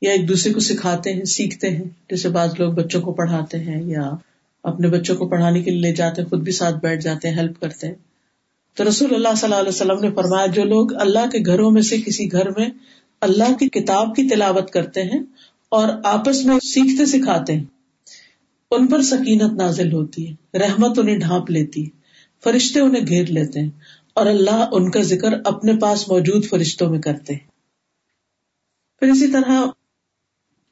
یا 0.01 0.11
ایک 0.11 0.27
دوسرے 0.27 0.53
کو 0.53 0.59
سکھاتے 0.59 1.13
ہیں، 1.13 1.25
سیکھتے 1.25 1.69
ہیں، 1.69 1.83
جیسے 2.09 2.29
بعض 2.29 2.53
لوگ 2.59 2.73
بچوں 2.73 3.01
کو 3.01 3.13
پڑھاتے 3.13 3.59
ہیں 3.59 3.83
یا 3.83 4.11
اپنے 4.63 4.87
بچوں 4.87 5.15
کو 5.15 5.27
پڑھانے 5.29 5.61
کے 5.61 5.71
لیے 5.71 5.81
لے 5.81 5.93
جاتے 5.93 6.21
ہیں، 6.21 6.29
خود 6.29 6.43
بھی 6.43 6.51
ساتھ 6.51 6.75
بیٹھ 6.75 7.01
جاتے 7.01 7.29
ہیں 7.29 7.35
ہیلپ 7.35 7.59
کرتے 7.61 7.87
ہیں۔ 7.87 7.95
تو 8.77 8.87
رسول 8.87 9.15
اللہ 9.15 9.35
صلی 9.37 9.47
اللہ 9.47 9.59
علیہ 9.59 9.69
وسلم 9.69 9.99
نے 10.01 10.11
فرمایا، 10.11 10.45
جو 10.45 10.63
لوگ 10.63 10.93
اللہ 10.93 11.29
کے 11.31 11.39
گھروں 11.45 11.71
میں 11.71 11.81
سے 11.81 12.01
کسی 12.01 12.31
گھر 12.31 12.49
میں 12.49 12.69
اللہ 13.21 13.53
کی 13.59 13.69
کتاب 13.69 14.15
کی 14.15 14.29
تلاوت 14.29 14.71
کرتے 14.71 15.03
ہیں 15.03 15.19
اور 15.69 15.89
آپس 16.03 16.43
میں 16.45 16.57
سیکھتے 16.63 17.05
سکھاتے 17.05 17.53
ہیں، 17.53 17.63
ان 18.71 18.87
پر 18.87 19.01
سکینت 19.01 19.53
نازل 19.53 19.93
ہوتی 19.93 20.29
ہے، 20.29 20.57
رحمت 20.57 20.99
انہیں 20.99 21.17
ڈھانپ 21.17 21.51
لیتی 21.51 21.85
ہے، 21.85 21.89
فرشتے 22.43 22.79
انہیں 22.79 23.07
گھیر 23.07 23.27
لیتے 23.27 23.59
ہیں 23.59 23.69
اور 24.13 24.25
اللہ 24.25 24.67
ان 24.71 24.91
کا 24.91 25.01
ذکر 25.01 25.33
اپنے 25.45 25.73
پاس 25.79 26.07
موجود 26.09 26.45
فرشتوں 26.45 26.89
میں 26.89 27.01
کرتے 27.01 27.33
ہیں۔ 27.33 27.47
پھر 28.99 29.11
اسی 29.11 29.27
طرح 29.27 29.61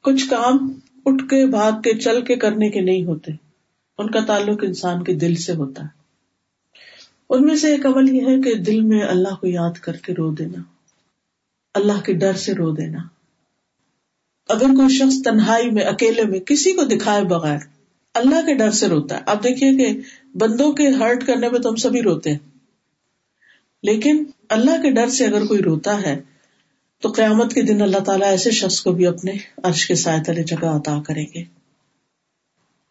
کچھ 0.04 0.28
کام 0.30 0.78
اٹھ 1.06 1.22
کے، 1.22 1.46
بھاگ 1.46 1.80
کے، 1.80 1.98
چل 1.98 2.20
کے 2.24 2.36
کرنے 2.36 2.70
کے 2.70 2.80
نہیں 2.80 3.04
ہوتے۔ 3.04 3.32
ان 4.02 4.10
کا 4.10 4.20
تعلق 4.20 4.58
انسان 4.62 5.04
کے 5.04 5.14
دل 5.14 5.34
سے 5.34 5.52
ہوتا 5.52 5.82
ہے۔ 5.82 6.02
ان 7.30 7.46
میں 7.46 7.56
سے 7.56 7.70
ایک 7.70 7.86
عمل 7.86 8.14
یہ 8.14 8.20
ہے 8.20 8.40
کہ 8.40 8.54
دل 8.54 8.80
میں 8.80 9.00
اللہ 9.00 9.34
کو 9.40 9.46
یاد 9.46 9.72
کر 9.72 9.96
کے 9.96 10.12
رو 10.12 10.32
دینا۔ 10.32 10.62
اللہ 11.74 12.00
کے 12.04 12.12
ڈر 12.12 12.32
سے 12.32 12.54
رو 12.54 12.70
دینا۔ 12.70 12.98
اگر 14.48 14.64
کوئی 14.64 14.88
شخص 14.88 15.14
تنہائی 15.24 15.70
میں، 15.70 15.82
اکیلے 15.82 16.24
میں 16.24 16.40
کسی 16.40 16.72
کو 16.72 16.84
دکھائے 16.84 17.22
بغیر 17.22 17.58
اللہ 18.14 18.46
کے 18.46 18.54
ڈر 18.54 18.70
سے 18.70 18.88
روتا 18.88 19.16
ہے، 19.16 19.22
آپ 19.26 19.44
دیکھیے 19.44 19.76
کہ 19.76 20.00
بندوں 20.34 20.72
کے 20.72 20.88
ہرٹ 20.88 21.26
کرنے 21.26 21.48
میں 21.48 21.60
تو 21.60 21.68
ہم 21.68 21.76
سبھی 21.76 22.02
روتے 22.02 22.30
ہیں۔ 22.30 22.38
لیکن 23.82 24.24
اللہ 24.48 24.82
کے 24.82 24.90
ڈر 24.90 25.08
سے 25.08 25.26
اگر 25.26 25.46
کوئی 25.46 25.62
روتا 25.62 26.02
ہے، 26.02 26.22
تو 27.00 27.10
قیامت 27.10 27.52
کے 27.52 27.62
دن 27.62 27.82
اللہ 27.82 27.98
تعالیٰ 27.98 28.28
ایسے 28.28 28.50
شخص 28.50 28.80
کو 28.80 28.92
بھی 28.92 29.06
اپنے 29.06 29.32
عرش 29.62 29.86
کے 29.86 29.94
سائے 29.94 30.20
تلے 30.26 30.42
جگہ 30.42 30.66
عطا 30.66 31.02
کریں 31.06 31.26
گے۔ 31.34 31.44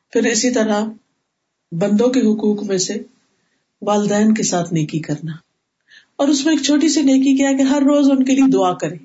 پھر 0.10 0.26
اسی 0.26 0.52
طرح 0.52 0.86
بندوں 1.72 2.08
کے 2.08 2.20
حقوق 2.20 2.64
میں 2.64 2.78
سے 2.78 3.04
والدین 3.82 4.34
کے 4.34 4.44
ساتھ 4.44 4.74
نیکی 4.74 5.00
کرنا۔ 5.00 5.32
اور 6.16 6.28
اس 6.28 6.46
میں 6.46 6.54
ایک 6.54 6.66
چھوٹی 6.66 6.90
سی 6.90 7.02
نیکی 7.02 7.38
کیا 7.38 7.52
کہ 7.58 7.62
ہر 7.62 7.82
روز 7.82 8.12
ان 8.12 8.26
کے 8.26 8.36
لیے 8.36 8.50
دعا 8.54 8.74
کریں۔ 8.74 8.98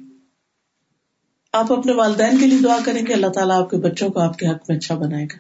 آپ 1.53 1.73
اپنے 1.73 1.93
والدین 1.93 2.39
کے 2.39 2.47
لیے 2.47 2.59
دعا 2.65 2.79
کریں 2.85 3.03
کہ 3.03 3.13
اللہ 3.13 3.27
تعالیٰ 3.27 3.57
آپ 3.57 3.71
کے 3.71 3.77
بچوں 3.77 4.09
کو 4.09 4.21
آپ 4.21 4.39
کے 4.39 4.47
حق 4.47 4.65
میں 4.69 4.77
اچھا 4.77 4.95
بنائے 4.95 5.25
گا۔ 5.25 5.37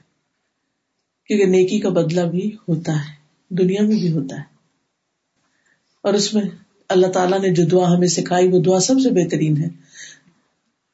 کیونکہ 1.27 1.47
نیکی 1.47 1.81
کا 1.81 1.89
بدلہ 1.89 2.21
بھی 2.21 2.57
ہوتا 2.69 2.93
ہے، 2.93 3.15
دنیا 3.55 3.83
میں 3.83 3.97
بھی 3.97 4.13
ہوتا 4.13 4.37
ہے۔ 4.37 4.43
اور 6.03 6.15
اس 6.15 6.35
میں 6.35 6.43
اللہ 6.89 7.07
تعالیٰ 7.07 7.41
نے 7.41 7.55
جو 7.55 7.65
دعا 7.65 7.97
ہمیں 7.97 8.09
سکھائی، 8.09 8.49
وہ 8.49 8.61
دعا 8.61 8.81
سب 8.81 8.95
سے 9.01 9.11
بہترین 9.11 9.57
ہے۔ 9.57 9.69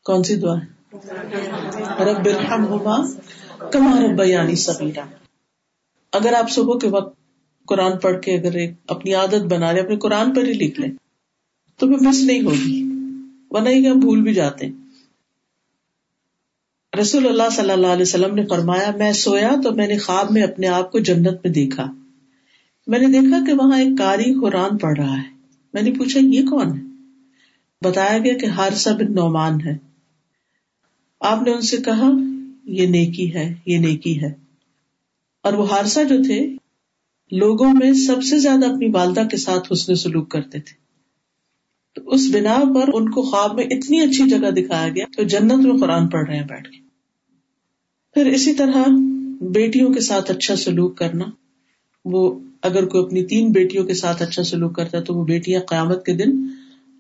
کون 0.04 0.22
سی 0.22 0.36
دعا 0.36 0.56
ہے؟ 0.56 0.96
رب 2.04 2.28
کمار 3.72 4.14
بیانی 4.14 4.54
سبیرا 4.54 5.04
اگر 6.12 6.32
آپ 6.32 6.50
صبح 6.50 6.78
کے 6.78 6.88
وقت 6.88 7.20
قرآن 7.66 7.98
پڑھ 7.98 8.22
کے 8.22 8.34
اگر 8.34 8.52
ایک 8.52 8.70
اپنی 8.86 9.14
عادت 9.14 9.44
بنا 9.52 9.72
لیں، 9.72 9.82
اپنے 9.82 9.96
قرآن 9.96 10.34
پر 10.34 10.46
ہی 10.46 10.52
لکھ 10.52 10.80
لیں، 10.80 10.90
تو 11.76 11.86
پھر 11.86 12.08
مس 12.08 12.22
نہیں 12.22 12.42
ہوگی، 12.42 12.84
ورنہ 13.50 13.68
ہی 13.68 13.88
ہم 13.88 14.00
بھول 14.00 14.22
بھی 14.22 14.34
جاتے 14.34 14.66
ہیں۔ 14.66 14.72
رسول 17.00 17.28
اللہ 17.28 17.50
صلی 17.52 17.70
اللہ 17.70 17.86
علیہ 17.86 18.02
وسلم 18.02 18.34
نے 18.34 18.46
فرمایا، 18.46 18.90
میں 18.98 19.12
سویا 19.12 19.50
تو 19.64 19.72
میں 19.72 19.86
نے 19.86 19.98
خواب 19.98 20.32
میں 20.32 20.42
اپنے 20.42 20.68
آپ 20.68 20.92
کو 20.92 20.98
جنت 20.98 21.36
میں 21.44 21.50
دیکھا۔ 21.50 21.92
میں 22.86 22.98
نے 22.98 23.06
دیکھا 23.06 23.44
کہ 23.46 23.52
وہاں 23.52 23.78
ایک 23.78 23.98
کاری 23.98 24.40
قرآن 24.40 24.78
پڑھ 24.78 24.98
رہا 24.98 25.16
ہے۔ 25.16 25.32
میں 25.74 25.82
نے 25.82 25.92
پوچھا، 25.92 26.20
یہ 26.22 26.42
کون 26.42 26.78
ہے؟ 26.78 26.82
بتایا 27.82 28.18
گیا 28.18 28.38
کہ 28.38 28.46
ہارسا 28.46 28.96
بن 28.96 29.14
نعمان 29.14 29.60
ہے۔ 29.66 29.76
آپ 31.20 31.42
نے 31.42 31.50
ان 31.50 31.60
سے 31.60 31.76
کہا، 31.76 32.10
یہ 32.64 32.86
نیکی 32.86 33.34
ہے، 33.34 33.54
یہ 33.66 33.78
نیکی 33.78 34.22
ہے۔ 34.22 34.41
اور 35.42 35.52
وہ 35.52 35.70
ہارسا 35.70 36.02
جو 36.02 36.22
تھے، 36.26 36.56
لوگوں 37.30 37.74
میں 37.74 37.92
سب 37.92 38.22
سے 38.22 38.38
زیادہ 38.38 38.66
اپنی 38.66 38.88
والدہ 38.94 39.22
کے 39.30 39.36
ساتھ 39.36 39.72
حسن 39.72 39.94
سلوک 39.94 40.28
کرتے 40.28 40.60
تھے۔ 40.60 40.82
تو 41.94 42.10
اس 42.10 42.30
بنا 42.32 42.58
پر 42.74 42.90
ان 42.94 43.10
کو 43.10 43.22
خواب 43.22 43.54
میں 43.54 43.64
اتنی 43.64 44.00
اچھی 44.00 44.30
جگہ 44.30 44.50
دکھایا 44.50 44.88
گیا 44.88 45.04
تو 45.16 45.22
جنت 45.22 45.66
میں 45.66 45.80
قرآن 45.80 46.08
پڑھ 46.08 46.28
رہے 46.28 46.36
ہیں 46.36 46.46
بیٹھ 46.46 46.70
کے۔ 46.70 46.76
پھر 48.14 48.26
اسی 48.26 48.54
طرح 48.54 48.84
بیٹیوں 49.40 49.92
کے 49.92 50.00
ساتھ 50.00 50.30
اچھا 50.30 50.56
سلوک 50.56 50.96
کرنا۔ 50.98 51.24
وہ 52.04 52.40
اگر 52.62 52.86
کوئی 52.86 53.04
اپنی 53.04 53.24
تین 53.26 53.52
بیٹیوں 53.52 53.84
کے 53.84 53.94
ساتھ 53.94 54.22
اچھا 54.22 54.42
سلوک 54.42 54.76
کرتا 54.76 54.98
ہے 54.98 55.02
تو 55.02 55.14
وہ 55.14 55.24
بیٹیاں 55.24 55.60
قیامت 55.60 56.06
کے 56.06 56.12
دن 56.12 56.46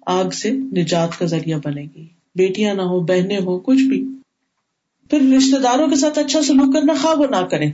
آگ 0.06 0.30
سے 0.30 0.50
نجات 0.50 1.18
کا 1.18 1.26
ذریعہ 1.26 1.58
بنے 1.64 1.86
گی۔ 1.96 2.06
بیٹیاں 2.34 2.74
نہ 2.74 2.82
ہو 2.82 3.00
بہنیں 3.00 3.38
ہو 3.38 3.58
کچھ 3.58 3.82
بھی۔ 3.82 4.04
پھر 5.10 5.18
رشتے 5.36 5.58
داروں 5.58 5.88
کے 5.88 5.96
ساتھ 5.96 6.18
اچھا 6.18 6.42
سلوک 6.42 6.74
کرنا 6.74 6.92
خواب 7.02 7.24
نہ 7.24 7.44
کرے 7.46 7.66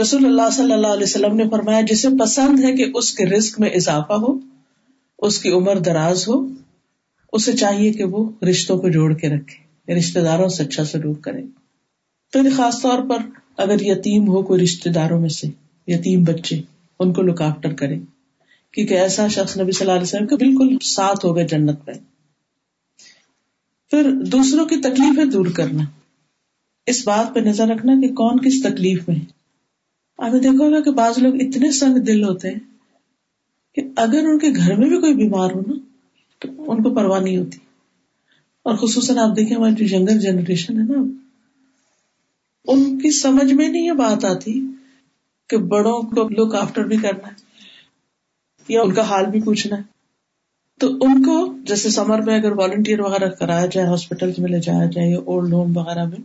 رسول 0.00 0.24
اللہ 0.24 0.50
صلی 0.52 0.72
اللہ 0.72 0.86
علیہ 0.86 1.02
وسلم 1.02 1.36
نے 1.36 1.44
فرمایا، 1.50 1.80
جسے 1.80 2.08
پسند 2.20 2.64
ہے 2.64 2.72
کہ 2.72 2.86
اس 2.94 3.12
کے 3.12 3.26
رسک 3.26 3.60
میں 3.60 3.70
اضافہ 3.70 4.12
ہو، 4.12 4.38
اس 5.18 5.38
کی 5.38 5.50
عمر 5.50 5.78
دراز 5.78 6.28
ہو، 6.28 6.46
اسے 7.32 7.52
چاہیے 7.52 7.92
کہ 7.92 8.04
وہ 8.04 8.30
رشتوں 8.44 8.78
کو 8.78 8.88
جوڑ 8.88 9.14
کے 9.14 9.28
رکھے 9.28 9.64
یعنی 9.88 10.00
رشتے 10.00 10.20
داروں 10.20 10.48
سے 10.48 10.62
اچھا 10.62 10.84
سلوک 10.84 11.22
کرے۔ 11.22 11.42
پھر 12.32 12.40
یعنی 12.40 12.50
خاص 12.50 12.82
طور 12.82 12.98
پر 13.08 13.16
اگر 13.56 13.80
یتیم 13.80 14.28
ہو 14.28 14.42
کوئی 14.42 14.62
رشتے 14.62 14.90
داروں 14.90 15.20
میں 15.20 15.28
سے، 15.28 15.48
یتیم 15.86 16.24
بچے، 16.24 16.60
ان 16.98 17.12
کو 17.12 17.22
لک 17.22 17.42
آفٹر 17.42 17.74
کرے۔ 17.74 17.98
کیونکہ 18.72 18.94
ایسا 18.94 19.28
شخص 19.28 19.56
نبی 19.56 19.72
صلی 19.72 19.80
اللہ 19.80 19.92
علیہ 19.92 20.02
وسلم 20.02 20.26
کا 20.26 20.36
بالکل 20.36 20.76
ساتھ 20.82 21.26
ہوگا 21.26 21.42
جنت 21.42 21.78
میں۔ 21.86 21.94
پھر 23.90 24.10
دوسروں 24.10 24.66
کی 24.66 24.76
تکلیفیں 24.76 25.24
دور 25.24 25.46
کرنا۔ 25.46 25.82
اس 26.86 27.06
بات 27.06 27.34
پہ 27.34 27.40
نظر 27.40 27.66
رکھنا 27.66 27.92
کہ 28.00 28.08
کون 28.08 28.38
کس 28.40 28.62
تکلیف 28.62 29.08
میں 29.08 29.39
آپ 30.20 30.32
نے 30.32 30.38
دیکھا 30.38 30.70
گا 30.70 30.80
کہ 30.80 30.90
بعض 30.90 31.18
لوگ 31.18 31.34
اتنے 31.34 31.72
سنگ 31.72 31.98
دل 31.98 32.24
ہوتے 32.24 32.48
ہیں 32.48 32.58
کہ 33.74 33.82
اگر 33.96 34.18
ان 34.18 34.38
کے 34.38 34.48
گھر 34.56 34.76
میں 34.76 34.88
بھی 34.88 35.00
کوئی 35.00 35.14
بیمار 35.14 35.50
ہو 35.50 35.60
نا، 35.60 35.72
تو 36.38 36.70
ان 36.70 36.82
کو 36.82 36.94
پرواہ 36.94 37.20
نہیں 37.20 37.36
ہوتی۔ 37.36 37.58
اور 38.62 38.74
خصوصاً 38.74 39.18
آپ 39.18 39.36
دیکھیں 39.36 39.56
ہماری 39.56 39.86
جو 39.86 39.96
ینگر 39.96 40.18
جنریشن 40.18 40.76
ہے 40.78 40.82
نا، 40.82 41.02
ان 42.66 42.98
کی 42.98 43.10
سمجھ 43.10 43.52
میں 43.52 43.68
نہیں 43.68 43.86
یہ 43.86 43.92
بات 43.92 44.24
آتی 44.24 44.66
کہ 45.48 45.56
بڑوں 45.56 46.02
کو 46.02 46.28
لک 46.28 46.54
آفٹر 46.54 46.84
بھی 46.84 46.96
کرنا 46.96 47.28
ہے 47.28 47.34
یا 48.68 48.82
ان 48.82 48.94
کا 48.94 49.02
حال 49.02 49.26
بھی 49.26 49.40
پوچھنا 49.40 49.76
ہے۔ 49.76 49.82
تو 50.78 50.88
ان 51.00 51.22
کو 51.22 51.54
جیسے 51.66 51.90
سمر 51.90 52.20
میں 52.22 52.34
اگر 52.34 52.52
والنٹیئر 52.52 53.00
وغیرہ 53.00 53.28
کرایا 53.28 53.66
جائے 53.66 53.86
ہاسپٹل 53.86 54.30
میں 54.38 54.50
لے 54.50 54.60
جایا 54.60 54.84
جائے 54.84 55.08
یا 55.08 55.18
اولڈ 55.18 55.52
ہوم 55.52 55.76
وغیرہ 55.76 56.04
میں، 56.04 56.18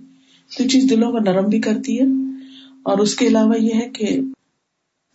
تو 0.58 0.64
یہ 0.64 0.68
چیز 0.68 0.90
دلوں 0.90 1.12
کو 1.12 1.20
نرم 1.20 1.46
بھی 1.46 1.62
کرتی 1.62 2.00
ہے۔ 2.00 2.35
اور 2.86 2.98
اس 2.98 3.16
کے 3.16 3.28
علاوہ 3.28 3.62
یہ 3.62 3.74
ہے 3.74 3.90
کہ 3.90 4.20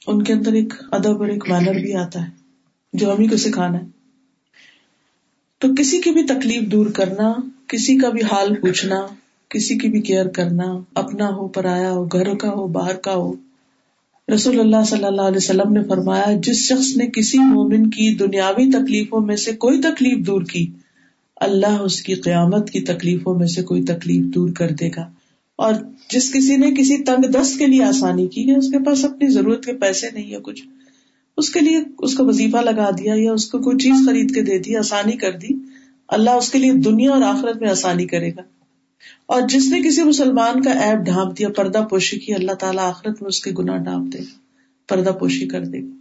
ان 0.06 0.22
کے 0.22 0.32
اندر 0.32 0.52
ایک 0.52 0.74
ادب 0.92 1.20
اور 1.20 1.28
ایک 1.28 1.48
مینر 1.50 1.74
بھی 1.74 1.94
آتا 1.94 2.22
ہے، 2.22 2.30
جو 2.92 3.14
ہم 3.14 3.20
ہی 3.20 3.26
کو 3.26 3.36
سکھانا 3.36 3.78
ہے۔ 3.78 3.84
تو 5.58 5.68
کسی 5.78 6.00
کی 6.00 6.10
بھی 6.10 6.22
تکلیف 6.22 6.72
دور 6.72 6.86
کرنا، 6.86 7.32
کسی 7.66 7.96
کا 7.96 8.08
بھی 8.08 8.22
حال 8.22 8.54
پوچھنا، 8.54 9.06
کسی 9.48 9.78
کی 9.78 9.88
بھی 9.88 10.00
کیئر 10.00 10.28
کرنا، 10.28 10.64
اپنا 10.94 11.28
ہو، 11.28 11.48
پرایا 11.48 11.92
ہو، 11.92 12.04
گھر 12.04 12.34
کا 12.36 12.50
ہو، 12.50 12.66
باہر 12.66 12.96
کا 12.96 13.14
ہو۔ 13.14 13.32
رسول 14.34 14.60
اللہ 14.60 14.84
صلی 14.86 15.04
اللہ 15.04 15.22
علیہ 15.22 15.36
وسلم 15.36 15.72
نے 15.72 15.84
فرمایا، 15.84 16.26
جس 16.42 16.56
شخص 16.56 16.96
نے 16.96 17.06
کسی 17.06 17.38
مومن 17.38 17.90
کی 17.90 18.14
دنیاوی 18.14 18.70
تکلیفوں 18.70 19.20
میں 19.20 19.36
سے 19.36 19.52
کوئی 19.52 19.80
تکلیف 19.80 20.26
دور 20.26 20.42
کی، 20.42 20.66
اللہ 21.36 21.80
اس 21.80 22.02
کی 22.02 22.14
قیامت 22.14 22.70
کی 22.70 22.80
تکلیفوں 22.80 23.34
میں 23.38 23.46
سے 23.46 23.62
کوئی 23.62 23.82
تکلیف 23.82 24.24
دور 24.34 24.50
کر 24.50 24.70
دے 24.70 24.90
گا۔ 24.96 25.08
اور 25.60 25.74
جس 26.10 26.32
کسی 26.32 26.56
نے 26.56 26.70
کسی 26.74 27.04
تنگ 27.04 27.22
دست 27.22 27.58
کے 27.58 27.66
لیے 27.66 27.84
آسانی 27.84 28.26
کی 28.26 28.50
ہے، 28.50 28.56
اس 28.56 28.70
کے 28.70 28.84
پاس 28.84 29.04
اپنی 29.04 29.28
ضرورت 29.28 29.64
کے 29.64 29.72
پیسے 29.72 30.06
نہیں 30.12 30.32
ہے 30.32 30.38
کچھ۔ 30.42 30.62
اس 31.36 31.50
کے 31.50 31.60
لیے 31.60 31.80
اس 31.98 32.14
کو 32.14 32.24
وظیفہ 32.24 32.56
لگا 32.56 32.90
دیا 32.90 33.14
یا 33.16 33.32
اس 33.32 33.50
کو 33.50 33.58
کوئی 33.58 33.76
چیز 33.82 33.94
خرید 34.06 34.34
کے 34.34 34.42
دے 34.42 34.58
دی، 34.58 34.76
آسانی 34.76 35.12
کر 35.12 35.32
دی۔ 35.32 35.48
اللہ 36.08 36.30
اس 36.30 36.50
کے 36.50 36.58
لیے 36.58 36.72
دنیا 36.72 37.10
اور 37.10 37.22
آخرت 37.22 37.56
میں 37.56 37.70
آسانی 37.70 38.06
کرے 38.06 38.30
گا۔ 38.30 38.42
اور 39.26 39.42
جس 39.48 39.70
نے 39.70 39.82
کسی 39.82 40.02
مسلمان 40.02 40.62
کا 40.62 40.70
ایپ 40.70 40.98
ڈھانپ 40.98 41.38
دیا، 41.38 41.48
پردہ 41.48 41.86
پوشی 41.90 42.18
کی، 42.18 42.34
اللہ 42.34 42.52
تعالیٰ 42.52 42.84
آخرت 42.84 43.22
میں 43.22 43.28
اس 43.28 43.40
کے 43.40 43.50
گناہ 43.58 43.76
ڈھانپ 43.76 44.12
دے 44.12 44.18
گا، 44.18 44.38
پردہ 44.88 45.10
پوشی 45.10 45.48
کر 45.48 45.64
دے 45.64 45.82
گا۔ 45.82 45.94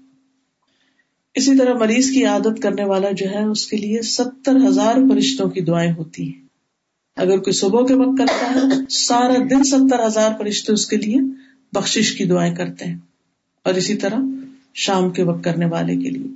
اسی 1.34 1.58
طرح 1.58 1.74
مریض 1.74 2.12
کی 2.12 2.26
عادت 2.26 2.62
کرنے 2.62 2.84
والا 2.84 3.12
جو 3.12 3.26
ہے، 3.26 3.44
اس 3.44 3.68
کے 3.68 3.78
لیے 3.78 4.02
ستر 4.02 4.68
ہزار 4.68 4.96
فرشتوں 5.10 5.50
کی 5.50 5.62
دعائیں 5.62 5.94
ہوتی 5.94 6.34
ہیں۔ 6.34 6.49
اگر 7.16 7.38
کوئی 7.38 7.54
صبح 7.54 7.88
کے 7.88 7.94
وقت 7.94 8.18
کرتا 8.18 8.54
ہے، 8.54 8.90
سارا 8.90 9.38
دن 9.50 9.64
ستر 9.64 10.06
ہزار 10.08 10.32
فرشتے 10.38 10.74
اس 10.74 10.88
کے 10.88 10.98
لیے 10.98 11.18
بخش 11.74 12.16
کی 12.18 12.26
دعائیں 12.26 12.56
کرتے 12.56 12.86
ہیں۔ 12.86 12.98
اور 13.64 13.74
اسی 13.74 13.96
طرح 13.96 14.18
شام 14.74 15.10
کے 15.10 15.24
وقت 15.24 15.44
کرنے 15.44 15.66
والے 15.66 15.96
کے 15.96 16.10
لیے۔ 16.10 16.28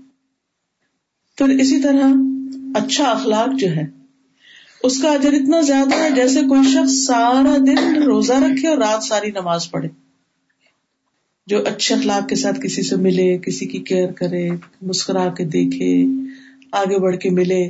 پھر 1.38 1.50
اسی 1.50 1.82
طرح 1.82 2.14
اچھا 2.76 3.04
اخلاق 3.04 3.60
جو 3.60 3.68
ہے، 3.68 3.86
اس 4.84 5.02
کا 5.02 5.12
اجر 5.12 5.34
اتنا 5.34 5.62
زیادہ 5.62 5.96
ہے 5.96 6.12
جیسے 6.12 6.42
کوئی 6.42 6.72
شخص 6.72 6.94
سارا 6.94 7.58
دن 7.58 8.04
روزہ 8.04 8.34
رکھے 8.34 8.68
اور 8.68 8.78
رات 8.78 9.04
ساری 9.04 9.32
نماز 9.32 9.72
پڑھے۔ 9.72 9.88
جو 11.48 11.64
اچھے 11.66 11.96
اخلاق 11.96 12.30
کے 12.30 12.36
ساتھ 12.36 12.62
کسی 12.62 12.82
سے 12.82 12.96
ملے، 12.96 13.38
کسی 13.38 13.66
کی 13.66 13.80
کیئر 13.80 14.12
کرے، 14.12 14.50
مسکرا 14.82 15.30
کے 15.30 15.46
دیکھے، 15.46 16.06
آگے 16.72 17.00
بڑھ 17.00 17.18
کے 17.18 17.30
ملے، 17.30 17.70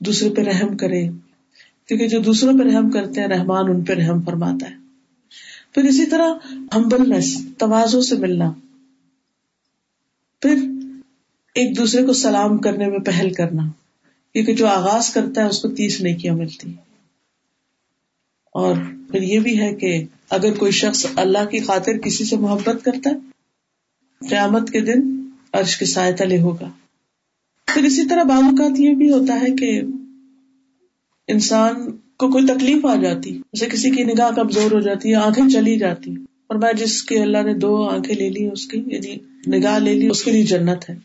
دوسرے 0.00 0.30
پہ 0.30 0.42
رحم 0.42 0.76
کرے۔ 0.76 1.08
کیونکہ 1.88 2.08
جو 2.08 2.20
دوسروں 2.20 2.58
پہ 2.58 2.62
رحم 2.62 2.90
کرتے 2.90 3.20
ہیں، 3.20 3.28
رحمان 3.28 3.64
ان 3.68 3.84
پہ 3.84 3.92
رحم 3.92 4.22
فرماتا 4.22 4.70
ہے۔ 4.70 4.76
پھر 5.74 5.84
اسی 5.84 6.06
طرح 6.06 6.34
ہمبلنس 6.74 7.38
توازوں 7.58 8.02
سے 8.02 8.16
ملنا۔ 8.16 8.52
پھر 10.42 10.68
ایک 11.54 11.76
دوسرے 11.76 12.02
کو 12.02 12.12
سلام 12.12 12.58
کرنے 12.58 12.86
میں 12.86 12.98
پہل 12.98 13.32
کرنا۔ 13.32 13.62
کیونکہ 14.32 14.54
جو 14.54 14.66
آغاز 14.66 15.10
کرتا 15.10 15.42
ہے، 15.42 15.46
اس 15.46 15.62
کو 15.62 15.68
تیس 15.68 16.00
نہیں 16.00 16.16
کیا 16.16 16.34
ملتی۔ 16.34 16.72
اور 18.52 18.76
پھر 19.10 19.22
یہ 19.22 19.40
بھی 19.40 19.60
ہے 19.60 19.74
کہ 19.74 20.04
اگر 20.30 20.54
کوئی 20.54 20.72
شخص 20.72 21.06
اللہ 21.16 21.44
کی 21.44 21.58
خاطر 21.58 21.98
کسی 21.98 22.24
سے 22.24 22.36
محبت 22.36 22.84
کرتا 22.84 23.10
ہے، 23.10 23.16
قیامت 24.28 24.70
کے 24.70 24.80
دن 24.80 25.28
عرش 25.52 25.76
کے 25.76 25.84
سائے 25.84 26.12
تلے 26.12 26.40
ہوگا۔ 26.40 26.70
پھر 27.66 27.84
اسی 27.84 28.08
طرح 28.08 28.22
بعض 28.22 28.42
اوقات 28.42 28.80
یہ 28.80 28.94
بھی 28.94 29.10
ہوتا 29.10 29.40
ہے 29.40 29.56
کہ 29.56 29.82
انسان 31.28 31.96
کو 31.96 32.28
کوئی 32.30 32.46
تکلیف 32.46 32.86
آ 32.86 32.94
جاتی 32.94 33.40
جیسے 33.52 33.66
کسی 33.66 33.90
کی 33.90 34.04
نگاہ 34.04 34.30
کمزور 34.30 34.72
ہو 34.72 34.80
جاتی 34.80 35.10
ہے 35.10 35.14
آنکھیں 35.14 35.48
چلی 35.48 35.78
جاتی۔ 35.78 36.10
اور 36.46 36.56
میں 36.56 36.72
جس 36.72 37.02
کی 37.02 37.18
اللہ 37.18 37.42
نے 37.42 37.54
دو 37.54 37.88
آنکھیں 37.88 38.16
لے 38.16 38.28
لی، 38.28 38.48
اس 38.52 38.66
کی 38.66 38.82
یعنی 38.86 39.16
نگاہ 39.58 39.78
لے 39.78 39.94
لی، 39.94 40.08
اس 40.08 40.24
کے 40.24 40.30
لیے 40.30 40.42
جنت 40.42 40.90
ہے۔ 40.90 40.96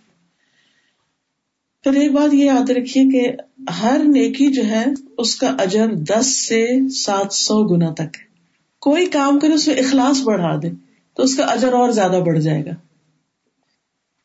پھر 1.84 1.94
ایک 1.94 2.12
بات 2.12 2.34
یہ 2.34 2.46
یاد 2.46 2.70
رکھیے 2.70 3.10
کہ 3.12 3.32
ہر 3.72 4.02
نیکی 4.04 4.48
جو 4.48 4.66
ہے، 4.66 4.86
اس 5.18 5.36
کا 5.36 5.56
اجر 5.60 5.88
دس 5.94 6.48
سے 6.48 6.90
سات 6.90 7.34
سو 7.34 7.64
گنا 7.64 7.94
تک 7.94 8.18
ہے۔ 8.20 8.24
کوئی 8.80 9.06
کام 9.06 9.40
کرے، 9.40 9.54
اس 9.54 9.68
میں 9.68 9.76
اخلاص 9.76 10.22
بڑھا 10.22 10.60
دے، 10.64 10.70
تو 11.14 11.24
اس 11.24 11.36
کا 11.36 11.44
اجر 11.44 11.74
اور 11.74 11.90
زیادہ 11.90 12.22
بڑھ 12.26 12.40
جائے 12.40 12.66
گا۔ 12.66 12.72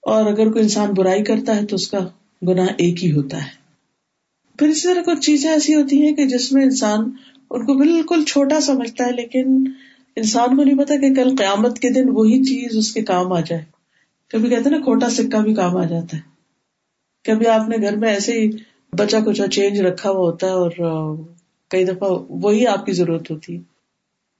اور 0.02 0.26
اگر 0.26 0.50
کوئی 0.50 0.62
انسان 0.62 0.90
برائی 0.90 1.24
کرتا 1.24 1.56
ہے، 1.56 1.66
تو 1.66 1.76
اس 1.76 1.88
کا 1.88 1.98
گنا 2.48 2.64
ایک 2.64 3.04
ہی 3.04 3.12
ہوتا 3.12 3.36
ہے۔ 3.36 3.67
پھر 4.58 4.68
اسی 4.68 4.88
طرح 4.88 5.02
کچھ 5.02 5.20
چیزیں 5.20 5.50
ایسی 5.50 5.74
ہوتی 5.74 6.06
ہیں 6.06 6.16
کہ 6.16 6.24
جس 6.24 6.52
میں 6.52 6.62
انسان 6.62 7.00
ان 7.50 7.66
کو 7.66 7.74
بالکل 7.74 8.24
چھوٹا 8.24 8.60
سمجھتا 8.60 9.06
ہے، 9.06 9.12
لیکن 9.12 9.64
انسان 10.16 10.56
کو 10.56 10.64
نہیں 10.64 10.78
پتا 10.78 10.96
کہ 10.96 11.14
کل 11.14 11.36
قیامت 11.36 11.78
کے 11.78 11.90
دن 11.90 12.08
وہی 12.08 12.44
چیز 12.44 12.76
اس 12.76 12.92
کے 12.92 13.02
کام 13.02 13.32
آ 13.32 13.40
جائے۔ 13.40 13.64
کبھی 14.28 14.48
کہتے 14.48 14.70
نا، 14.70 14.78
کھوٹا 14.78 15.10
سکہ 15.10 15.40
بھی 15.42 15.54
کام 15.54 15.76
آ 15.76 15.84
جاتا 15.84 16.16
ہے۔ 16.16 16.22
کبھی 17.24 17.46
آپ 17.46 17.68
نے 17.68 17.76
گھر 17.76 17.96
میں 17.96 18.08
ایسے 18.08 18.32
ہی 18.32 18.50
بچا 18.92 19.18
کچھ 19.26 19.42
چینج 19.50 19.80
رکھا 19.80 20.10
ہوا 20.10 20.30
ہوتا 20.30 20.46
ہے 20.46 20.52
اور 20.52 20.70
کئی 21.70 21.84
دفعہ 21.84 22.10
وہی 22.28 22.66
آپ 22.66 22.86
کی 22.86 22.92
ضرورت 22.92 23.30
ہوتی 23.30 23.56
ہے۔ 23.56 23.60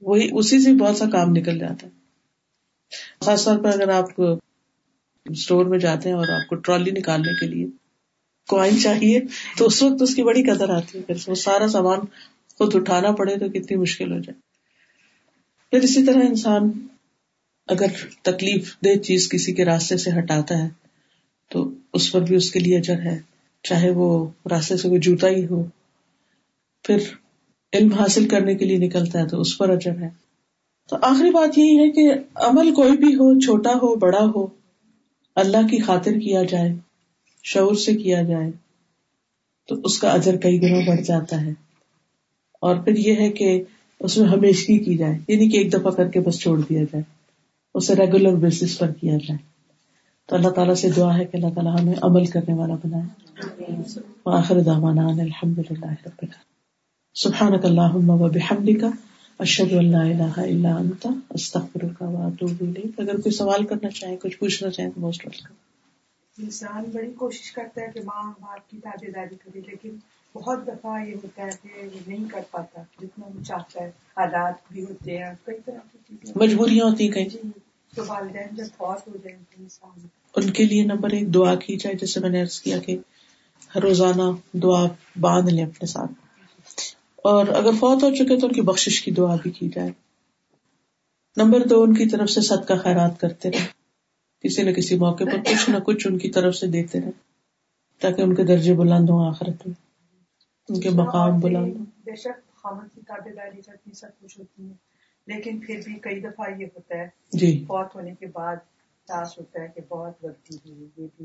وہی 0.01 0.29
اسی 0.33 0.61
سے 0.61 0.73
بہت 0.73 0.97
سا 0.97 1.11
کام 1.11 1.31
نکل 1.31 1.59
جاتا 1.59 1.87
ہے۔ 1.87 1.93
خاص 3.21 3.45
طور 3.45 3.59
پر 3.59 3.69
اگر 3.69 3.89
آپ 3.89 4.21
اسٹور 5.25 5.67
میں 5.67 5.79
جاتے 5.79 6.09
ہیں 6.09 6.17
اور 6.17 6.29
آپ 6.29 6.49
کو 6.49 6.57
ٹرالی 6.57 6.91
نکالنے 6.91 7.41
کے 7.41 7.47
لیے 7.47 7.67
کوائن 8.49 8.79
چاہیے، 8.79 9.21
تو 9.59 9.67
اس 9.67 9.83
وقت 9.83 10.03
اس 10.03 10.15
کی 10.15 10.23
بڑی 10.23 10.43
قدر 10.43 10.71
آتی 10.71 10.99
ہے، 10.99 11.03
پھر 11.03 11.15
وہ 11.27 11.35
سارا 11.35 11.69
سامان 11.69 11.99
خود 12.59 12.75
اٹھانا 12.75 13.11
پڑے 13.11 13.37
تو 13.37 13.49
کتنی 13.49 13.77
مشکل 13.77 14.13
ہو 14.13 14.19
جائے۔ 14.19 14.41
پھر 15.71 15.83
اسی 15.83 16.05
طرح 16.05 16.19
انسان 16.19 16.71
اگر 17.67 17.87
تکلیف 18.23 18.77
دہ 18.85 18.99
چیز 18.99 19.29
کسی 19.29 19.53
کے 19.53 19.65
راستے 19.65 19.97
سے 19.97 20.11
ہٹاتا 20.19 20.59
ہے، 20.59 20.69
تو 21.51 21.71
اس 21.93 22.13
پر 22.13 22.21
بھی 22.21 22.37
اس 22.37 22.51
کے 22.51 22.59
لیے 22.59 22.79
اجر 22.79 23.01
ہے، 23.01 23.19
چاہے 23.63 23.91
وہ 23.91 24.27
راستے 24.51 24.77
سے 24.77 24.89
کوئی 24.89 25.01
جوتا 25.01 25.29
ہی 25.29 25.47
ہو۔ 25.47 25.63
پھر 26.83 26.99
علم 27.73 27.93
حاصل 27.93 28.29
کرنے 28.29 28.55
کے 28.55 28.65
لیے 28.65 28.79
نکلتا 28.79 29.19
ہے 29.19 29.27
تو 29.27 29.41
اس 29.41 29.59
پر 29.59 29.71
اجر 29.71 29.91
ہے۔ 29.91 30.09
تو 30.89 30.97
آخری 31.03 31.31
بات 31.31 31.59
یہی 31.59 31.79
ہے 31.79 31.91
کہ 31.91 32.11
عمل 32.35 32.75
کوئی 32.75 32.97
بھی 32.97 33.15
ہو، 33.15 33.41
چھوٹا 33.41 33.71
ہو، 33.71 33.97
بڑا 33.97 34.25
ہو، 34.37 34.47
اللہ 35.37 35.67
کی 35.71 35.79
خاطر 35.79 36.13
کیا 36.13 36.43
جائے۔ 36.43 36.88
شعور 37.43 37.75
سے 37.75 37.95
کیا 37.97 38.23
جائے 38.23 38.51
تو 39.69 39.75
اس 39.85 39.99
کا 39.99 40.11
اجر 40.11 40.37
کئی 40.37 40.63
گنوں 40.63 40.83
بڑھ 40.87 41.01
جاتا 41.01 41.41
ہے۔ 41.41 41.51
اور 42.61 42.77
پھر 42.77 42.97
یہ 42.97 43.17
ہے 43.17 43.31
کہ 43.31 43.63
اس 44.01 44.19
میں 44.19 44.29
ہمیشہ 44.29 44.67
کی 44.67 44.97
جائے 44.97 45.19
یعنی 45.29 45.49
کہ 45.49 45.57
ایک 45.57 45.73
دفعہ 45.73 45.91
کر 45.91 46.09
کے 46.09 46.21
بس 46.21 46.39
چھوڑ 46.41 46.61
دیا 46.61 46.83
جائے 46.83 47.03
اسے 47.75 47.95
ریگولر 47.95 48.35
بیسس 48.35 48.79
پر 48.79 48.91
کیا 48.91 49.17
جائے۔ 49.17 49.39
تو 50.27 50.37
اللہ 50.37 50.49
تعالیٰ 50.49 50.75
سے 50.75 50.91
دعا 50.91 51.19
ہے 51.19 51.25
کہ 51.25 51.37
اللہ 51.37 51.55
تعالیٰ 51.55 51.81
ہمیں 51.81 51.95
عمل 52.03 52.27
کرنے 52.27 52.55
والا 52.55 52.75
بنائے۔ 52.75 53.29
آخر 54.25 54.61
دعوانا 54.61 55.07
الحمد 55.07 55.59
للہ 55.59 56.09
رب 56.09 56.25
سبحانك 57.15 57.65
اللهم 57.65 58.11
وبحمدك 58.11 58.85
اشهد 59.41 59.73
ان 59.73 59.91
لا 59.91 60.03
اله 60.03 60.43
الا 60.43 60.77
انت 60.77 61.07
استغفرك 61.31 62.03
واتوب 62.03 62.61
اليك 62.61 63.01
اگر 63.01 63.15
کوئی 63.15 63.31
سوال 63.31 63.67
کرنا 63.67 63.91
چاہے 63.91 64.17
کچھ 64.17 64.39
پوچھنا 64.39 64.71
چاہے 64.71 64.89
تو 64.89 65.01
موسٹ 65.01 65.27
ویلکم 65.27 65.55
انسان 66.39 66.85
بڑی 66.95 67.13
کوشش 67.13 67.53
کرتا 67.53 67.81
ہے 67.81 67.87
کہ 67.95 68.01
ماں 68.01 68.33
باپ 68.41 68.71
کی 68.71 68.79
تابے 68.79 69.11
داری 69.11 69.35
کرے 69.35 69.61
لیکن 69.61 69.97
بہت 70.33 70.67
دفعہ 70.67 71.05
یہ 71.05 71.15
ہوتا 71.15 71.43
ہے 71.43 71.51
کہ 71.63 71.87
وہ 71.87 71.99
نہیں 72.07 72.29
کر 72.29 72.41
پاتا 72.51 72.83
جتنا 73.03 73.27
وہ 73.27 73.45
چاہتا 73.45 73.85
ہے۔ 73.85 73.89
حالات 73.89 74.55
بھی 74.73 74.83
ہوتے 74.83 75.19
ہیں 75.19 75.33
کئی 75.45 75.59
طرح 75.65 75.79
کی 75.93 75.99
چیزیں۔ 76.09 76.35
مجبوریاں 76.37 76.87
ہوتی 76.87 77.11
ہیں 77.13 77.29
جی 77.29 77.39
تو 77.97 78.03
والدین 78.07 78.57
جب 78.57 78.65
بہت 78.79 79.09
ہو 79.09 79.17
جائیں 79.25 79.39
گے 79.39 79.63
انسان۔ 79.63 80.07
ان 80.37 80.51
کے 80.51 80.65
لیے 80.65 80.85
نمبر 80.85 81.11
ایک 81.11 81.35
دعا 81.35 81.55
کی 81.55 81.77
جائے 81.77 81.97
جیسے 81.97 82.21
میں 82.21 82.31
نے 82.31 82.41
ارض 82.41 82.61
کیا 82.61 82.79
کہ 82.79 82.99
روزانہ 83.83 84.23
دعا 84.53 84.87
باندھ 85.21 85.51
لیں 85.55 85.65
اپنے 85.65 85.87
ساتھ۔ 85.87 86.13
اور 87.17 87.47
اگر 87.47 87.71
فوت 87.73 88.03
ہو 88.03 88.15
چکے 88.15 88.39
تو 88.39 88.47
ان 88.47 88.53
کی 88.53 88.61
بخش 88.61 89.03
کی 89.03 89.11
دعا 89.11 89.37
بھی 89.43 89.51
کی 89.51 89.69
جائے۔ 89.69 89.91
نمبر 91.37 91.67
دو 91.67 91.83
ان 91.83 91.95
کی 91.95 92.07
طرف 92.07 92.31
سے 92.31 92.41
صدقہ 92.41 92.75
خیرات 92.83 93.21
کرتے 93.21 93.51
رہے 93.51 93.78
کسی 94.45 94.63
نہ 94.63 94.71
کسی 94.71 94.99
موقع 94.99 95.25
پر 95.25 95.39
کچھ 95.39 95.71
نہ 95.71 95.79
کچھ 95.79 96.07
ان 96.07 96.19
کی 96.19 96.31
طرف 96.31 96.55
سے 96.55 96.67
دیتے 96.67 97.01
رہے 97.01 97.11
تاکہ 98.01 98.23
ان 98.23 98.35
کے 98.35 98.43
درجے 98.43 98.75
بلند 98.75 99.11
ہوں 99.11 99.27
آخرت 99.29 99.67
میں 99.67 99.75
ان 100.69 100.81
کے 100.81 100.91
مقام 100.91 101.41
بلند 101.41 101.77
ہوں۔ 101.77 101.85
بے 102.05 102.17
شک 102.17 102.63
خامد 102.63 102.95
کی 102.95 103.01
تابے 103.01 103.31
داری 103.31 103.61
کرتی 103.61 103.93
سب 103.93 104.09
کچھ 104.21 104.39
ہوتی 104.39 104.69
ہے 104.69 104.75
لیکن 105.27 105.59
پھر 105.59 105.81
بھی 105.85 105.95
کئی 105.95 106.21
دفعہ 106.21 106.51
یہ 106.59 106.67
ہوتا 106.67 106.99
ہے 106.99 107.07
جی۔ 107.33 107.65
فوت 107.67 107.95
ہونے 107.95 108.15
کے 108.21 108.27
بعد 108.27 108.57
ہوتا 109.09 109.63
ہے 109.63 109.69
کہ 109.75 109.81
بہت 109.89 110.25
غلطی 110.25 110.57
ہوئی 110.57 110.89
یہ 110.97 111.07
بھی۔ 111.17 111.25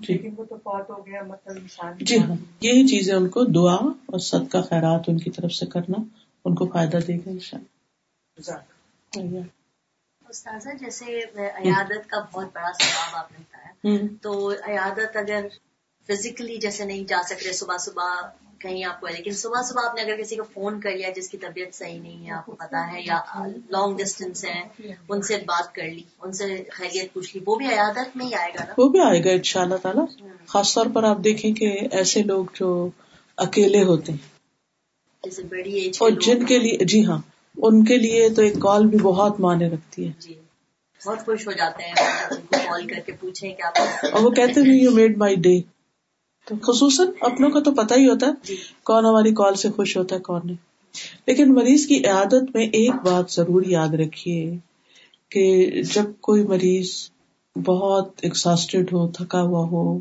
جی۔ 0.00 0.12
لیکن 0.12 0.34
وہ 0.36 0.44
تو 0.44 0.56
فوت 0.56 0.90
ہو 0.90 1.06
گیا 1.06 1.22
مطلب 1.22 1.56
انسان 1.56 1.92
جی 2.00 2.18
ہاں 2.18 2.36
یہی 2.60 2.86
چیزیں 2.86 3.14
ان 3.14 3.28
کو 3.28 3.44
دعا 3.44 3.74
اور 3.74 4.18
کا 4.46 4.60
خیرات 4.60 5.08
ان 5.08 5.18
کی 5.18 5.30
طرف 5.30 5.52
سے 5.52 5.66
کرنا 5.66 6.02
ان 6.44 6.54
کو 6.54 6.66
فائدہ 6.66 6.98
دے 7.06 7.16
گا 7.16 7.30
ان 7.30 7.38
شاء 7.38 7.58
اللہ۔ 7.58 9.53
استاذہ 10.28 10.68
جیسے 10.80 11.04
عیادت 11.38 12.10
کا 12.10 12.20
بہت 12.32 12.46
بڑا 12.54 12.72
ثواب 12.72 13.16
آپ 13.16 13.32
نے 13.32 13.38
بتایا۔ 13.38 13.96
تو 14.22 14.52
عیادت 14.66 15.16
اگر 15.16 15.46
فزیکلی 16.08 16.56
جیسے 16.56 16.84
نہیں 16.84 17.04
جا 17.04 17.20
سک 17.26 17.42
رہے 17.44 17.52
صبح 17.52 17.78
صبح 17.78 18.20
کہیں 18.58 18.84
آپ 18.84 19.00
کو 19.00 19.06
لیکن 19.06 19.32
صبح 19.32 19.62
صبح 19.62 19.80
آپ 19.84 19.94
نے 19.94 20.02
اگر 20.02 20.22
کسی 20.22 20.36
کو 20.36 20.42
فون 20.52 20.80
کر 20.80 20.90
لیا 20.90 21.10
جس 21.16 21.28
کی 21.28 21.36
طبیعت 21.36 21.74
صحیح 21.74 22.00
نہیں 22.00 22.26
ہے 22.26 22.32
آپ 22.32 22.46
کو 22.46 22.54
پتا 22.54 22.92
ہے 22.92 23.02
یا 23.02 23.18
لانگ 23.70 23.96
ڈسٹینس 23.96 24.44
ہے 24.44 24.62
ان 25.08 25.22
سے 25.22 25.36
بات 25.36 25.74
کر 25.74 25.82
لی 25.82 26.02
ان 26.22 26.32
سے 26.32 26.64
خیریت 26.72 27.12
پوچھ 27.14 27.36
لی 27.36 27.42
وہ 27.46 27.56
بھی 27.56 27.66
عیادت 27.66 28.16
میں 28.16 28.26
ہی 28.26 28.34
آئے 28.34 28.52
گا 28.58 28.64
نا؟ 28.64 28.74
وہ 28.78 28.88
بھی 28.88 29.00
آئے 29.00 29.24
گا 29.24 29.30
ان 29.30 29.42
شاء 29.42 29.60
اللہ 29.60 29.74
تعالیٰ 29.74 30.06
خاص 30.46 30.74
طور 30.74 30.86
پر 30.94 31.04
آپ 31.04 31.18
دیکھیں 31.24 31.54
کہ 31.54 31.78
ایسے 31.90 32.22
لوگ 32.22 32.44
جو 32.54 32.90
اکیلے 33.36 33.82
ہوتے 33.82 34.12
ہیں۔ 34.12 34.34
اور 36.00 36.10
جن 36.10 36.44
کے 36.46 36.58
لیے 36.58 36.84
جی 36.84 37.06
ہاں 37.06 37.18
ان 37.56 37.84
کے 37.84 37.96
لیے 37.98 38.28
تو 38.28 38.42
ایک 38.42 38.54
کال 38.54 38.86
بھی 38.86 38.98
بہت 38.98 39.40
معنی 39.40 39.70
رکھتی 39.70 40.06
ہے۔ 40.06 40.12
جی۔ 40.20 40.34
بہت 41.02 41.24
خوش 41.24 41.46
ہو 41.46 41.52
جاتے 41.52 41.82
ہیں 41.82 41.94
کال 42.50 42.86
کر 42.86 43.00
کے 43.06 43.12
پوچھیں 43.12 43.50
کیا 43.50 43.70
اور 44.12 44.22
وہ 44.22 44.30
کہتے 44.30 44.60
ہیں 44.60 44.74
یو 44.74 44.90
میڈ 44.90 45.16
مائی 45.16 45.34
ڈے 45.36 45.60
تو 46.46 46.54
خصوصاً 46.62 47.08
اپنوں 47.20 47.50
کا 47.50 47.60
تو 47.60 47.70
پتا 47.74 47.94
ہی 47.94 48.08
ہوتا 48.08 48.26
ہے 48.26 48.32
جی۔ 48.42 48.56
کون 48.84 49.06
ہماری 49.06 49.34
کال 49.34 49.54
سے 49.54 49.70
خوش 49.70 49.96
ہوتا 49.96 50.16
ہے 50.16 50.20
کون 50.20 50.40
نہیں۔ 50.44 50.56
لیکن 51.26 51.54
مریض 51.54 51.86
کی 51.86 52.04
عادت 52.06 52.54
میں 52.54 52.66
ایک 52.72 52.94
بات 53.04 53.30
ضرور 53.30 53.62
یاد 53.66 53.94
رکھیے 53.94 54.56
کہ 55.30 55.44
جب 55.94 56.04
کوئی 56.20 56.42
مریض 56.42 56.90
بہت 57.56 58.10
ایکساسٹیڈ 58.22 58.92
ہو 58.92 59.06
تھکا 59.08 59.42
ہوا 59.42 59.64
ہو 59.68 59.98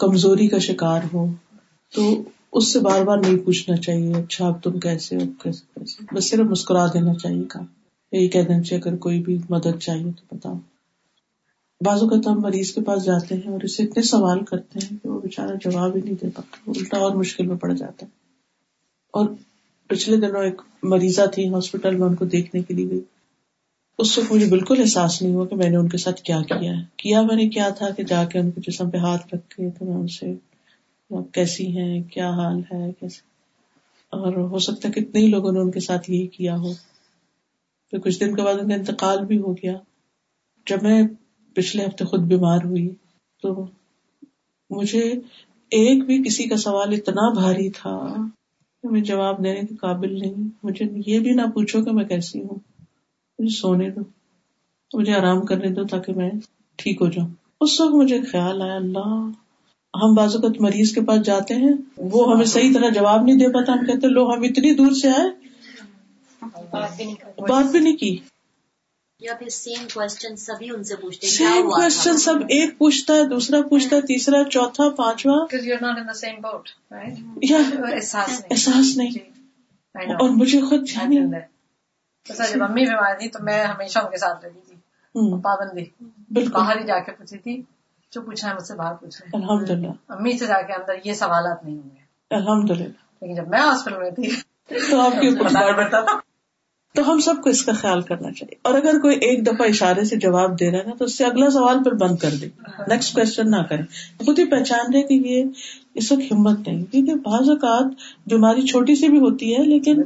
کمزوری 0.00 0.48
کا 0.48 0.58
شکار 0.58 1.00
ہو 1.12 1.26
تو 1.92 2.02
اس 2.52 2.72
سے 2.72 2.80
بار 2.80 3.02
بار 3.02 3.16
نہیں 3.18 3.36
پوچھنا 3.36 3.76
چاہیے 3.76 4.14
اچھا 4.14 4.46
اب 4.46 4.62
تم 4.62 4.78
کیسے 4.78 5.16
ہو؟ 5.16 5.20
کیسے 5.42 5.64
کیسے؟ 5.74 6.04
بس 6.12 6.30
صرف 6.30 6.46
مسکرا 6.46 6.86
دینا 6.86 7.14
چاہیے 7.14 7.44
کا 7.44 7.60
یہی 8.12 8.28
کہہ 8.28 8.42
دینا 8.42 8.62
چاہیے 8.62 8.82
جی، 8.82 8.88
اگر 8.88 8.96
کوئی 8.96 9.22
بھی 9.22 9.38
مدد 9.50 9.78
چاہیے 9.80 10.12
تو 10.12 10.36
بتاؤ۔ 10.36 10.54
بعض 11.84 12.02
اوقات 12.02 12.26
ہم 12.26 12.40
مریض 12.40 12.72
کے 12.72 12.80
پاس 12.80 13.04
جاتے 13.04 13.34
ہیں 13.34 13.52
اور 13.52 13.60
اسے 13.60 13.82
اتنے 13.82 14.02
سوال 14.02 14.44
کرتے 14.44 14.78
ہیں 14.82 14.98
کہ 15.02 15.08
وہ 15.08 15.20
بےچارا 15.20 15.70
جواب 15.70 15.96
ہی 15.96 16.00
نہیں 16.00 16.14
دے 16.22 16.28
پاتا 16.34 16.70
الٹا 16.76 16.98
اور 16.98 17.16
مشکل 17.16 17.46
میں 17.46 17.56
پڑ 17.56 17.72
جاتا 17.72 18.06
ہے۔ 18.06 18.10
اور 19.10 19.26
پچھلے 19.86 20.16
دنوں 20.16 20.42
ایک 20.42 20.62
مریضہ 20.82 21.22
تھی 21.32 21.48
ہاسپٹل 21.48 21.96
میں، 21.96 22.06
ان 22.06 22.14
کو 22.14 22.24
دیکھنے 22.24 22.62
کے 22.62 22.74
لیے 22.74 22.90
گئی۔ 22.90 23.00
اس 23.98 24.18
وقت 24.18 24.32
مجھے 24.32 24.46
بالکل 24.46 24.80
احساس 24.80 25.22
نہیں 25.22 25.34
ہوا 25.34 25.46
کہ 25.46 25.56
میں 25.56 25.70
نے 25.70 25.76
ان 25.76 25.88
کے 25.88 25.98
ساتھ 25.98 26.22
کیا 26.22 26.42
کیا 26.42 26.72
ہے۔ 26.72 26.84
کیا 26.96 27.22
میں 27.22 27.36
نے 27.36 27.48
کیا 27.48 27.68
تھا 27.68 27.90
کہ 27.90 28.02
جا 28.02 28.24
کے 28.24 28.38
ان 28.38 28.50
کے 28.50 28.70
جسم 28.70 28.90
پہ 28.90 28.96
ہاتھ 28.98 29.34
رکھے 29.34 29.70
تو 29.78 29.84
میں 29.84 29.94
ان 29.94 30.08
سے 30.08 30.34
کیسی 31.10 31.78
ہیں، 31.78 32.02
کیا 32.02 32.30
حال 32.30 32.58
ہے، 32.58 32.92
کیسے؟ 32.92 33.20
اور 34.08 34.36
ہو 34.36 34.58
سکتا 34.58 34.88
ہے 34.88 34.92
کتنے 34.92 35.20
ہی 35.20 35.26
لوگوں 35.26 35.52
نے 35.52 35.60
ان 35.60 35.70
کے 35.70 35.80
ساتھ 35.80 36.10
یہی 36.10 36.26
کیا 36.26 36.56
ہو۔ 36.56 36.72
پھر 37.90 37.98
کچھ 37.98 38.20
دن 38.20 38.36
کے 38.36 38.42
بعد 38.42 38.54
ان 38.54 38.68
کا 38.68 38.74
انتقال 38.74 39.24
بھی 39.24 39.38
ہو 39.38 39.52
گیا۔ 39.52 39.72
جب 40.66 40.82
میں 40.82 41.02
پچھلے 41.54 41.84
ہفتے 41.84 42.04
خود 42.04 42.20
بیمار 42.20 42.58
ہوئی، 42.64 42.90
تو 43.42 43.66
مجھے 44.70 45.00
ایک 45.70 46.04
بھی 46.04 46.22
کسی 46.22 46.44
کا 46.44 46.56
سوال 46.56 46.92
اتنا 46.92 47.32
بھاری 47.32 47.70
تھا 47.70 48.14
کہ 48.82 48.88
میں 48.88 49.00
جواب 49.00 49.44
دینے 49.44 49.60
کے 49.60 49.76
قابل 49.76 50.18
نہیں۔ 50.18 50.48
مجھے 50.62 50.84
یہ 51.06 51.18
بھی 51.18 51.30
نہ 51.30 51.42
پوچھو 51.42 51.84
کہ 51.84 51.90
میں 51.90 52.04
کیسی 52.04 52.40
ہوں۔ 52.40 52.58
مجھے 53.38 53.56
سونے 53.56 53.90
دو، 53.90 54.00
مجھے 54.98 55.14
آرام 55.14 55.44
کرنے 55.44 55.68
دو 55.68 55.84
تاکہ 55.84 56.12
میں 56.12 56.30
ٹھیک 56.76 57.02
ہو 57.02 57.06
جاؤں۔ 57.06 57.28
اس 57.60 57.80
وقت 57.80 57.94
مجھے 57.94 58.22
خیال 58.22 58.62
آیا، 58.62 58.76
اللہ 58.76 59.30
ہم 59.94 60.14
بعض 60.14 60.36
اوقات 60.36 60.60
مریض 60.60 60.92
کے 60.94 61.00
پاس 61.00 61.22
جاتے 61.22 61.54
ہیں 61.54 61.72
وہ 61.96 62.34
ہمیں 62.34 62.44
صحیح 62.44 62.74
طرح 62.74 62.88
جواب 62.88 63.22
نہیں 63.22 63.36
دے 63.36 63.48
پاتا 63.48 63.72
ہم 63.72 63.86
کہتے 63.86 64.08
لو 64.08 64.34
ہم 64.34 64.42
اتنی 64.42 64.74
دور 64.74 64.92
سے 64.92 65.08
آئے۔ 65.08 65.48
بات 67.48 67.70
بھی 67.70 67.78
نہیں 67.80 67.96
کی۔ 67.96 68.18
سیم 71.22 71.70
کوشچن 71.70 72.16
سب 72.18 72.38
ایک 72.48 72.78
پوچھتا 72.78 73.14
ہے 73.14 73.24
دوسرا 73.24 73.60
پوچھتا 73.68 73.96
ہے 73.96 74.00
تیسرا 74.00 74.44
چوتھا 74.50 74.88
پانچواں۔ 74.88 75.46
احساس 78.50 78.96
نہیں۔ 78.96 79.10
جی۔ 79.10 79.18
اور 79.94 80.28
مجھے 80.28 80.60
خود 80.60 80.86
جب 80.86 82.62
امی 82.62 82.84
بیمار 82.84 83.14
تھی 83.14 83.28
تو 83.28 83.38
میں 83.42 83.64
ہمیشہ 83.64 83.98
ان 83.98 84.10
کے 84.10 84.16
ساتھ 84.16 84.44
رہی 84.44 84.60
تھی۔ 84.66 84.74
پابندی 85.42 85.84
بالکل۔ 86.30 86.52
باہر 86.52 86.78
ہی 86.78 86.86
جا 86.86 86.98
کے 86.98 87.12
پوچھی 87.12 87.38
تھی۔ 87.38 87.62
جو 88.14 88.20
پوچھنا 88.20 88.50
ہے 88.50 88.54
مجھ 88.54 88.62
سے 88.62 88.74
باہر 88.74 88.94
پوچھ 88.94 89.22
رہے 89.22 89.30
الحمد 89.36 89.70
للہ 89.70 89.88
امی 90.08 90.38
سے 90.38 90.46
جا 90.46 90.62
کے 90.62 90.72
اندر 90.72 90.92
یہ 91.04 91.12
سوالات 91.12 91.64
نہیں 91.64 91.76
ہوں 91.76 91.82
گے۔ 91.82 92.34
الحمد 92.34 92.70
للہ 92.70 92.84
لیکن 92.84 93.34
جب 93.34 93.48
میں 93.48 93.58
ہاسپٹل 93.58 93.98
میں 93.98 94.10
تھی۔ 94.10 94.30
تو 94.90 95.00
آپ 95.00 95.12
کی 95.12 95.30
تو 96.94 97.12
ہم 97.12 97.20
سب 97.20 97.34
کو 97.42 97.50
اس 97.50 97.64
کا 97.64 97.72
خیال 97.72 98.00
کرنا 98.00 98.30
چاہیے۔ 98.32 98.54
اور 98.62 98.74
اگر 98.74 98.98
کوئی 98.98 99.16
ایک 99.16 99.46
دفعہ 99.46 99.66
اشارے 99.68 100.04
سے 100.04 100.16
جواب 100.16 100.60
دے 100.60 100.70
رہا 100.70 100.78
ہے 100.78 100.84
نا 100.84 100.94
تو 100.98 101.04
اس 101.04 101.18
سے 101.18 101.24
اگلا 101.24 101.50
سوال 101.50 101.82
پھر 101.82 101.92
بند 101.92 102.16
کر 102.16 102.30
دے۔ 102.40 102.46
نیکسٹ 102.88 103.14
کوشچن 103.14 103.50
نہ 103.50 103.56
کرے۔ 103.56 103.82
خود 104.24 104.38
ہی 104.38 104.44
پہچان 104.44 104.92
رہے 104.94 105.02
کہ 105.02 105.14
یہ 105.14 105.44
اس 105.94 106.12
وقت 106.12 106.32
ہمت 106.32 106.68
نہیں۔ 106.68 106.84
کیونکہ 106.84 107.14
بعض 107.14 107.48
اوقات 107.48 107.84
بیماری 108.26 108.62
چھوٹی 108.62 108.94
سی 108.94 109.08
بھی 109.08 109.18
ہوتی 109.18 109.56
ہے 109.56 109.62
لیکن 109.62 110.02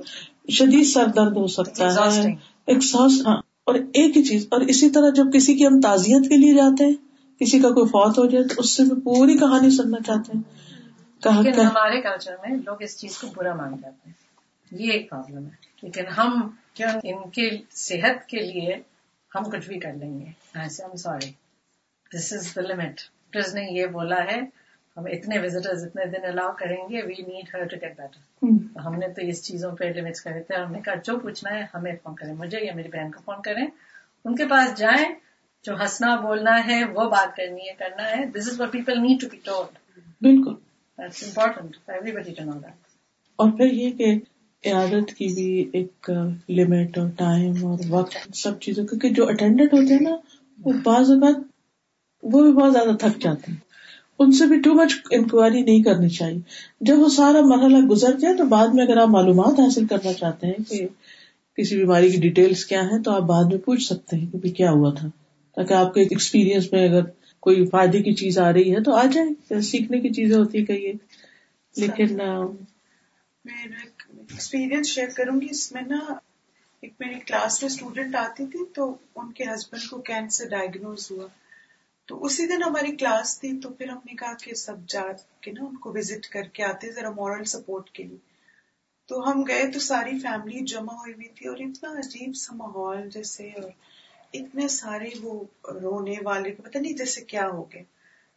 شدید 0.50 0.86
سر 0.86 1.06
درد 1.06 1.36
ہو 1.36 1.46
سکتا 1.46 2.14
ہے۔ 2.14 2.30
ایک 2.66 2.78
ہاں۔ 3.26 3.36
اور 3.66 3.74
ایک 3.74 4.16
ہی 4.16 4.22
چیز 4.22 4.46
اور 4.50 4.60
اسی 4.60 4.90
طرح 4.90 5.10
جب 5.10 5.24
کسی 5.34 5.54
کی 5.54 5.66
ہم 5.66 5.80
تعزیت 5.80 6.28
کے 6.28 6.36
لیے 6.36 6.54
جاتے 6.54 6.84
ہیں 6.84 7.11
کسی 7.42 7.58
کا 7.58 7.68
کوئی 7.68 7.86
فوت 7.86 8.18
ہو 8.18 8.26
جائے 8.26 8.44
تو 8.44 8.54
اس 8.58 8.76
سے 8.76 8.82
پوری 9.00 9.38
کہانی 9.38 9.70
سننا 9.70 9.98
چاہتے 10.06 10.32
ہیں۔ 10.38 10.62
ہمارے 11.64 12.00
کلچر 12.00 12.36
میں 12.42 12.56
لوگ 12.66 12.76
اس 12.82 12.98
چیز 12.98 13.18
کو 13.18 13.26
برا 13.36 13.54
مان 13.54 13.76
جاتے 13.82 14.10
ہیں۔ 14.10 14.12
یہ 14.70 14.92
ایک 14.92 15.10
پرابلم 15.10 15.44
ہے۔ 15.44 15.72
لیکن 15.82 16.06
ہم 16.18 16.48
کیا 16.74 16.86
ان 17.04 17.30
کے 17.30 17.50
صحت 17.70 18.26
کے 18.26 18.38
لیے 18.38 18.74
ہم 19.34 19.50
کچھ 19.50 19.68
بھی 19.68 19.78
کر 19.78 19.92
لیں 19.92 20.20
گے؟ 20.20 20.68
Sorry 20.68 21.30
this 22.18 22.32
is 22.32 22.52
the 22.56 22.60
limit 22.60 23.00
نے 23.36 23.80
یہ 23.80 23.86
بولا 23.86 24.24
ہے 24.24 24.40
ہم 24.96 25.04
اتنے 25.04 25.38
وزٹر 25.38 25.70
اتنے 25.70 26.06
دن 26.06 26.24
الاؤ 26.24 26.52
کریں 26.58 26.88
گے 26.90 27.02
we 27.02 27.22
need 27.22 27.54
her 27.54 27.64
to 27.64 27.76
get 27.82 27.96
better 27.96 28.46
ہم 28.78 28.94
نے 28.94 29.08
تو 29.08 29.22
اس 29.22 29.42
چیزوں 29.42 29.76
پہ 29.76 29.84
لمٹس 29.84 30.20
کرے 30.20 30.42
تھے 30.42 30.56
ہم 30.56 30.72
نے 30.72 30.80
کہا 30.80 30.94
جو 30.94 31.18
پوچھنا 31.18 31.58
ہے 31.58 31.64
ہمیں 31.74 31.92
فون 32.02 32.14
کریں 32.14 32.34
مجھے 32.34 32.58
یا 32.60 32.74
میری 32.74 32.88
بہن 32.88 33.10
کو 33.10 33.20
فون 33.24 33.42
کریں۔ 33.42 33.66
ان 34.24 34.36
کے 34.36 34.46
پاس 34.46 34.78
جائیں 34.78 35.31
جو 35.64 35.74
ہنسنا 35.74 36.14
بولنا 36.16 36.66
ہے 36.66 36.84
وہ 36.84 37.08
بات 37.10 37.36
کرنی 37.36 37.68
ہے 37.68 37.74
کرنا 37.78 38.10
ہے۔ 38.10 38.24
This 38.26 38.48
is 38.48 38.60
what 38.60 38.72
people 38.72 39.00
need 39.00 39.20
to 39.20 39.26
be 39.32 39.38
told 39.44 39.98
بالکل۔ 40.22 40.54
Important 40.98 41.76
everybody 42.12 42.32
to 42.34 42.44
know 42.44 42.52
that 42.52 42.90
اور 43.36 43.50
پھر 43.50 43.72
یہ 43.72 43.90
کہ 43.90 44.14
عیادت 44.64 45.12
کی 45.12 45.26
بھی 45.34 45.70
ایک 45.72 46.10
لمٹ 46.48 46.98
اور 46.98 47.08
ٹائم 47.16 47.66
اور 47.66 47.78
وقت 47.88 48.36
سب 48.36 48.60
چیزوں 48.60 48.86
کیونکہ 48.86 49.08
جو 49.08 49.28
اٹینڈنٹ 49.28 49.72
ہوتے 49.72 49.94
ہیں 49.94 50.00
نا 50.00 50.16
وہ 50.64 50.72
بعض 50.84 51.10
اوقات 51.10 51.36
وہ 52.22 52.42
بھی 52.42 52.52
بہت 52.52 52.72
زیادہ 52.72 52.96
تھک 52.96 53.22
جاتے 53.22 53.52
ہیں۔ 53.52 53.58
ان 54.18 54.32
سے 54.32 54.46
بھی 54.46 54.60
ٹو 54.60 54.74
مچ 54.74 54.92
انکوائری 55.10 55.60
نہیں 55.60 55.82
کرنی 55.82 56.08
چاہیے۔ 56.08 56.40
جب 56.80 56.98
وہ 56.98 57.08
سارا 57.08 57.40
مرحلہ 57.40 57.78
گزر 57.78 58.18
جائے 58.18 58.36
تو 58.36 58.44
بعد 58.44 58.68
میں 58.68 58.84
اگر 58.84 58.96
آپ 58.96 59.08
معلومات 59.08 59.60
حاصل 59.60 59.86
کرنا 59.86 60.12
چاہتے 60.12 60.46
ہیں 60.46 60.64
کہ 60.70 60.86
کسی 61.58 61.76
بیماری 61.76 62.10
کی 62.10 62.20
ڈیٹیلس 62.20 62.64
کیا 62.66 62.82
ہے 62.82 63.02
تو 63.02 63.10
آپ 63.10 63.22
بعد 63.22 63.44
میں 63.44 63.58
پوچھ 63.58 63.82
سکتے 63.82 64.16
ہیں 64.16 64.26
کہ 64.32 64.50
کیا 64.50 64.70
ہوا 64.70 64.94
تھا۔ 64.98 65.08
تاکہ 65.54 65.74
آپ 65.74 65.94
کے 65.94 66.00
ایکسپیرئنس 66.00 66.72
میں 66.72 66.88
اگر 66.88 67.02
کوئی 67.40 67.66
فائدے 67.66 68.02
کی 68.02 68.14
چیز 68.14 68.38
آ 68.38 68.52
رہی 68.52 68.74
ہے 68.74 68.82
تو 68.82 68.94
آ 68.94 69.04
جائے 69.06 69.60
سیکھنے 69.60 70.00
کی 70.00 70.08
چیزیں 70.10 70.36
ہوتی 70.36 70.60
ہے 70.60 70.64
کئی۔ 70.64 70.92
لیکن 71.76 72.16
میں 73.44 73.62
ایکسپیرئنس 74.30 74.86
شیئر 74.86 75.08
کروں 75.08 75.40
گی۔ 75.40 75.46
اس 75.50 75.72
میں 75.72 75.82
نا 75.82 75.98
ایک 76.82 76.92
میری 77.00 77.20
کلاس 77.20 77.62
میں 77.62 77.70
اسٹوڈینٹ 77.70 78.14
آتی 78.14 78.46
تھی 78.46 78.64
تو 78.74 78.94
ان 79.16 79.32
کے 79.32 79.44
ہسبینڈ 79.44 79.90
کو 79.90 79.98
کینسر 79.98 80.48
ڈائگنوز 80.48 81.10
ہوا۔ 81.10 81.26
تو 82.06 82.24
اسی 82.24 82.46
دن 82.46 82.62
ہماری 82.62 82.96
کلاس 82.96 83.40
تھی 83.40 83.60
تو 83.60 83.70
پھر 83.70 83.88
ہم 83.88 83.98
نے 84.06 84.14
کہا 84.14 84.34
کہ 84.44 84.54
سب 84.54 84.76
جا 84.88 85.02
کے 85.40 85.52
نا 85.52 85.64
ان 85.64 85.76
کو 85.76 85.92
وزٹ 85.92 86.28
کر 86.28 86.42
کے 86.42 86.64
آتے 86.64 86.92
ذرا 86.92 87.10
مورل 87.10 87.44
سپورٹ 87.44 87.90
کے 87.90 88.02
لیے۔ 88.02 88.18
تو 89.08 89.30
ہم 89.30 89.42
گئے 89.42 89.70
تو 89.72 89.80
ساری 89.80 90.18
فیملی 90.18 90.64
جمع 90.64 90.92
ہوئی 90.92 91.12
ہوئی 91.12 91.28
تھی 91.28 91.48
اور 91.48 91.56
اتنا 91.56 91.98
عجیب 91.98 92.36
سا 92.36 92.54
ماحول 92.54 93.10
جیسے 93.10 93.48
اور 93.48 93.70
اتنے 94.32 94.68
سارے 94.68 95.08
وہ 95.22 95.44
رونے 95.82 96.14
والے 96.22 96.50
پتہ 96.50 96.78
نہیں 96.78 96.92
جیسے 96.92 97.20
کیا 97.20 97.48
ہو 97.48 97.62
گئے۔ 97.62 97.84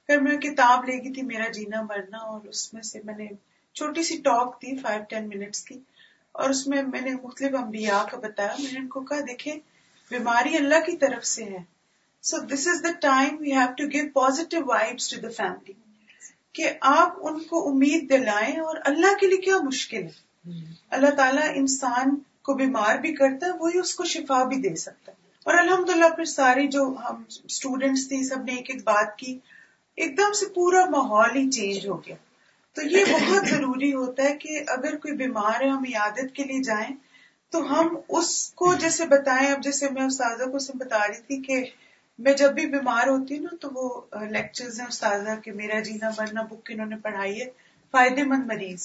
پھر 0.07 0.19
میں 0.19 0.37
کتاب 0.37 0.85
لے 0.85 1.03
گئی 1.03 1.13
تھی 1.13 1.21
میرا 1.21 1.51
جینا 1.51 1.81
مرنا 1.81 2.17
اور 2.17 2.47
اس 2.47 2.73
میں 2.73 2.81
سے 2.81 2.99
میں 3.03 3.17
نے 3.17 3.27
چھوٹی 3.73 4.03
سی 4.03 4.17
ٹاک 4.17 4.61
تھی 4.61 4.77
فائیو 4.77 5.03
ٹین 5.09 5.27
منٹس 5.27 5.63
کی 5.63 5.79
اور 6.31 6.49
اس 6.49 6.67
میں 6.67 6.83
میں 6.83 7.01
نے 7.01 7.11
مختلف 7.23 7.55
انبیاء 7.55 8.03
کا 8.11 8.17
بتایا۔ 8.17 8.55
میں 8.59 8.73
نے 8.73 8.79
ان 8.79 8.87
کو 8.87 8.99
کہا 9.01 9.19
دیکھے 9.19 9.55
بیماری 10.11 10.57
اللہ 10.57 10.85
کی 10.85 10.97
طرف 10.97 11.25
سے 11.25 11.43
ہے۔ 11.43 11.57
So 12.21 12.37
this 12.37 12.67
is 12.67 12.83
the 12.83 12.91
time 12.99 13.37
we 13.39 13.51
have 13.51 13.73
to 13.77 13.87
give 13.87 14.05
positive 14.13 14.57
vibes 14.65 15.09
to 15.09 15.21
the 15.21 15.29
family 15.37 15.73
کہ 16.53 16.69
آپ 16.81 17.13
ان 17.21 17.43
کو 17.43 17.69
امید 17.69 18.09
دلائیں 18.09 18.59
اور 18.59 18.75
اللہ 18.85 19.17
کے 19.19 19.27
لیے 19.27 19.37
کیا 19.37 19.57
مشکل 19.57 20.03
ہے۔ 20.03 20.25
اللہ 20.89 21.09
تعالیٰ 21.09 21.47
انسان 21.55 22.15
کو 22.41 22.53
بیمار 22.53 22.97
بھی 22.97 23.15
کرتا 23.15 23.45
ہے 23.45 23.51
وہی 23.59 23.79
اس 23.79 23.95
کو 23.95 24.05
شفا 24.05 24.43
بھی 24.43 24.55
دے 24.55 24.75
سکتا 24.75 25.11
ہے۔ 25.11 25.24
اور 25.45 25.53
الحمد 25.53 25.89
للہ 25.89 26.09
پھر 26.15 26.25
ساری 26.25 26.67
جو 26.67 26.83
ہم 27.09 27.23
اسٹوڈینٹس 27.43 28.07
تھی 28.07 28.23
سب 28.23 28.43
نے 28.43 28.55
ایک 28.55 28.69
ایک 28.69 28.83
بات 28.83 29.17
کی 29.17 29.39
ایک 29.97 30.17
دم 30.17 30.33
سے 30.33 30.45
پورا 30.45 30.85
ماحول 30.85 31.35
ہی 31.35 31.49
چینج 31.51 31.87
ہو 31.87 31.97
گیا۔ 32.05 32.15
تو 32.75 32.81
یہ 32.81 33.03
بہت 33.11 33.45
ضروری 33.51 33.93
ہوتا 33.93 34.23
ہے 34.23 34.35
کہ 34.37 34.59
اگر 34.67 34.95
کوئی 34.95 35.13
بیمار 35.13 35.61
ہے 35.61 35.69
ہم 35.69 35.83
عیادت 35.87 36.33
کے 36.33 36.43
لیے 36.43 36.61
جائیں 36.63 36.89
تو 37.51 37.61
ہم 37.71 37.95
اس 38.09 38.53
کو 38.53 38.73
جیسے 38.73 39.05
بتائیں۔ 39.05 39.51
اب 39.51 39.63
جیسے 39.63 39.89
میں 39.89 40.03
استاذہ 40.03 40.49
کو 40.49 40.77
بتا 40.77 41.07
رہی 41.07 41.21
تھی 41.21 41.41
کہ 41.41 41.63
میں 42.19 42.33
جب 42.33 42.53
بھی 42.53 42.65
بیمار 42.65 43.07
ہوتی 43.07 43.37
ہوں 43.37 43.43
نا 43.43 43.55
تو 43.61 43.69
وہ 43.73 43.89
لیکچرز 44.29 44.79
ہیں 44.79 44.87
استاذہ 44.87 45.39
کے 45.43 45.51
میرا 45.51 45.79
جینا 45.79 46.09
مرنا 46.17 46.41
بک 46.41 46.71
انہوں 46.71 46.87
نے 46.87 46.95
پڑھائی 46.95 47.41
ہے 47.41 47.45
فائدے 47.93 48.23
مند 48.23 48.45
مریض۔ 48.45 48.83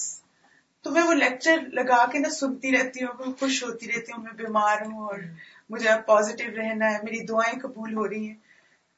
تو 0.85 0.91
میں 0.91 1.03
وہ 1.03 1.13
لیکچر 1.13 1.57
لگا 1.73 2.05
کے 2.11 2.19
نا 2.19 2.29
سنتی 2.29 2.71
رہتی 2.71 3.03
ہوں 3.03 3.33
خوش 3.39 3.63
ہوتی 3.63 3.87
رہتی 3.87 4.11
ہوں 4.11 4.23
میں 4.23 4.31
بیمار 4.31 4.77
ہوں 4.85 4.99
اور 4.99 5.19
مجھے 5.71 5.89
اب 5.89 6.05
پازیٹیو 6.05 6.55
رہنا 6.55 6.91
ہے، 6.91 6.97
میری 7.03 7.25
دعائیں 7.25 7.59
قبول 7.59 7.93
ہو 7.93 8.07
رہی 8.09 8.27
ہیں۔ 8.27 8.35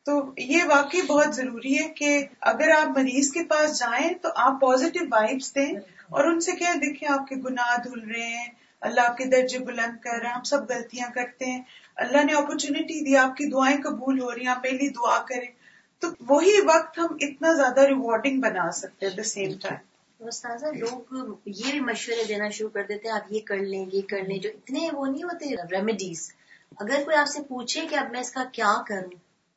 تو 0.06 0.34
یہ 0.38 0.64
واقعی 0.68 1.02
بہت 1.02 1.36
ضروری 1.36 1.78
ہے 1.80 1.88
کہ 1.90 2.26
اگر 2.42 2.70
آپ 2.70 2.98
مریض 2.98 3.32
کے 3.32 3.44
پاس 3.44 3.80
جائیں 3.80 4.10
تو 4.22 4.30
آپ 4.36 4.60
پازیٹیو 4.62 5.04
وائبس 5.12 5.56
دیں 5.56 5.72
اور 6.10 6.26
ان 6.26 6.40
سے 6.40 6.52
کیا 6.52 6.74
دیکھیں 6.82 7.08
آپ 7.10 7.28
کے 7.28 7.36
گناہ 7.36 7.76
دھل 7.84 8.00
رہے 8.00 8.28
ہیں، 8.28 8.48
اللہ 8.82 9.02
آپ 9.02 9.18
کے 9.18 9.26
درجے 9.26 9.60
بلند 9.60 10.02
کر 10.02 10.18
رہے 10.20 10.28
ہیں، 10.28 10.36
ہم 10.36 10.44
سب 10.44 10.70
غلطیاں 10.70 11.12
کرتے 11.12 11.46
ہیں۔ 11.46 11.62
اللہ 11.96 12.26
نے 12.26 12.34
اپرچونٹی 12.34 13.04
دی، 13.06 13.18
آپ 13.18 13.38
کی 13.38 13.46
دعائیں 13.46 13.78
قبول 13.82 14.20
ہو 14.22 14.32
رہی 14.32 14.42
ہیں، 14.42 14.48
آپ 14.48 14.64
پہلی 14.64 14.90
دعا 14.90 15.18
کریں۔ 15.30 15.48
تو 16.02 16.08
وہی 16.28 16.60
وقت 16.66 17.00
ہم 17.00 17.18
اتنا 17.20 17.54
زیادہ 17.54 17.82
ریوارڈنگ 17.82 18.42
بنا 18.42 18.72
سکتے 18.72 19.06
ہیں 19.06 19.16
دا 19.16 19.24
سیم 19.24 19.52
ٹائم 19.62 20.28
استاذہ، 20.28 20.66
لوگ 20.66 21.16
یہ 21.46 21.72
بھی 21.72 21.80
مشورے 21.80 22.24
دینا 22.28 22.50
شروع 22.50 22.70
کر 22.70 22.84
دیتے 22.84 23.08
ہیں، 23.08 23.16
آپ 23.16 23.32
یہ 23.32 23.40
کر 23.46 23.58
لیں، 23.58 23.86
یہ 23.94 24.02
کر 24.10 24.24
لیں، 24.28 24.38
جو 24.38 24.50
اتنے 24.50 24.90
وہ 24.94 25.06
نہیں 25.08 25.24
ہوتے 25.24 25.56
ریمیڈیز 25.72 26.32
اگر 26.80 27.04
کوئی 27.06 27.18
آپ 27.18 27.28
سے 27.28 27.42
پوچھے 27.44 27.82
کہ 27.90 27.96
اب 27.96 28.12
میں 28.12 28.20
اس 28.20 28.32
کا 28.32 28.44
کیا 28.54 28.74
کروں 28.88 29.10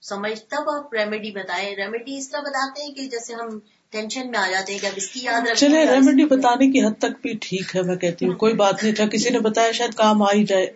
سمجھ 0.02 0.40
تب 0.40 0.70
آپ 0.70 0.94
ریمیڈی 0.94 1.30
بتائیں۔ 1.30 1.76
ریمیڈی 1.76 2.16
اس 2.18 2.30
طرح 2.30 2.40
بتاتے 2.40 2.82
ہیں 2.82 2.94
کہ 2.94 3.06
جیسے 3.06 3.34
ہم 3.34 3.58
ٹینشن 3.90 4.30
میں 4.30 4.38
آ 4.38 4.50
جاتے 4.50 4.72
ہیں 4.72 4.78
کہ 4.80 4.86
اب 4.86 4.92
اس 4.96 5.08
کی 5.08 5.20
یاد 5.22 5.54
چلے 5.56 5.84
ریمیڈی 5.86 6.24
بتانے 6.24 6.70
کی 6.70 6.86
حد 6.86 6.98
تک 6.98 7.20
بھی 7.22 7.32
ٹھیک 7.40 7.76
ہے 7.76 7.82
میں 7.82 7.96
کہتی 7.96 8.26
ہوں 8.26 8.34
کوئی 8.34 8.54
بات 8.54 8.82
نہیں 8.82 8.94
تھا۔ 8.94 9.06
کسی 9.06 9.30
نے 9.30 9.38
بتایا 9.38 9.72
شاید 9.72 9.94
کام 9.94 10.22
آ 10.22 10.32
ہی 10.34 10.44
جائے۔ 10.44 10.72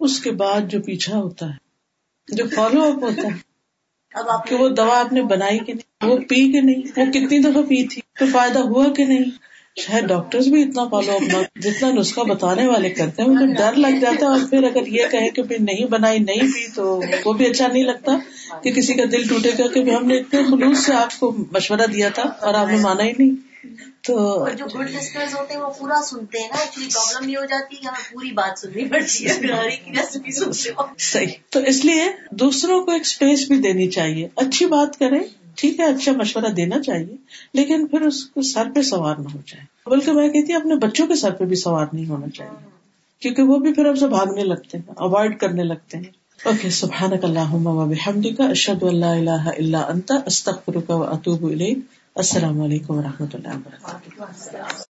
اس 0.00 0.20
کے 0.20 0.30
بعد 0.30 0.60
جو 0.68 0.82
پیچھا 0.82 1.18
ہوتا 1.18 1.46
ہے 1.46 1.68
جو 2.28 2.44
فالو 2.54 2.82
اپ 2.82 3.02
ہوتا 3.02 3.22
ہے 3.22 3.48
اب 4.14 4.28
آپ 4.28 4.48
کہ 4.48 4.56
وہ 4.56 4.68
دوا 4.68 5.00
آپ 5.00 5.12
نے 5.12 5.22
بنائی 5.22 5.58
کہ 5.58 5.72
نہیں 5.74 6.10
وہ 6.10 6.18
پی 6.18 6.52
کے 6.52 6.60
نہیں 6.60 7.00
وہ 7.00 7.04
کتنی 7.06 7.38
دفعہ 7.38 7.62
پی 7.62 7.86
تھی 7.86 8.02
تو 8.18 8.26
فائدہ 8.32 8.58
ہوا 8.58 8.92
کہ 8.96 9.04
نہیں؟ 9.04 9.47
شاید 9.78 10.04
ڈاکٹر 10.04 10.38
بھی 10.38 10.62
اتنا 10.62 10.84
فالو 10.84 11.12
اپنا 11.12 11.42
جتنا 11.60 11.90
نسخہ 11.90 12.20
بتانے 12.20 12.66
والے 12.66 12.90
کرتے 12.90 13.22
ہیں 13.22 13.28
انہیں 13.28 13.54
ڈر 13.54 13.72
لگ 13.74 13.98
جاتا 14.00 14.26
ہے 14.26 14.30
اور 14.30 14.40
پھر 14.50 14.62
اگر 14.62 14.86
یہ 14.86 15.06
کہے 15.10 15.28
کہ 15.28 15.42
نہیں 15.60 15.86
بنائی 15.86 16.18
نہیں 16.18 16.40
پی 16.40 16.66
تو 16.74 17.00
وہ 17.24 17.32
بھی 17.32 17.46
اچھا 17.46 17.66
نہیں 17.66 17.84
لگتا 17.84 18.12
کہ 18.62 18.72
کسی 18.72 18.94
کا 18.94 19.02
دل 19.12 19.28
ٹوٹے 19.28 19.50
گا 19.58 19.66
کہ 19.66 19.90
ہم 19.90 20.06
نے 20.06 20.16
اتنے 20.16 20.42
خلوص 20.44 20.78
سے 20.78 20.92
آپ 20.92 21.20
کو 21.20 21.36
مشورہ 21.52 21.86
دیا 21.86 22.08
تھا 22.08 22.22
اور 22.22 22.54
آپ 22.54 22.68
نے 22.68 22.76
مانا 22.76 23.04
ہی 23.04 23.12
نہیں۔ 23.18 23.48
تو 24.02 24.46
جو 24.58 24.64
گڈ 24.78 24.90
لسنرز 24.90 25.34
ہوتے 25.34 25.54
ہیں 25.54 25.60
وہ 25.60 25.70
پورا 25.78 26.02
سنتے 26.04 26.38
ہیں 26.38 26.48
نا 26.48 26.60
ایکچولی 26.60 26.88
پرابلم 26.94 27.28
یہ 27.28 27.38
ہو 27.38 27.44
جاتی 27.44 27.76
ہے 27.76 27.80
کہ 27.80 27.86
ہمیں 27.86 28.12
پوری 28.12 28.32
بات 28.32 28.58
سننی 28.58 28.84
پڑتی 28.84 29.26
ہے 29.26 29.32
صحیح۔ 30.98 31.26
تو 31.50 31.60
اس 31.66 31.84
لیے 31.84 32.04
دوسروں 32.30 32.84
کو 32.84 32.90
ایک 32.90 33.02
اسپیس 33.02 33.48
بھی 33.48 33.56
دینی 33.56 33.88
چاہیے۔ 33.88 34.28
اچھی 34.36 34.66
بات 34.66 34.98
کریں 34.98 35.20
ٹھیک 35.58 35.80
ہے 35.80 35.84
اچھا 35.84 36.12
مشورہ 36.12 36.52
دینا 36.52 36.82
چاہیے، 36.82 37.16
لیکن 37.52 37.86
پھر 37.86 38.00
اس 38.00 38.24
کو 38.24 38.42
سر 38.42 38.66
پہ 38.74 38.82
سوار 38.82 39.16
نہ 39.16 39.28
ہو 39.34 39.38
جائے۔ 39.46 39.90
بلکہ 39.90 40.12
میں 40.12 40.28
کہتی 40.28 40.52
ہوں، 40.52 40.60
اپنے 40.60 40.74
بچوں 40.74 41.06
کے 41.06 41.14
سر 41.14 41.30
پہ 41.30 41.44
بھی 41.44 41.56
سوار 41.56 41.86
نہیں 41.92 42.08
ہونا 42.08 42.26
چاہیے۔ 42.28 42.68
کیونکہ 43.20 43.42
وہ 43.42 43.58
بھی 43.58 43.72
پھر 43.72 43.86
اب 43.86 43.98
سے 43.98 44.06
بھاگنے 44.06 44.44
لگتے 44.44 44.78
ہیں 44.78 44.92
اوائڈ 44.96 45.38
کرنے 45.38 45.62
لگتے 45.62 45.96
ہیں۔ 45.96 46.18
اوکے 46.44 46.70
سبحان 46.70 47.10
اللہ 47.22 48.36
کا 48.36 48.44
اشد 48.44 48.82
اللہ 48.82 49.06
اللہ 49.06 49.50
اللہ 49.58 49.76
انتا 49.76 50.14
استخر 50.26 50.80
کا 50.80 50.94
اطوب 50.94 51.52
السلام 52.14 52.60
علیکم 52.60 52.98
و 52.98 53.02
رحمۃ 53.02 53.34
اللہ 53.34 53.48
وبرکاتہ 53.48 54.87